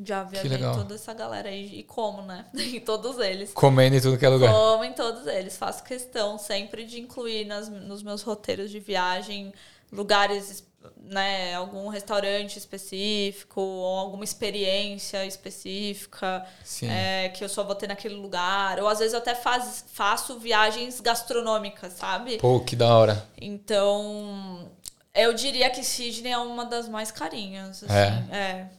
[0.03, 1.80] Já viajei toda essa galera aí.
[1.80, 2.45] E como, né?
[2.56, 3.53] em todos eles.
[3.53, 4.52] Comendo em tudo que é lugar.
[4.53, 5.57] Como em todos eles.
[5.57, 9.53] Faço questão sempre de incluir nas, nos meus roteiros de viagem
[9.91, 10.66] lugares,
[10.98, 11.53] né?
[11.56, 16.45] Algum restaurante específico, ou alguma experiência específica
[16.84, 18.80] é, que eu só vou ter naquele lugar.
[18.80, 22.38] Ou às vezes eu até faz, faço viagens gastronômicas, sabe?
[22.38, 23.28] Pô, que da hora.
[23.40, 24.70] Então,
[25.14, 27.84] eu diria que Sydney é uma das mais carinhas.
[27.84, 28.70] Assim, é.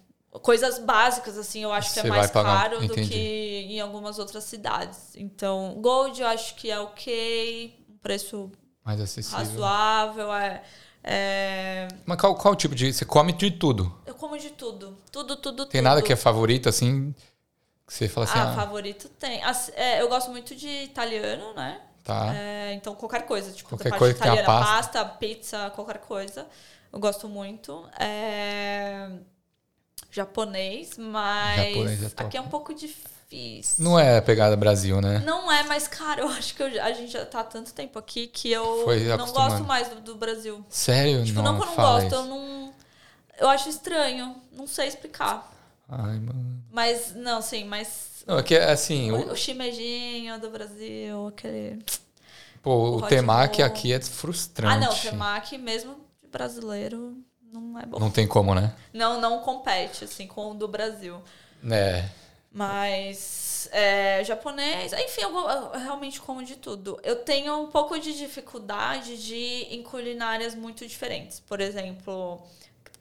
[0.43, 4.19] Coisas básicas, assim, eu acho que Você é vai mais caro do que em algumas
[4.19, 5.17] outras cidades.
[5.17, 8.51] Então, Gold eu acho que é ok, um preço
[8.85, 9.39] Mais acessível.
[9.39, 10.35] razoável.
[10.35, 10.63] É,
[11.07, 12.93] é- Mas qual, qual tipo de.
[12.93, 13.97] Você come de tudo?
[14.05, 14.97] Eu como de tudo.
[15.13, 15.85] Tudo, tudo, Tem tudo.
[15.89, 17.15] nada que é favorito, assim,
[17.87, 19.43] que você fala assim, ah, ah, favorito tem.
[19.45, 21.81] As- é, eu gosto muito de italiano, né?
[22.05, 22.33] tá.
[22.35, 23.51] É, então, qualquer coisa.
[23.53, 24.73] Tipo, Qualquer parte coisa que italiana, pasta.
[25.01, 26.47] pasta, pizza, qualquer coisa.
[26.93, 27.85] Eu gosto muito.
[27.99, 29.09] É,
[30.11, 33.16] Japonês, mas Japonês é aqui é um pouco difícil.
[33.79, 35.23] Não é a pegada Brasil, né?
[35.25, 37.99] Não é, mas, cara, eu acho que eu a gente já tá há tanto tempo
[37.99, 40.65] aqui que eu Foi não gosto mais do, do Brasil.
[40.69, 41.25] Sério?
[41.25, 42.15] Tipo, não, não que eu não gosto, isso.
[42.15, 42.75] eu não.
[43.39, 44.37] Eu acho estranho.
[44.53, 45.53] Não sei explicar.
[45.89, 46.63] Ai, mano.
[46.71, 48.25] Mas, não, sim, mas.
[48.27, 51.85] Não, é que assim, O, o, o shimejinho do Brasil, aquele.
[52.63, 53.71] pô, o hot temaki roll.
[53.71, 54.75] aqui é frustrante.
[54.75, 57.17] Ah, não, o temaki mesmo de brasileiro
[57.53, 57.99] não é bom.
[57.99, 58.73] Não tem como, né?
[58.93, 61.21] Não, não compete, assim, com o do Brasil.
[61.69, 62.05] É.
[62.51, 66.99] Mas é, japonês, enfim, eu, eu realmente como de tudo.
[67.03, 71.41] Eu tenho um pouco de dificuldade de ir em culinárias muito diferentes.
[71.41, 72.43] Por exemplo,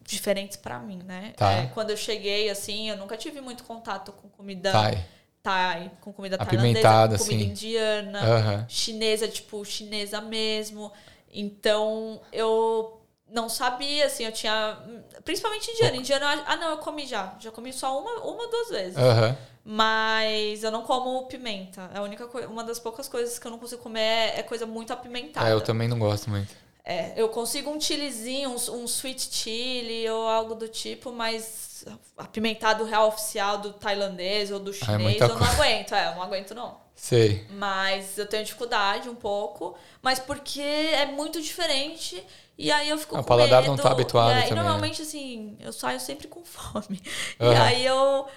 [0.03, 1.33] diferentes pra mim, né?
[1.35, 1.51] Tá.
[1.51, 5.05] É, quando eu cheguei, assim, eu nunca tive muito contato com comida Thai.
[5.41, 7.51] thai, com comida tailandesa, com comida assim.
[7.51, 10.91] indiana chinesa, tipo, chinesa mesmo.
[11.31, 13.04] Então, eu
[13.35, 14.77] não sabia, assim, eu tinha.
[15.25, 15.97] Principalmente indiana.
[15.97, 17.35] Indiana, ah, não, eu comi já.
[17.39, 18.97] Já comi só uma, uma duas vezes.
[18.97, 19.37] Aham.
[19.63, 21.89] Mas eu não como pimenta.
[21.93, 24.43] É a única coisa, uma das poucas coisas que eu não consigo comer é, é
[24.43, 25.49] coisa muito apimentada.
[25.49, 26.53] É, eu também não gosto muito.
[26.87, 31.83] É, eu consigo um chilizinho, um, um sweet chili ou algo do tipo, mas
[32.15, 35.53] apimentado real oficial do tailandês ou do Ah, é chinês, eu não coisa.
[35.53, 35.95] aguento.
[35.95, 36.77] É, eu não aguento, não.
[36.95, 37.45] Sei.
[37.49, 42.23] Mas eu tenho dificuldade um pouco, mas porque é muito diferente.
[42.57, 43.71] E aí eu fico Ah, o com paladar medo.
[43.71, 44.63] não tá habituado e aí, também, né?
[44.63, 47.01] normalmente, assim, eu saio sempre com fome.
[47.41, 47.63] E Aham.
[47.63, 48.27] aí eu.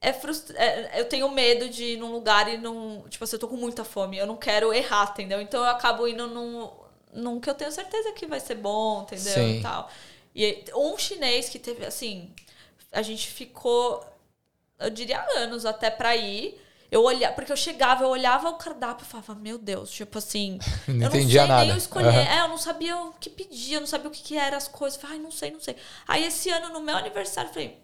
[0.00, 0.56] é frustra...
[0.58, 3.04] É, eu tenho medo de ir num lugar e não.
[3.08, 4.18] Tipo assim, eu tô com muita fome.
[4.18, 5.40] Eu não quero errar, entendeu?
[5.40, 6.70] Então eu acabo indo num,
[7.12, 9.34] num que eu tenho certeza que vai ser bom, entendeu?
[9.34, 9.58] Sim.
[9.58, 9.90] E tal.
[10.34, 12.32] E um chinês que teve, assim.
[12.92, 14.04] A gente ficou,
[14.80, 16.60] eu diria, anos até pra ir.
[16.92, 20.58] Eu olhava, porque eu chegava, eu olhava o cardápio e falava, meu Deus, tipo assim,
[20.86, 21.60] Não eu não sei nada.
[21.62, 22.08] nem eu escolher.
[22.08, 22.20] Aham.
[22.20, 24.68] É, eu não sabia o que pedir, eu não sabia o que, que eram as
[24.68, 25.00] coisas.
[25.00, 25.74] Falei, ai, não sei, não sei.
[26.06, 27.82] Aí esse ano, no meu aniversário, eu falei,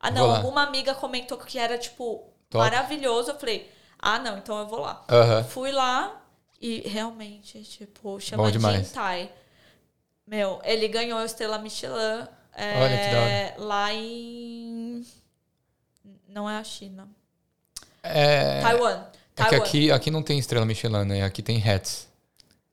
[0.00, 2.64] ah, não, alguma amiga comentou que era, tipo, Top.
[2.64, 3.32] maravilhoso.
[3.32, 5.04] Eu falei, ah, não, então eu vou lá.
[5.10, 5.44] Aham.
[5.44, 6.18] Fui lá
[6.58, 8.50] e realmente, tipo, chama.
[8.50, 9.30] Jin Thai.
[10.26, 13.68] Meu, ele ganhou a estrela Michelin é, Olha que da hora.
[13.68, 15.06] lá em.
[16.26, 17.06] Não é a China.
[18.12, 19.04] É, Taiwan.
[19.36, 21.22] é que aqui, aqui não tem estrela Michelin, né?
[21.22, 22.06] Aqui tem hats.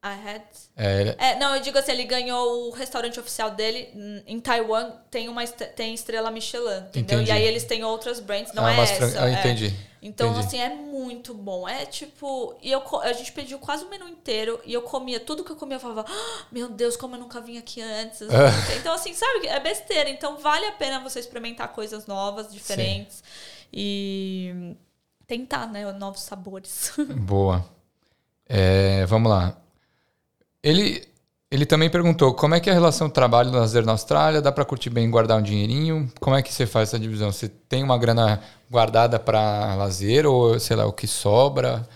[0.04, 0.42] I had.
[0.76, 3.90] É, É, não, eu digo assim, ele ganhou o restaurante oficial dele
[4.28, 7.20] em Taiwan, tem uma tem estrela Michelin, entendeu?
[7.22, 7.30] Entendi.
[7.30, 8.96] E aí eles têm outras brands, não ah, é essa.
[8.96, 9.34] fran- ah, é.
[9.34, 9.74] entendi.
[10.06, 10.46] Então, Entendi.
[10.46, 11.66] assim, é muito bom.
[11.66, 12.58] É tipo.
[12.62, 15.56] E eu, a gente pediu quase o menu inteiro e eu comia tudo que eu
[15.56, 15.78] comia.
[15.78, 18.20] Eu falava, "Ah, meu Deus, como eu nunca vim aqui antes.
[18.78, 19.48] então, assim, sabe?
[19.48, 20.10] É besteira.
[20.10, 23.24] Então, vale a pena você experimentar coisas novas, diferentes.
[23.72, 24.76] E
[25.34, 25.92] tentar, né?
[25.94, 26.94] Novos sabores.
[27.18, 27.66] Boa.
[28.48, 29.58] É, vamos lá.
[30.62, 31.04] Ele,
[31.50, 34.42] ele também perguntou como é que é a relação trabalho e lazer na Austrália?
[34.42, 36.12] Dá pra curtir bem e guardar um dinheirinho?
[36.20, 37.32] Como é que você faz essa divisão?
[37.32, 41.88] Você tem uma grana guardada pra lazer ou, sei lá, o que sobra?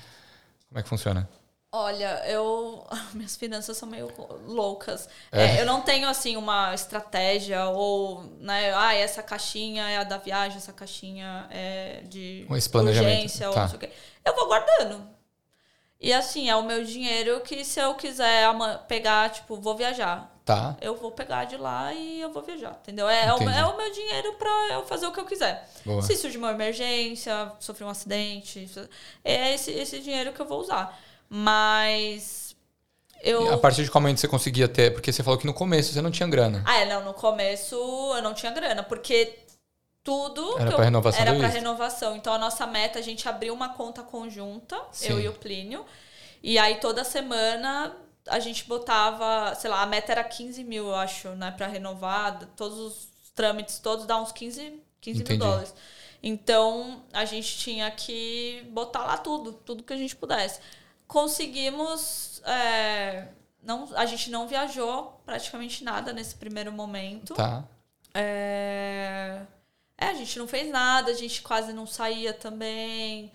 [0.68, 1.30] Como é que funciona?
[1.80, 2.84] Olha, eu.
[3.14, 4.12] Minhas finanças são meio
[4.48, 5.08] loucas.
[5.32, 5.58] É.
[5.58, 8.74] É, eu não tenho, assim, uma estratégia ou, né?
[8.74, 13.62] Ah, essa caixinha é a da viagem, essa caixinha é de planejamento, urgência ou tá.
[13.62, 13.92] não sei o quê.
[14.26, 15.08] Eu vou guardando.
[16.02, 18.48] E, assim, é o meu dinheiro que se eu quiser
[18.88, 20.36] pegar, tipo, vou viajar.
[20.44, 20.78] Tá?
[20.82, 23.08] Eu vou pegar de lá e eu vou viajar, entendeu?
[23.08, 25.68] É, é, o, é o meu dinheiro pra eu fazer o que eu quiser.
[25.86, 26.02] Boa.
[26.02, 28.68] Se surgir uma emergência, sofrer um acidente,
[29.24, 30.98] é esse, esse dinheiro que eu vou usar.
[31.30, 32.56] Mas
[33.22, 33.54] eu.
[33.54, 34.94] A partir de qual momento você conseguia ter?
[34.94, 36.64] Porque você falou que no começo você não tinha grana.
[36.66, 39.40] Ah, é, não, no começo eu não tinha grana, porque
[40.04, 41.54] tudo Era eu- renovação era visto.
[41.54, 42.16] renovação.
[42.16, 45.10] Então a nossa meta, a gente abriu uma conta conjunta, Sim.
[45.10, 45.86] eu e o Plínio.
[46.42, 47.94] E aí toda semana
[48.30, 52.40] a gente botava, sei lá, a meta era 15 mil, eu acho, né, pra renovar.
[52.56, 55.40] Todos os trâmites todos dá uns 15, 15 Entendi.
[55.40, 55.74] mil dólares.
[56.24, 60.60] Então a gente tinha que botar lá tudo, tudo que a gente pudesse.
[61.08, 62.42] Conseguimos.
[62.46, 63.28] é,
[63.64, 67.34] não, a gente não viajou praticamente nada nesse primeiro momento.
[67.34, 67.66] Tá.
[68.14, 69.42] É...
[69.98, 73.32] é, a gente não fez nada, a gente quase não saía também.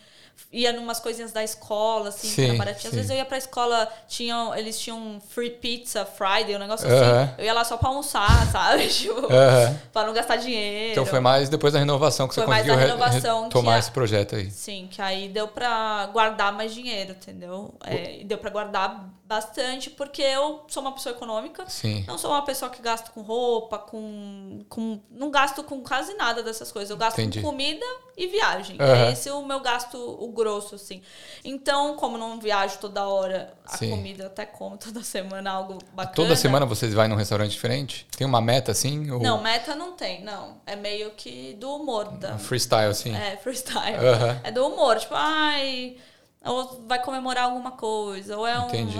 [0.50, 2.88] Ia numas coisinhas da escola, assim, que era Sim, baratinho.
[2.90, 7.22] Às vezes eu ia pra escola, tinham, eles tinham free pizza Friday, um negócio Aham.
[7.22, 7.32] assim.
[7.38, 8.86] Eu ia lá só pra almoçar, sabe?
[8.88, 9.80] Tipo, Aham.
[9.92, 10.92] pra não gastar dinheiro.
[10.92, 13.78] Então foi mais depois da renovação que você Foi mais conseguiu da re- renovação a-
[13.78, 14.50] esse projeto aí.
[14.50, 17.74] Sim, que aí deu pra guardar mais dinheiro, entendeu?
[17.84, 21.64] É, deu pra guardar bastante, porque eu sou uma pessoa econômica.
[21.66, 22.04] Sim.
[22.06, 25.00] Não sou uma pessoa que gasta com roupa, com, com.
[25.10, 26.90] Não gasto com quase nada dessas coisas.
[26.90, 27.40] Eu gasto Entendi.
[27.40, 27.86] com comida
[28.16, 28.76] e viagem.
[28.78, 29.06] Aham.
[29.06, 31.00] É esse o meu gasto, o grosso, assim.
[31.42, 33.90] Então, como não viajo toda hora, a Sim.
[33.90, 36.14] comida até como toda semana algo bacana.
[36.14, 38.06] Toda semana vocês vai num restaurante diferente?
[38.16, 39.10] Tem uma meta assim?
[39.10, 40.60] Ou Não, meta não tem, não.
[40.66, 42.36] É meio que do humor da.
[42.36, 43.16] freestyle assim?
[43.16, 43.96] É, freestyle.
[43.96, 44.40] Aham.
[44.44, 45.96] É do humor, tipo, ai.
[46.44, 48.36] Ou vai comemorar alguma coisa.
[48.36, 48.66] Ou é um.
[48.68, 48.98] Entendi.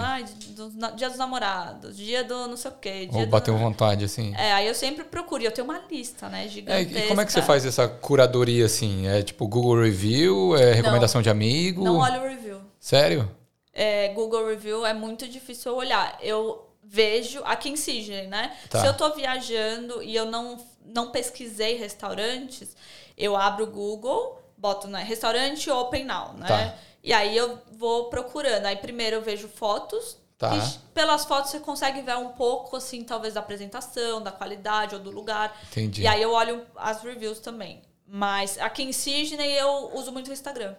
[0.50, 3.06] Do- na- dia dos namorados, dia do não sei o quê.
[3.06, 4.32] Dia Ou do- bateu vontade assim?
[4.36, 5.42] É, aí eu sempre procuro.
[5.42, 6.44] e Eu tenho uma lista, né?
[6.44, 6.98] É, Gigantesca.
[7.00, 9.06] e como é que você faz essa curadoria assim?
[9.08, 10.56] É tipo Google Review?
[10.56, 11.82] É recomendação de amigo?
[11.84, 12.60] Não olho o review.
[12.78, 13.28] Sério?
[13.74, 16.18] É, Google Review é muito difícil eu olhar.
[16.20, 18.52] Eu vejo aqui em Sydney, né?
[18.68, 18.80] Tá.
[18.80, 22.76] Se eu tô viajando e eu não, não pesquisei restaurantes,
[23.16, 26.46] eu abro o Google, boto né, restaurante Open Now, né?
[26.46, 26.74] Tá.
[27.02, 28.66] E aí eu vou procurando.
[28.66, 30.16] Aí primeiro eu vejo fotos.
[30.38, 30.56] Tá.
[30.56, 35.00] E pelas fotos você consegue ver um pouco, assim, talvez da apresentação, da qualidade ou
[35.00, 35.56] do lugar.
[35.70, 36.02] Entendi.
[36.02, 37.80] E aí eu olho as reviews também.
[38.06, 40.74] Mas aqui em Sydney eu uso muito o Instagram.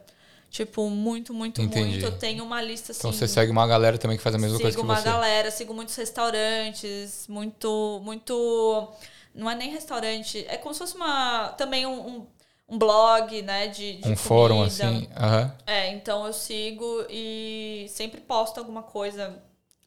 [0.53, 1.89] Tipo, muito, muito, Entendi.
[1.93, 2.05] muito.
[2.05, 2.99] Eu tenho uma lista assim.
[2.99, 5.03] Então você segue uma galera também que faz a mesma sigo coisa que uma você.
[5.03, 8.93] galera, sigo muitos restaurantes, muito, muito.
[9.33, 11.49] Não é nem restaurante, é como se fosse uma.
[11.57, 12.27] Também um, um,
[12.67, 13.67] um blog, né?
[13.67, 15.07] De, de Um fórum assim.
[15.17, 15.55] Aham.
[15.65, 19.41] É, então eu sigo e sempre posto alguma coisa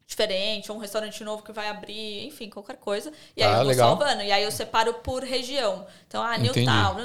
[0.07, 3.13] diferente, ou um restaurante novo que vai abrir, enfim, qualquer coisa.
[3.37, 3.89] E aí Ah, eu vou legal.
[3.89, 4.23] salvando.
[4.23, 5.85] E aí eu separo por região.
[6.07, 6.39] Então, ah.
[6.39, 6.97] Newtown.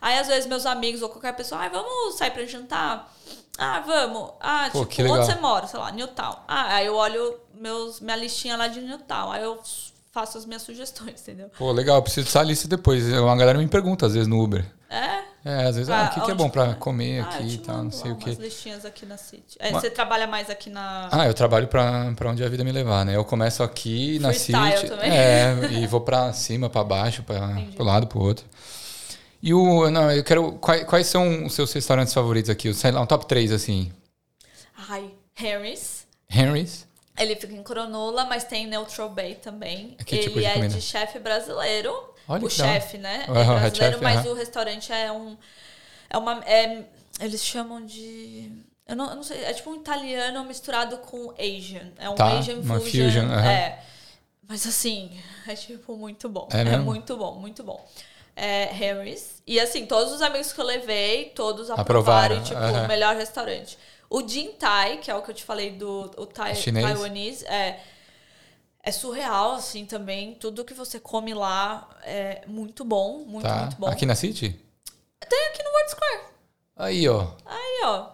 [0.00, 3.14] Aí às vezes meus amigos ou qualquer pessoa, ah, vamos sair pra jantar?
[3.56, 4.32] Ah, vamos.
[4.40, 5.66] Ah, Pô, que tipo, onde você mora?
[5.68, 6.36] Sei lá, Newtown.
[6.48, 9.30] Ah, aí eu olho meus, minha listinha lá de Newtown.
[9.30, 9.60] Aí eu
[10.12, 11.50] faço as minhas sugestões, entendeu?
[11.58, 13.06] Pô, legal, eu preciso dessa lista depois.
[13.12, 14.64] Uma galera me pergunta às vezes no Uber.
[14.90, 17.54] É, É, às vezes, ah, Ah, o que, que é bom pra comer Ah, aqui
[17.54, 18.30] e tal, não sei o quê.
[18.40, 19.56] listinhas aqui na City.
[19.60, 21.08] É, Ma- Você trabalha mais aqui na...
[21.12, 23.14] Ah, eu trabalho pra, pra onde a vida me levar, né?
[23.14, 24.52] Eu começo aqui na City.
[24.88, 25.10] também?
[25.10, 27.76] É, e vou pra cima, pra baixo, Entendi.
[27.76, 28.44] pro lado, pro outro.
[29.40, 29.88] E o.
[29.90, 30.52] Não, eu quero.
[30.54, 32.74] Quais, quais são os seus restaurantes favoritos aqui?
[32.74, 33.92] Sei lá, um top 3, assim.
[34.88, 36.04] Ai, Harry's.
[36.28, 36.87] Henry's.
[37.18, 39.96] Ele fica em Cronulla, mas tem Neutral Bay também.
[40.06, 40.74] Que ele tipo de é comida?
[40.74, 42.14] de chefe brasileiro.
[42.28, 43.24] Olha o chefe, né?
[43.28, 44.30] Aham, é brasileiro, chef, mas aham.
[44.30, 45.36] o restaurante é um.
[46.10, 46.42] É uma.
[46.44, 46.84] é-
[47.20, 48.52] eles chamam de.
[48.86, 49.44] Eu não, eu não sei.
[49.44, 51.92] É tipo um italiano misturado com Asian.
[51.98, 53.04] É um Tá, Asian uma fusion.
[53.06, 53.50] fusion, aham.
[53.50, 53.78] É.
[54.48, 56.48] Mas assim, é tipo muito bom.
[56.52, 57.86] É É, muito bom, muito bom.
[58.34, 59.42] É Harry's.
[59.46, 63.76] E assim, todos os amigos que eu levei, todos Aprovaram, aprovaram, tipo, o melhor restaurante.
[64.10, 66.84] O Jin Thai, que é o que eu te falei do o thai, Chinês?
[66.86, 67.80] taiwanês, é,
[68.82, 70.34] é surreal, assim, também.
[70.34, 73.60] Tudo que você come lá é muito bom, muito, Tá.
[73.62, 73.86] muito bom.
[73.88, 74.58] Aqui na City?
[75.28, 76.20] Tem aqui no World Square.
[76.76, 77.32] Aí, ó.
[77.44, 78.10] Aí, ó.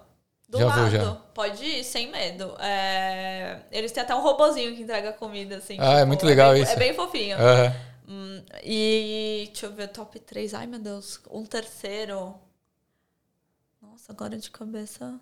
[0.49, 0.81] Do Já lado.
[0.81, 1.15] vou, já.
[1.35, 2.57] Pode ir, sem medo.
[2.61, 5.77] É, Eles têm até um robozinho que entrega comida, assim.
[5.81, 6.73] Ah, é muito legal bem- isso.
[6.73, 7.37] É bem fofinho.
[7.39, 7.75] Aham.
[8.07, 10.55] Hum, e deixa eu ver, top 3.
[10.55, 11.21] Ai, meu Deus.
[11.31, 12.35] Um terceiro.
[13.81, 15.19] Nossa, agora de cabeça.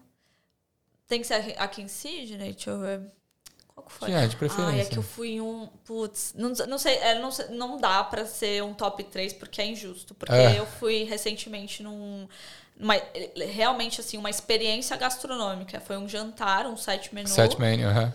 [1.12, 2.54] Tem que ser aqui- em Sydney?
[2.54, 3.02] Deixa eu ver.
[3.74, 4.08] Qual que foi?
[4.08, 4.72] Sim, é, de preferência.
[4.72, 5.66] Ai, é que eu fui em um.
[5.84, 9.66] Putz, não, não sei, é, não, não dá pra ser um top 3 porque é
[9.66, 10.14] injusto.
[10.14, 10.58] Porque É.
[10.58, 12.26] eu fui recentemente num.
[12.80, 12.94] uma-
[13.54, 15.78] realmente, assim, uma experiência gastronômica.
[15.80, 18.10] Foi um jantar, um sete menu Set menu, aham.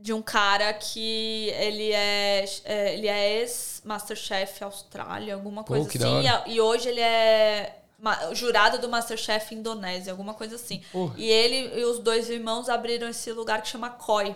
[0.00, 6.18] de um cara que ele é, é, ele é ex-Masterchef Austrália, alguma Pô, coisa da
[6.38, 6.50] assim.
[6.52, 7.81] E, hoje ele é
[8.32, 10.82] jurado do Masterchef Indonésia, alguma coisa assim.
[10.92, 11.10] Pô.
[11.16, 14.34] E ele e os dois irmãos abriram esse lugar que chama Koi.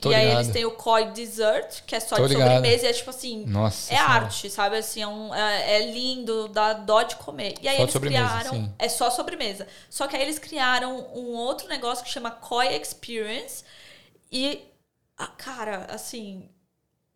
[0.00, 0.40] Tô e aí ligado.
[0.42, 2.54] eles têm o Koi Dessert, que é só Tô de ligado.
[2.56, 3.92] sobremesa, e é tipo assim, Nossa.
[3.92, 4.12] é Senhora.
[4.12, 4.76] arte, sabe?
[4.76, 7.54] Assim, é, um- é- é lindo, dá dó de comer.
[7.62, 8.50] E aí Só eles criaram.
[8.50, 8.74] sim.
[8.78, 9.66] É só sobremesa.
[9.88, 13.64] Só que aí eles criaram um outro negócio que chama Koi Experience.
[14.30, 14.60] E,
[15.16, 16.50] ah, cara, assim,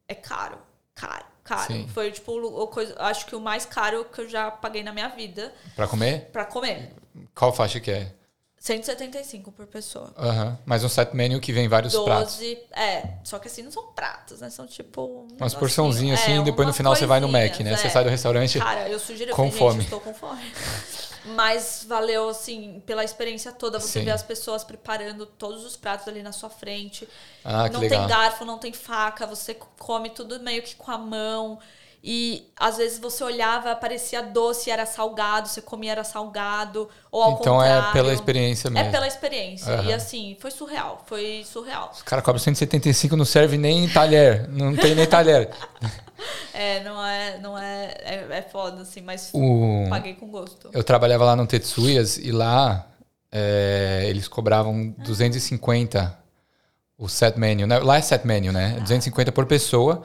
[0.08, 0.58] é caro.
[0.94, 1.72] Caro, caro.
[1.72, 1.88] Sim.
[1.94, 5.08] Foi, tipo, o, coisa, acho que o mais caro que eu já paguei na minha
[5.08, 6.28] vida Pra comer?
[6.32, 6.92] pra comer.
[7.34, 8.12] Qual faixa que é?
[8.60, 10.12] 175 por pessoa.
[10.18, 10.58] Aham.
[10.66, 12.34] Mas um set menu que vem vários pratos.
[12.38, 12.58] 12.
[12.72, 14.50] É, só que assim, não são pratos, né?
[14.50, 15.26] São tipo.
[15.30, 17.76] um Umas porçãozinhas assim, É, e depois no final você vai no Mac, né?
[17.76, 17.90] Você é.
[17.90, 18.58] sai do restaurante.
[18.58, 19.84] Cara, eu sugiro, eu Com falei, fome.
[19.84, 20.42] estou com fome.
[21.34, 23.78] Mas valeu, assim, pela experiência toda.
[23.78, 24.04] Você Sim.
[24.04, 27.08] vê as pessoas preparando todos os pratos ali na sua frente.
[27.44, 28.00] Ah, que não legal.
[28.00, 29.26] tem garfo, não tem faca.
[29.26, 31.58] Você come tudo meio que com a mão.
[32.02, 35.48] E às vezes você olhava, parecia doce, era salgado.
[35.48, 36.88] Você comia, era salgado.
[37.10, 37.92] Ou ao Então é contrário.
[37.92, 38.88] pela experiência mesmo.
[38.88, 39.72] É pela experiência.
[39.72, 39.84] Aham.
[39.84, 41.02] E assim, foi surreal.
[41.06, 41.90] Foi surreal.
[41.92, 44.48] Os caras cobram 175, não serve nem talher.
[44.48, 45.50] Não tem nem talher.
[46.52, 47.38] É, não é.
[47.38, 49.86] Não é, é, é foda, assim, mas O...
[49.88, 50.68] paguei com gosto.
[50.72, 52.88] Eu trabalhava lá no Tetsuyas e lá
[53.30, 56.18] é, eles cobravam 250
[56.98, 57.68] o set menu.
[57.68, 57.78] Né?
[57.78, 58.78] Lá é set menu, né?
[58.80, 60.02] 250 por pessoa.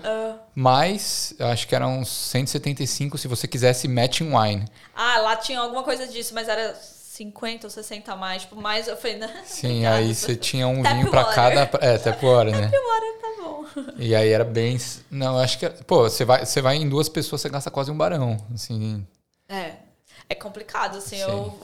[0.55, 4.65] Mas eu acho que eram 175 se você quisesse matching wine.
[4.95, 8.43] Ah, lá tinha alguma coisa disso, mas era 50 ou 60 a mais.
[8.43, 9.43] Tipo, mais eu falei, né?
[9.45, 11.35] Sim, aí você tinha um Tap vinho pra water.
[11.35, 11.85] cada.
[11.85, 12.69] É, até por hora, né?
[12.73, 13.65] Agora tá bom.
[13.97, 14.77] E aí era bem.
[15.09, 15.69] Não, eu acho que.
[15.69, 18.37] Pô, você vai, você vai em duas pessoas, você gasta quase um barão.
[18.53, 19.05] Assim.
[19.49, 19.82] É.
[20.29, 21.21] É complicado, assim, Sim.
[21.21, 21.59] eu.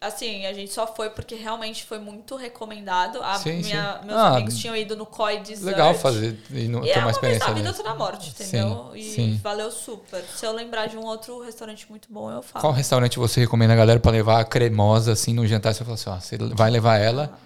[0.00, 3.22] Assim, a gente só foi porque realmente foi muito recomendado.
[3.22, 4.06] A Sim, minha, sim.
[4.06, 5.64] Meus Ah, amigos tinham ido no COI Dessert.
[5.64, 7.94] Legal fazer e não, E ter é uma uma vez experiência na vida, outra na
[7.94, 8.92] morte, entendeu?
[8.94, 10.22] E valeu super.
[10.24, 12.60] Se eu lembrar de um outro restaurante muito bom, eu falo.
[12.62, 15.74] Qual restaurante você recomenda a galera pra levar a cremosa assim no jantar?
[15.74, 17.38] Você fala assim, ó, você vai levar ela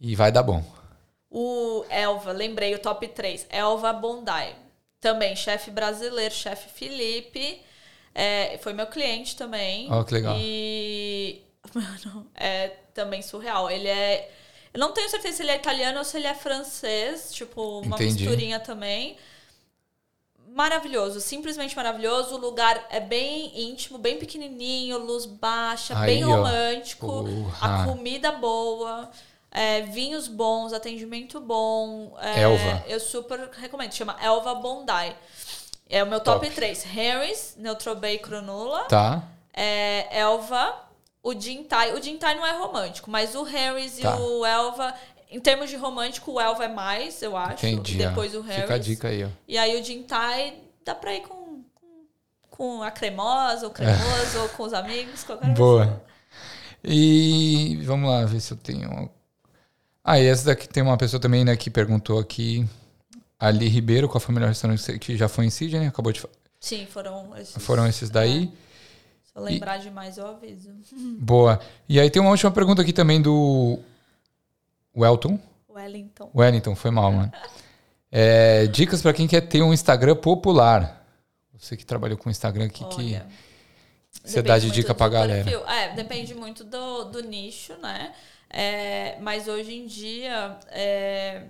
[0.00, 0.62] e vai dar bom.
[1.30, 3.46] O Elva, lembrei o top 3.
[3.50, 4.54] Elva Bondi.
[5.00, 7.62] Também, chefe brasileiro, chefe Felipe.
[8.20, 9.86] É, foi meu cliente também.
[9.92, 10.34] Ó, que legal.
[10.36, 11.40] E.
[11.72, 13.70] Mano, é também surreal.
[13.70, 14.28] Ele é.
[14.74, 17.32] Eu não tenho certeza se ele é italiano ou se ele é francês.
[17.32, 18.24] Tipo, uma Entendi.
[18.24, 19.16] misturinha também.
[20.48, 22.34] Maravilhoso, simplesmente maravilhoso.
[22.34, 27.24] O lugar é bem íntimo, bem pequenininho, luz baixa, Aí, bem romântico.
[27.60, 29.08] A comida boa,
[29.52, 32.16] é, vinhos bons, atendimento bom.
[32.20, 32.84] é, Elva.
[32.88, 33.92] Eu super recomendo.
[33.92, 35.14] Chama Elva Bondi.
[35.88, 36.54] É o meu top, Top.
[36.54, 36.82] 3.
[36.84, 37.56] Harris,
[38.00, 38.84] Bay Cronulla.
[38.84, 39.22] Tá?
[39.54, 40.74] É, Elva,
[41.22, 41.94] o Jintai.
[41.94, 44.16] O Jintai não é romântico, mas o Harris Tá.
[44.16, 44.94] e o Elva...
[45.30, 47.66] Em termos de romântico, o Elva é mais, eu acho.
[47.66, 47.98] Entendi.
[48.00, 48.08] E ó.
[48.08, 48.62] depois o Harris.
[48.62, 49.28] Fica a dica aí, ó.
[49.46, 52.06] E aí o Jintai dá pra ir com, com,
[52.50, 55.84] com a cremosa, ou cremoso, ou com os amigos, qualquer Boa.
[55.84, 56.04] pessoa.
[56.82, 59.10] E vamos lá, ver se eu tenho.
[60.02, 62.66] Ah, e essa daqui tem uma pessoa também, né, que perguntou aqui.
[63.38, 65.86] Ali Ribeiro, foi o melhor restaurante que já foi em Sydney?
[65.86, 66.22] Acabou de
[66.60, 67.62] Sim, foram esses.
[67.62, 68.52] Foram esses daí.
[69.22, 69.82] Se eu lembrar e...
[69.82, 70.70] demais, eu aviso.
[71.20, 71.60] Boa.
[71.88, 73.78] E aí tem uma última pergunta aqui também do
[74.96, 75.38] Welton.
[75.68, 76.30] Wellington.
[76.34, 77.32] Wellington, foi mal, mano.
[78.10, 81.06] É, dicas para quem quer ter um Instagram popular.
[81.56, 83.20] Você que trabalhou com Instagram, o que, que
[84.24, 85.44] você dá de dica pra galera?
[85.44, 85.66] Perfil.
[85.66, 88.12] É, depende muito do, do nicho, né?
[88.50, 91.44] É, mas hoje em dia, é,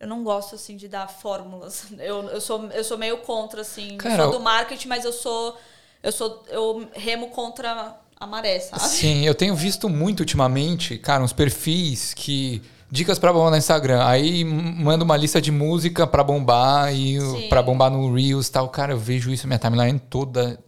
[0.00, 1.86] eu não gosto, assim, de dar fórmulas.
[1.98, 3.96] Eu, eu, sou, eu sou meio contra, assim.
[3.96, 5.56] Cara, eu sou do marketing, mas eu sou...
[6.02, 6.44] Eu sou...
[6.48, 8.82] Eu remo contra a maré, sabe?
[8.82, 14.04] Sim, eu tenho visto muito ultimamente, cara, uns perfis que dicas para bombar no Instagram.
[14.04, 17.18] Aí manda uma lista de música para bombar e
[17.48, 18.68] para bombar no Reels tal.
[18.68, 20.58] Cara, eu vejo isso minha timeline toda.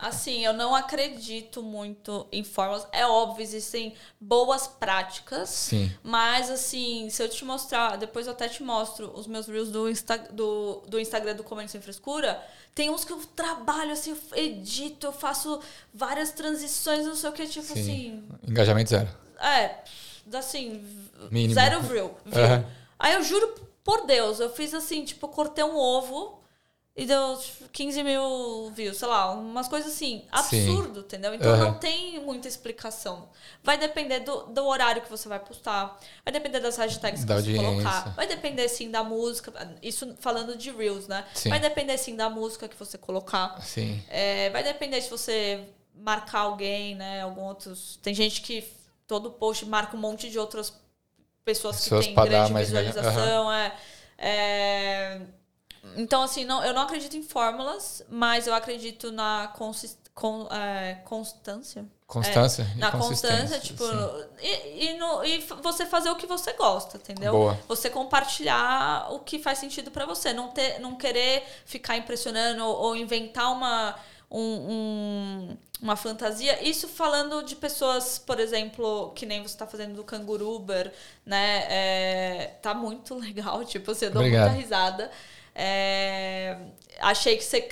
[0.00, 2.86] Assim, eu não acredito muito em fórmulas.
[2.90, 5.50] É óbvio, existem boas práticas.
[5.50, 5.92] Sim.
[6.02, 9.88] Mas, assim, se eu te mostrar, depois eu até te mostro os meus Reels do,
[9.88, 12.42] Insta, do, do Instagram do Comendo Sem Frescura.
[12.74, 15.60] Tem uns que eu trabalho, assim, eu edito, eu faço
[15.92, 17.80] várias transições, não sei o que, tipo Sim.
[17.80, 18.28] assim.
[18.48, 19.08] Engajamento zero.
[19.38, 19.78] É,
[20.34, 20.82] assim,
[21.30, 21.54] Mínimo.
[21.54, 22.14] zero view.
[22.24, 22.44] view.
[22.44, 22.64] Uhum.
[22.98, 23.54] Aí eu juro
[23.84, 26.40] por Deus, eu fiz assim, tipo, cortei um ovo
[26.96, 27.38] e deu
[27.72, 31.06] 15 mil views, sei lá, umas coisas assim, absurdo, Sim.
[31.06, 31.34] entendeu?
[31.34, 31.58] Então uhum.
[31.58, 33.28] não tem muita explicação.
[33.62, 37.42] Vai depender do, do horário que você vai postar, vai depender das hashtags da que
[37.42, 41.24] você colocar, vai depender sim da música, isso falando de Reels, né?
[41.32, 41.48] Sim.
[41.48, 43.62] Vai depender sim da música que você colocar.
[43.62, 44.02] Sim.
[44.08, 45.64] É, vai depender se você
[45.94, 47.22] marcar alguém, né?
[47.22, 47.98] Algum outros.
[48.02, 48.64] Tem gente que
[49.06, 50.72] todo post marca um monte de outras
[51.44, 53.46] pessoas, pessoas que têm grande visualização.
[53.46, 53.52] Uhum.
[53.52, 53.76] É,
[54.18, 55.20] é,
[55.96, 60.96] então, assim, não, eu não acredito em fórmulas, mas eu acredito na consist, con, é,
[61.04, 61.84] constância.
[62.06, 62.66] Constância?
[62.76, 63.84] É, na constância, tipo.
[64.40, 67.32] E, e, no, e, você fazer o que você gosta, entendeu?
[67.32, 67.58] Boa.
[67.68, 70.32] Você compartilhar o que faz sentido para você.
[70.32, 73.96] Não, ter, não querer ficar impressionando ou, ou inventar uma
[74.30, 76.62] um, um, uma fantasia.
[76.66, 80.92] Isso falando de pessoas, por exemplo, que nem você está fazendo do Canguruber,
[81.26, 81.66] né?
[81.68, 85.10] É, tá muito legal, tipo, você deu muita risada.
[85.54, 86.56] É,
[87.00, 87.68] achei que você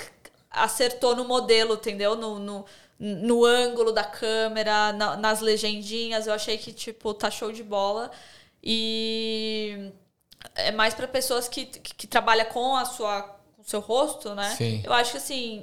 [0.50, 2.16] acertou no modelo, entendeu?
[2.16, 2.64] No, no,
[2.98, 6.26] no ângulo da câmera, na, nas legendinhas.
[6.26, 8.10] Eu achei que, tipo, tá show de bola.
[8.62, 9.92] E
[10.54, 13.38] é mais para pessoas que, que, que trabalham com a sua
[13.68, 14.54] seu rosto, né?
[14.56, 14.80] Sim.
[14.82, 15.62] Eu acho que assim,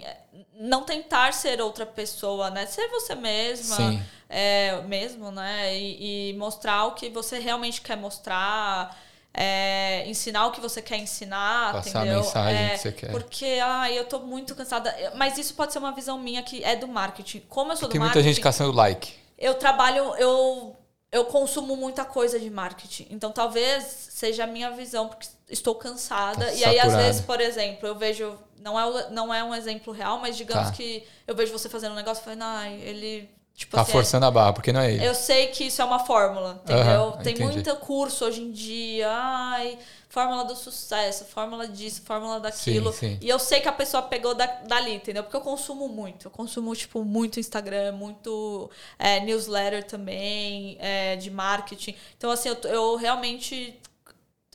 [0.54, 2.68] não tentar ser outra pessoa, né?
[2.68, 4.04] Ser você mesma, Sim.
[4.30, 5.76] É, mesmo, né?
[5.76, 8.96] E, e, mostrar o que você realmente quer mostrar.
[9.38, 12.20] É, ensinar o que você quer ensinar, Passar entendeu?
[12.20, 13.12] a mensagem é, que você quer.
[13.12, 14.95] Porque, ai, eu tô muito cansada.
[15.16, 17.41] Mas isso pode ser uma visão minha que é do marketing.
[17.49, 18.14] Como eu sou Tem do marketing...
[18.14, 19.14] Tem muita gente caçando like.
[19.38, 20.16] Eu trabalho...
[20.16, 20.76] Eu
[21.16, 23.07] eu consumo muita coisa de marketing.
[23.10, 26.45] Então, talvez seja a minha visão, porque estou cansada.
[26.45, 28.38] Tá e aí, às vezes, por exemplo, eu vejo.
[28.60, 30.74] Não é, não é um exemplo real, mas digamos tá.
[30.74, 34.32] que eu vejo você fazendo um negócio e ai, ele Tipo tá assim, forçando a
[34.32, 35.06] barra, porque não é ele.
[35.06, 37.06] Eu sei que isso é uma fórmula, entendeu?
[37.06, 37.53] Uhum, Tem entendi.
[37.53, 39.77] muito curso hoje em dia, ai,
[40.10, 42.91] fórmula do sucesso, fórmula disso, fórmula daquilo.
[42.91, 43.19] Sim, sim.
[43.22, 45.23] E eu sei que a pessoa pegou da, dali, entendeu?
[45.23, 46.27] Porque eu consumo muito.
[46.27, 48.69] Eu consumo, tipo, muito Instagram, muito
[48.99, 51.95] é, newsletter também, é, de marketing.
[52.18, 53.80] Então, assim, eu, eu realmente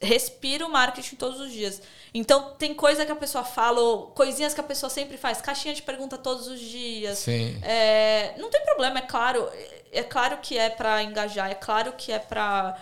[0.00, 1.82] respiro marketing todos os dias.
[2.12, 5.74] Então, tem coisa que a pessoa fala, ou coisinhas que a pessoa sempre faz, caixinha
[5.74, 7.18] de pergunta todos os dias.
[7.18, 7.58] Sim.
[7.62, 9.48] É, não tem problema, é claro.
[9.92, 12.80] É claro que é para engajar, é claro que é para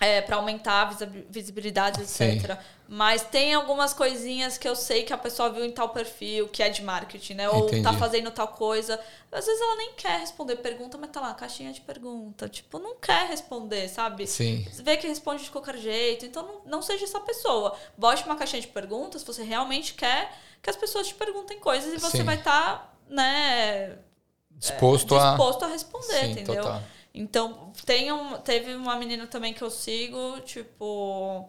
[0.00, 2.08] é, para aumentar a visibilidade, etc.
[2.08, 2.58] Sim.
[2.94, 6.62] Mas tem algumas coisinhas que eu sei que a pessoa viu em tal perfil, que
[6.62, 7.48] é de marketing, né?
[7.48, 7.82] Ou Entendi.
[7.82, 9.00] tá fazendo tal coisa.
[9.32, 12.50] Às vezes ela nem quer responder pergunta, mas tá lá, caixinha de pergunta.
[12.50, 14.26] Tipo, não quer responder, sabe?
[14.26, 14.66] Sim.
[14.74, 16.26] Vê que responde de qualquer jeito.
[16.26, 17.74] Então não, não seja essa pessoa.
[17.96, 21.94] Bote uma caixinha de perguntas se você realmente quer que as pessoas te perguntem coisas
[21.94, 22.24] e você Sim.
[22.24, 23.96] vai estar, tá, né?
[24.50, 25.66] Disposto, é, disposto a...
[25.66, 26.62] a responder, Sim, entendeu?
[26.62, 26.82] Total.
[27.14, 31.48] Então, tem um, teve uma menina também que eu sigo, tipo.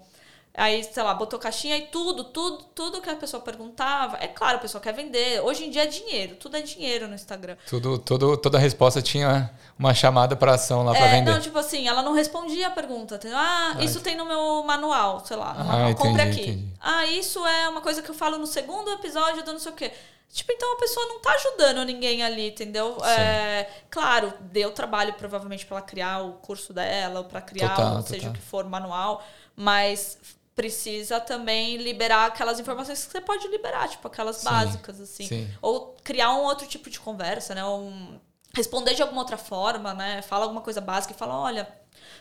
[0.56, 4.18] Aí, sei lá, botou caixinha e tudo, tudo, tudo que a pessoa perguntava.
[4.20, 5.42] É claro, a pessoa quer vender.
[5.42, 7.58] Hoje em dia é dinheiro, tudo é dinheiro no Instagram.
[7.68, 9.50] Tudo, tudo, toda resposta tinha
[9.80, 11.32] uma chamada para ação lá para é, vender.
[11.32, 13.16] Não, tipo assim, ela não respondia a pergunta.
[13.16, 13.38] Entendeu?
[13.38, 15.56] Ah, isso tem no meu manual, sei lá.
[15.58, 16.42] Ah, compre aqui.
[16.42, 16.68] Entendi.
[16.80, 19.76] Ah, isso é uma coisa que eu falo no segundo episódio do não sei o
[19.76, 19.92] quê.
[20.32, 22.98] Tipo, então a pessoa não tá ajudando ninguém ali, entendeu?
[23.06, 28.02] É, claro, deu trabalho provavelmente para ela criar o curso dela, ou para criar, total,
[28.02, 28.32] seja total.
[28.32, 29.24] o que for, manual,
[29.56, 30.18] mas
[30.56, 35.28] precisa também liberar aquelas informações que você pode liberar, tipo aquelas sim, básicas, assim.
[35.28, 35.50] Sim.
[35.62, 37.66] Ou criar um outro tipo de conversa, né?
[37.66, 38.20] Um,
[38.54, 40.22] responder de alguma outra forma, né?
[40.22, 41.68] Fala alguma coisa básica e fala, olha,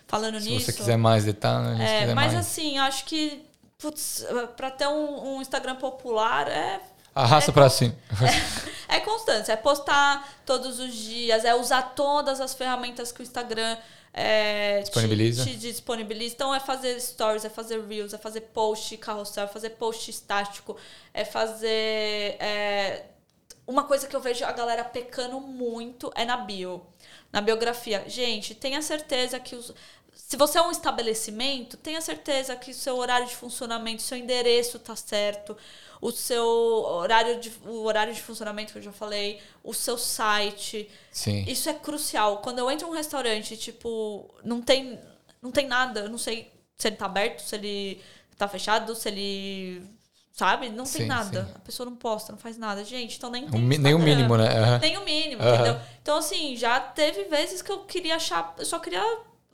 [0.07, 0.67] falando Se nisso.
[0.67, 2.35] Se você quiser mais detalhes, é, mas mais.
[2.35, 3.45] assim, acho que
[3.79, 4.25] putz,
[4.57, 6.81] para ter um, um Instagram popular é
[7.15, 7.95] Arrasta é, pra cima.
[8.89, 13.23] É, é constância, é postar todos os dias, é usar todas as ferramentas que o
[13.23, 13.77] Instagram
[14.13, 15.45] é, disponibiliza.
[15.45, 16.35] Te, te, disponibiliza.
[16.35, 20.77] Então é fazer stories, é fazer reels, é fazer post carrossel, é fazer post estático,
[21.15, 22.37] é fazer.
[22.39, 23.07] É,
[23.67, 26.85] uma coisa que eu vejo a galera pecando muito é na bio.
[27.33, 28.05] Na biografia.
[28.07, 29.73] Gente, tenha certeza que os.
[30.15, 34.79] Se você é um estabelecimento, tenha certeza que o seu horário de funcionamento, seu endereço
[34.79, 35.57] tá certo,
[36.03, 40.91] o seu horário de, o horário de funcionamento que eu já falei, o seu site.
[41.13, 41.45] Sim.
[41.47, 42.39] Isso é crucial.
[42.39, 44.99] Quando eu entro em um restaurante, tipo, não tem,
[45.41, 48.03] não tem nada, eu não sei se ele tá aberto, se ele
[48.37, 49.83] tá fechado, se ele
[50.33, 50.71] Sabe?
[50.71, 51.45] Não tem sim, nada.
[51.45, 51.53] Sim.
[51.55, 52.83] A pessoa não posta, não faz nada.
[52.83, 53.61] Gente, então nem tem.
[53.61, 54.49] Um, nem o mínimo, né?
[54.73, 54.79] Uhum.
[54.79, 55.55] Nem o mínimo, uhum.
[55.55, 55.79] entendeu?
[56.01, 58.55] Então, assim, já teve vezes que eu queria achar.
[58.57, 59.05] Eu só queria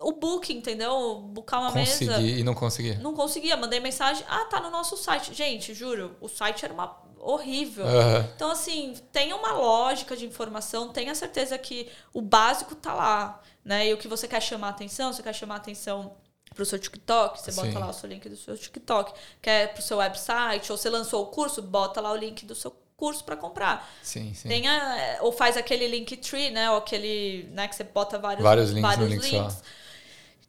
[0.00, 1.16] o booking, entendeu?
[1.32, 2.20] Buscar uma Consegui, mesa.
[2.22, 2.98] e não conseguia.
[2.98, 3.56] Não conseguia.
[3.56, 4.24] Mandei mensagem.
[4.28, 5.34] Ah, tá no nosso site.
[5.34, 7.84] Gente, juro, o site era uma horrível.
[7.84, 8.20] Uhum.
[8.34, 13.40] Então, assim, tenha uma lógica de informação, tenha certeza que o básico tá lá.
[13.64, 13.88] Né?
[13.88, 16.16] E o que você quer chamar atenção, você quer chamar atenção
[16.54, 17.78] para o seu TikTok, você bota Sim.
[17.78, 19.12] lá o seu link do seu TikTok.
[19.42, 22.54] Quer para o seu website, ou você lançou o curso, bota lá o link do
[22.54, 23.88] seu curso para comprar.
[24.02, 24.48] Sim, sim.
[24.48, 26.70] Tenha, ou faz aquele link tree, né?
[26.70, 28.90] Ou aquele, né, que você bota vários, vários links.
[28.90, 29.30] Vários links.
[29.30, 29.62] links.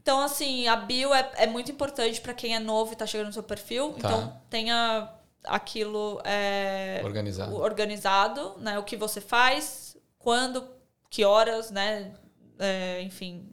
[0.10, 3.28] Então, assim, a bio é, é muito importante para quem é novo e está chegando
[3.28, 3.94] no seu perfil.
[3.94, 3.98] Tá.
[4.00, 5.08] Então, tenha
[5.44, 7.56] aquilo é, organizado.
[7.56, 8.80] organizado, né?
[8.80, 10.68] O que você faz, quando,
[11.12, 12.12] que horas, né?
[12.58, 13.52] É, enfim,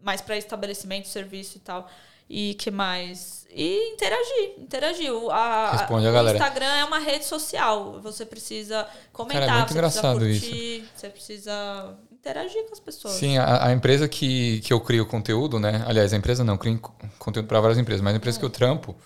[0.00, 1.88] mais para estabelecimento, serviço e tal.
[2.30, 3.44] E que mais?
[3.50, 5.10] E interagir, interagir.
[5.32, 6.38] A, Responde a, a galera.
[6.38, 8.00] O Instagram é uma rede social.
[8.00, 10.92] Você precisa comentar, Cara, é muito você engraçado precisa curtir, isso.
[10.94, 13.14] você precisa interagir com as pessoas.
[13.14, 15.84] Sim, a, a, empresa que, que eu crio conteúdo, né?
[15.86, 16.80] Aliás, a empresa não, eu crio
[17.18, 18.40] conteúdo para várias empresas, mas a empresa hum.
[18.40, 18.96] que eu trampo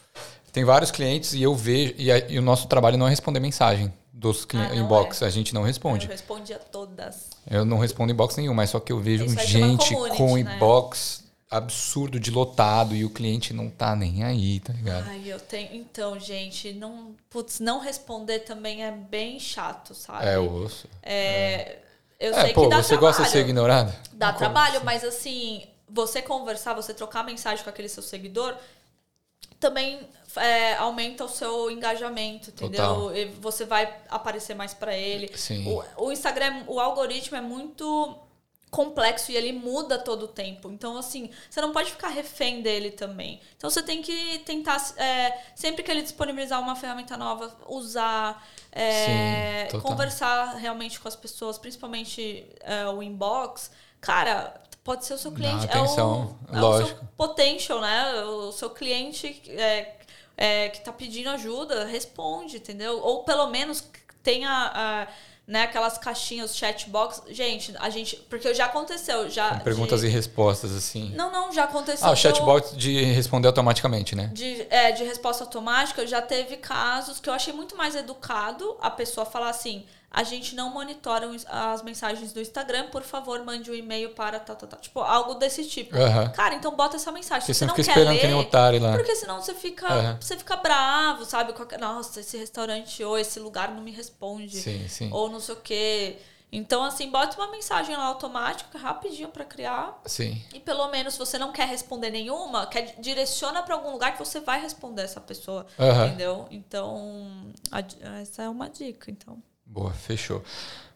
[0.53, 1.95] tem vários clientes e eu vejo.
[1.97, 5.23] E, a, e o nosso trabalho não é responder mensagem dos ah, inbox.
[5.23, 5.27] É.
[5.27, 6.07] A gente não responde.
[6.07, 7.31] Eu responde a todas.
[7.49, 10.41] Eu não respondo inbox nenhum, mas só que eu vejo gente com né?
[10.41, 15.09] inbox absurdo de lotado e o cliente não tá nem aí, tá ligado?
[15.09, 15.75] Ai, eu tenho.
[15.75, 20.27] Então, gente, não, putz, não responder também é bem chato, sabe?
[20.27, 20.89] É, eu ouço.
[21.03, 21.83] É, é.
[22.21, 23.01] Eu é, sei pô, que dá você trabalho.
[23.01, 23.93] gosta de ser ignorado?
[24.13, 28.55] Dá trabalho, mas assim, você conversar, você trocar mensagem com aquele seu seguidor,
[29.59, 30.07] também
[30.37, 33.17] é, aumenta o seu engajamento, entendeu?
[33.17, 35.31] E você vai aparecer mais para ele.
[35.35, 35.67] Sim.
[35.67, 38.17] O, o Instagram, o algoritmo é muito
[38.71, 40.71] complexo e ele muda todo o tempo.
[40.71, 43.41] Então, assim, você não pode ficar refém dele também.
[43.57, 49.69] Então, você tem que tentar, é, sempre que ele disponibilizar uma ferramenta nova, usar, é,
[49.71, 53.71] Sim, conversar realmente com as pessoas, principalmente é, o inbox.
[54.01, 55.67] Cara, pode ser o seu cliente.
[55.67, 56.91] Dá atenção, é o, lógico.
[56.91, 58.23] É o seu potential, né?
[58.23, 59.97] O seu cliente é,
[60.37, 63.01] é, que está pedindo ajuda, responde, entendeu?
[63.01, 63.85] Ou pelo menos
[64.23, 65.09] tenha
[65.51, 67.23] né, aquelas caixinhas, chatbox.
[67.29, 68.15] Gente, a gente.
[68.31, 69.29] Porque já aconteceu.
[69.29, 70.07] Já perguntas de...
[70.07, 71.13] e respostas, assim.
[71.17, 72.07] Não, não, já aconteceu.
[72.07, 74.31] Ah, o chatbot de responder automaticamente, né?
[74.33, 78.91] De, é, de resposta automática, já teve casos que eu achei muito mais educado a
[78.91, 83.75] pessoa falar assim a gente não monitora as mensagens do Instagram, por favor, mande um
[83.75, 84.81] e-mail para tal, tal, tal.
[84.81, 85.97] Tipo, algo desse tipo.
[85.97, 86.33] Uhum.
[86.33, 87.43] Cara, então bota essa mensagem.
[87.43, 88.93] Porque Se você não quer esperando ler, que nem otário lá.
[88.93, 90.17] Porque senão você fica, uhum.
[90.21, 91.55] você fica bravo, sabe?
[91.79, 94.61] Nossa, esse restaurante ou esse lugar não me responde.
[94.61, 95.11] Sim, sim.
[95.13, 96.19] Ou não sei o quê.
[96.53, 100.01] Então, assim, bota uma mensagem lá automática, rapidinho para criar.
[100.07, 100.43] Sim.
[100.53, 104.19] E pelo menos, se você não quer responder nenhuma, quer, direciona para algum lugar que
[104.19, 105.65] você vai responder essa pessoa.
[105.79, 106.07] Uhum.
[106.07, 106.49] Entendeu?
[106.51, 107.79] Então, a,
[108.21, 109.41] essa é uma dica, então.
[109.71, 110.43] Boa, fechou.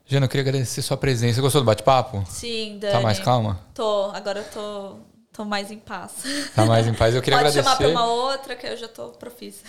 [0.05, 1.37] Jana, eu queria agradecer sua presença.
[1.37, 2.25] Você gostou do bate-papo?
[2.29, 2.93] Sim, Dani.
[2.93, 3.61] Tá mais calma?
[3.73, 4.97] Tô, agora eu tô,
[5.33, 6.13] tô mais em paz.
[6.55, 7.15] Tá mais em paz.
[7.15, 7.63] Eu queria Pode agradecer.
[7.63, 9.63] chamar pra uma outra que eu já tô profissa.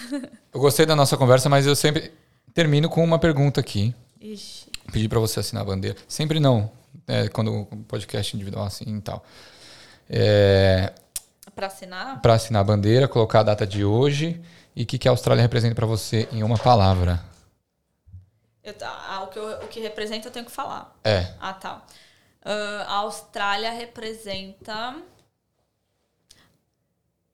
[0.52, 2.12] Eu gostei da nossa conversa, mas eu sempre
[2.54, 3.94] termino com uma pergunta aqui.
[4.20, 4.66] Ixi.
[4.92, 5.98] Pedi para você assinar a bandeira.
[6.08, 6.72] Sempre não,
[7.08, 9.24] é, quando o podcast individual assim e tal.
[10.10, 10.92] É,
[11.56, 12.22] para assinar?
[12.22, 14.42] Para assinar a bandeira, colocar a data de hoje
[14.76, 17.24] e o que, que a Austrália representa para você em uma palavra.
[18.66, 20.98] Eu, ah, o, que eu, o que representa eu tenho que falar.
[21.04, 21.32] É.
[21.40, 21.86] Ah, tá.
[22.44, 24.96] Uh, a Austrália representa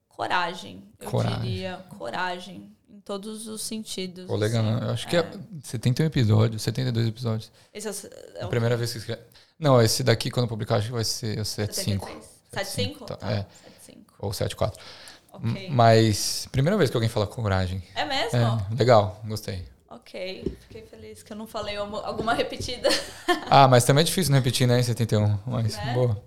[0.08, 1.40] coragem, eu coragem.
[1.40, 1.84] diria.
[1.98, 4.26] Coragem, em todos os sentidos.
[4.26, 4.84] Pô, legal, assim.
[4.84, 5.10] Eu acho é.
[5.10, 5.30] que é
[5.64, 7.52] 71 episódios, 72 episódios.
[7.72, 9.22] Esse é, é a primeira vez que escreve.
[9.58, 12.06] Não, esse daqui, quando eu publicar, acho que vai ser o 75.
[12.52, 13.04] 75?
[13.06, 13.46] Tá, é.
[13.80, 14.14] 75.
[14.18, 14.84] Ou 74.
[15.32, 15.70] Okay.
[15.70, 17.82] Mas, primeira vez que alguém fala coragem.
[17.94, 18.38] É mesmo?
[18.38, 19.71] É, legal, gostei.
[19.94, 22.88] Ok, fiquei feliz que eu não falei alguma repetida.
[23.50, 25.38] ah, mas também é difícil não repetir, né, em 71.
[25.46, 25.92] Mas, né?
[25.92, 26.22] boa.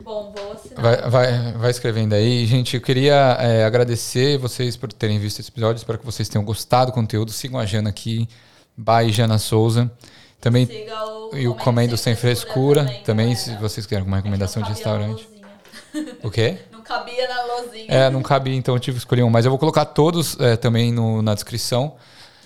[0.00, 0.80] Bom, vou assinar.
[0.82, 2.46] Vai, vai, vai escrevendo aí.
[2.46, 5.78] Gente, eu queria é, agradecer vocês por terem visto esse episódio.
[5.78, 7.30] Espero que vocês tenham gostado do conteúdo.
[7.30, 8.26] Sigam a Jana aqui
[8.76, 9.90] by Jana Souza.
[10.40, 12.84] Também Siga o e o Comendo Sem Frescura.
[12.84, 13.68] Também, também, se galera.
[13.68, 15.28] vocês querem alguma recomendação de É cabia na restaurante.
[16.22, 16.58] O quê?
[16.72, 17.86] Não cabia na lozinha.
[17.88, 19.30] É, não cabia, então eu tive que escolher um.
[19.30, 21.94] Mas eu vou colocar todos é, também no- na descrição.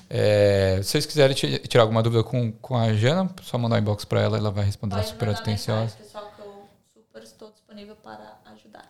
[0.09, 3.78] É, se vocês quiserem ti- tirar alguma dúvida com, com a Jana, só mandar um
[3.81, 5.97] inbox pra ela, ela vai responder Pode super atenciosa.
[5.97, 8.87] pessoal, que eu super estou disponível para ajudar.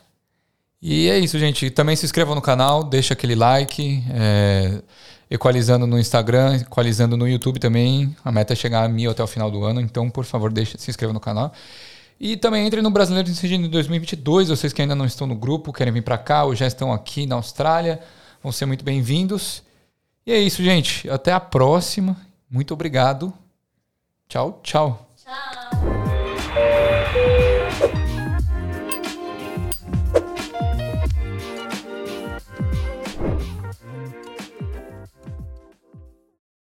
[0.83, 1.71] E é isso, gente.
[1.71, 4.05] Também se inscrevam no canal, deixa aquele like.
[4.11, 4.83] é,
[5.29, 8.15] equalizando no Instagram, equalizando no YouTube também.
[8.25, 9.81] A meta é chegar a mil até o final do ano.
[9.81, 11.53] Então, por favor, deixa, se inscreva no canal.
[12.21, 14.49] E também entre no Brasileiro Decidindo 2022.
[14.51, 17.27] Vocês que ainda não estão no grupo, querem vir para cá ou já estão aqui
[17.27, 18.01] na Austrália,
[18.43, 19.63] vão ser muito bem-vindos.
[20.27, 21.09] E é isso, gente.
[21.09, 22.17] Até a próxima.
[22.51, 23.33] Muito obrigado.
[24.29, 25.09] Tchau, tchau.
[25.17, 25.96] Tchau.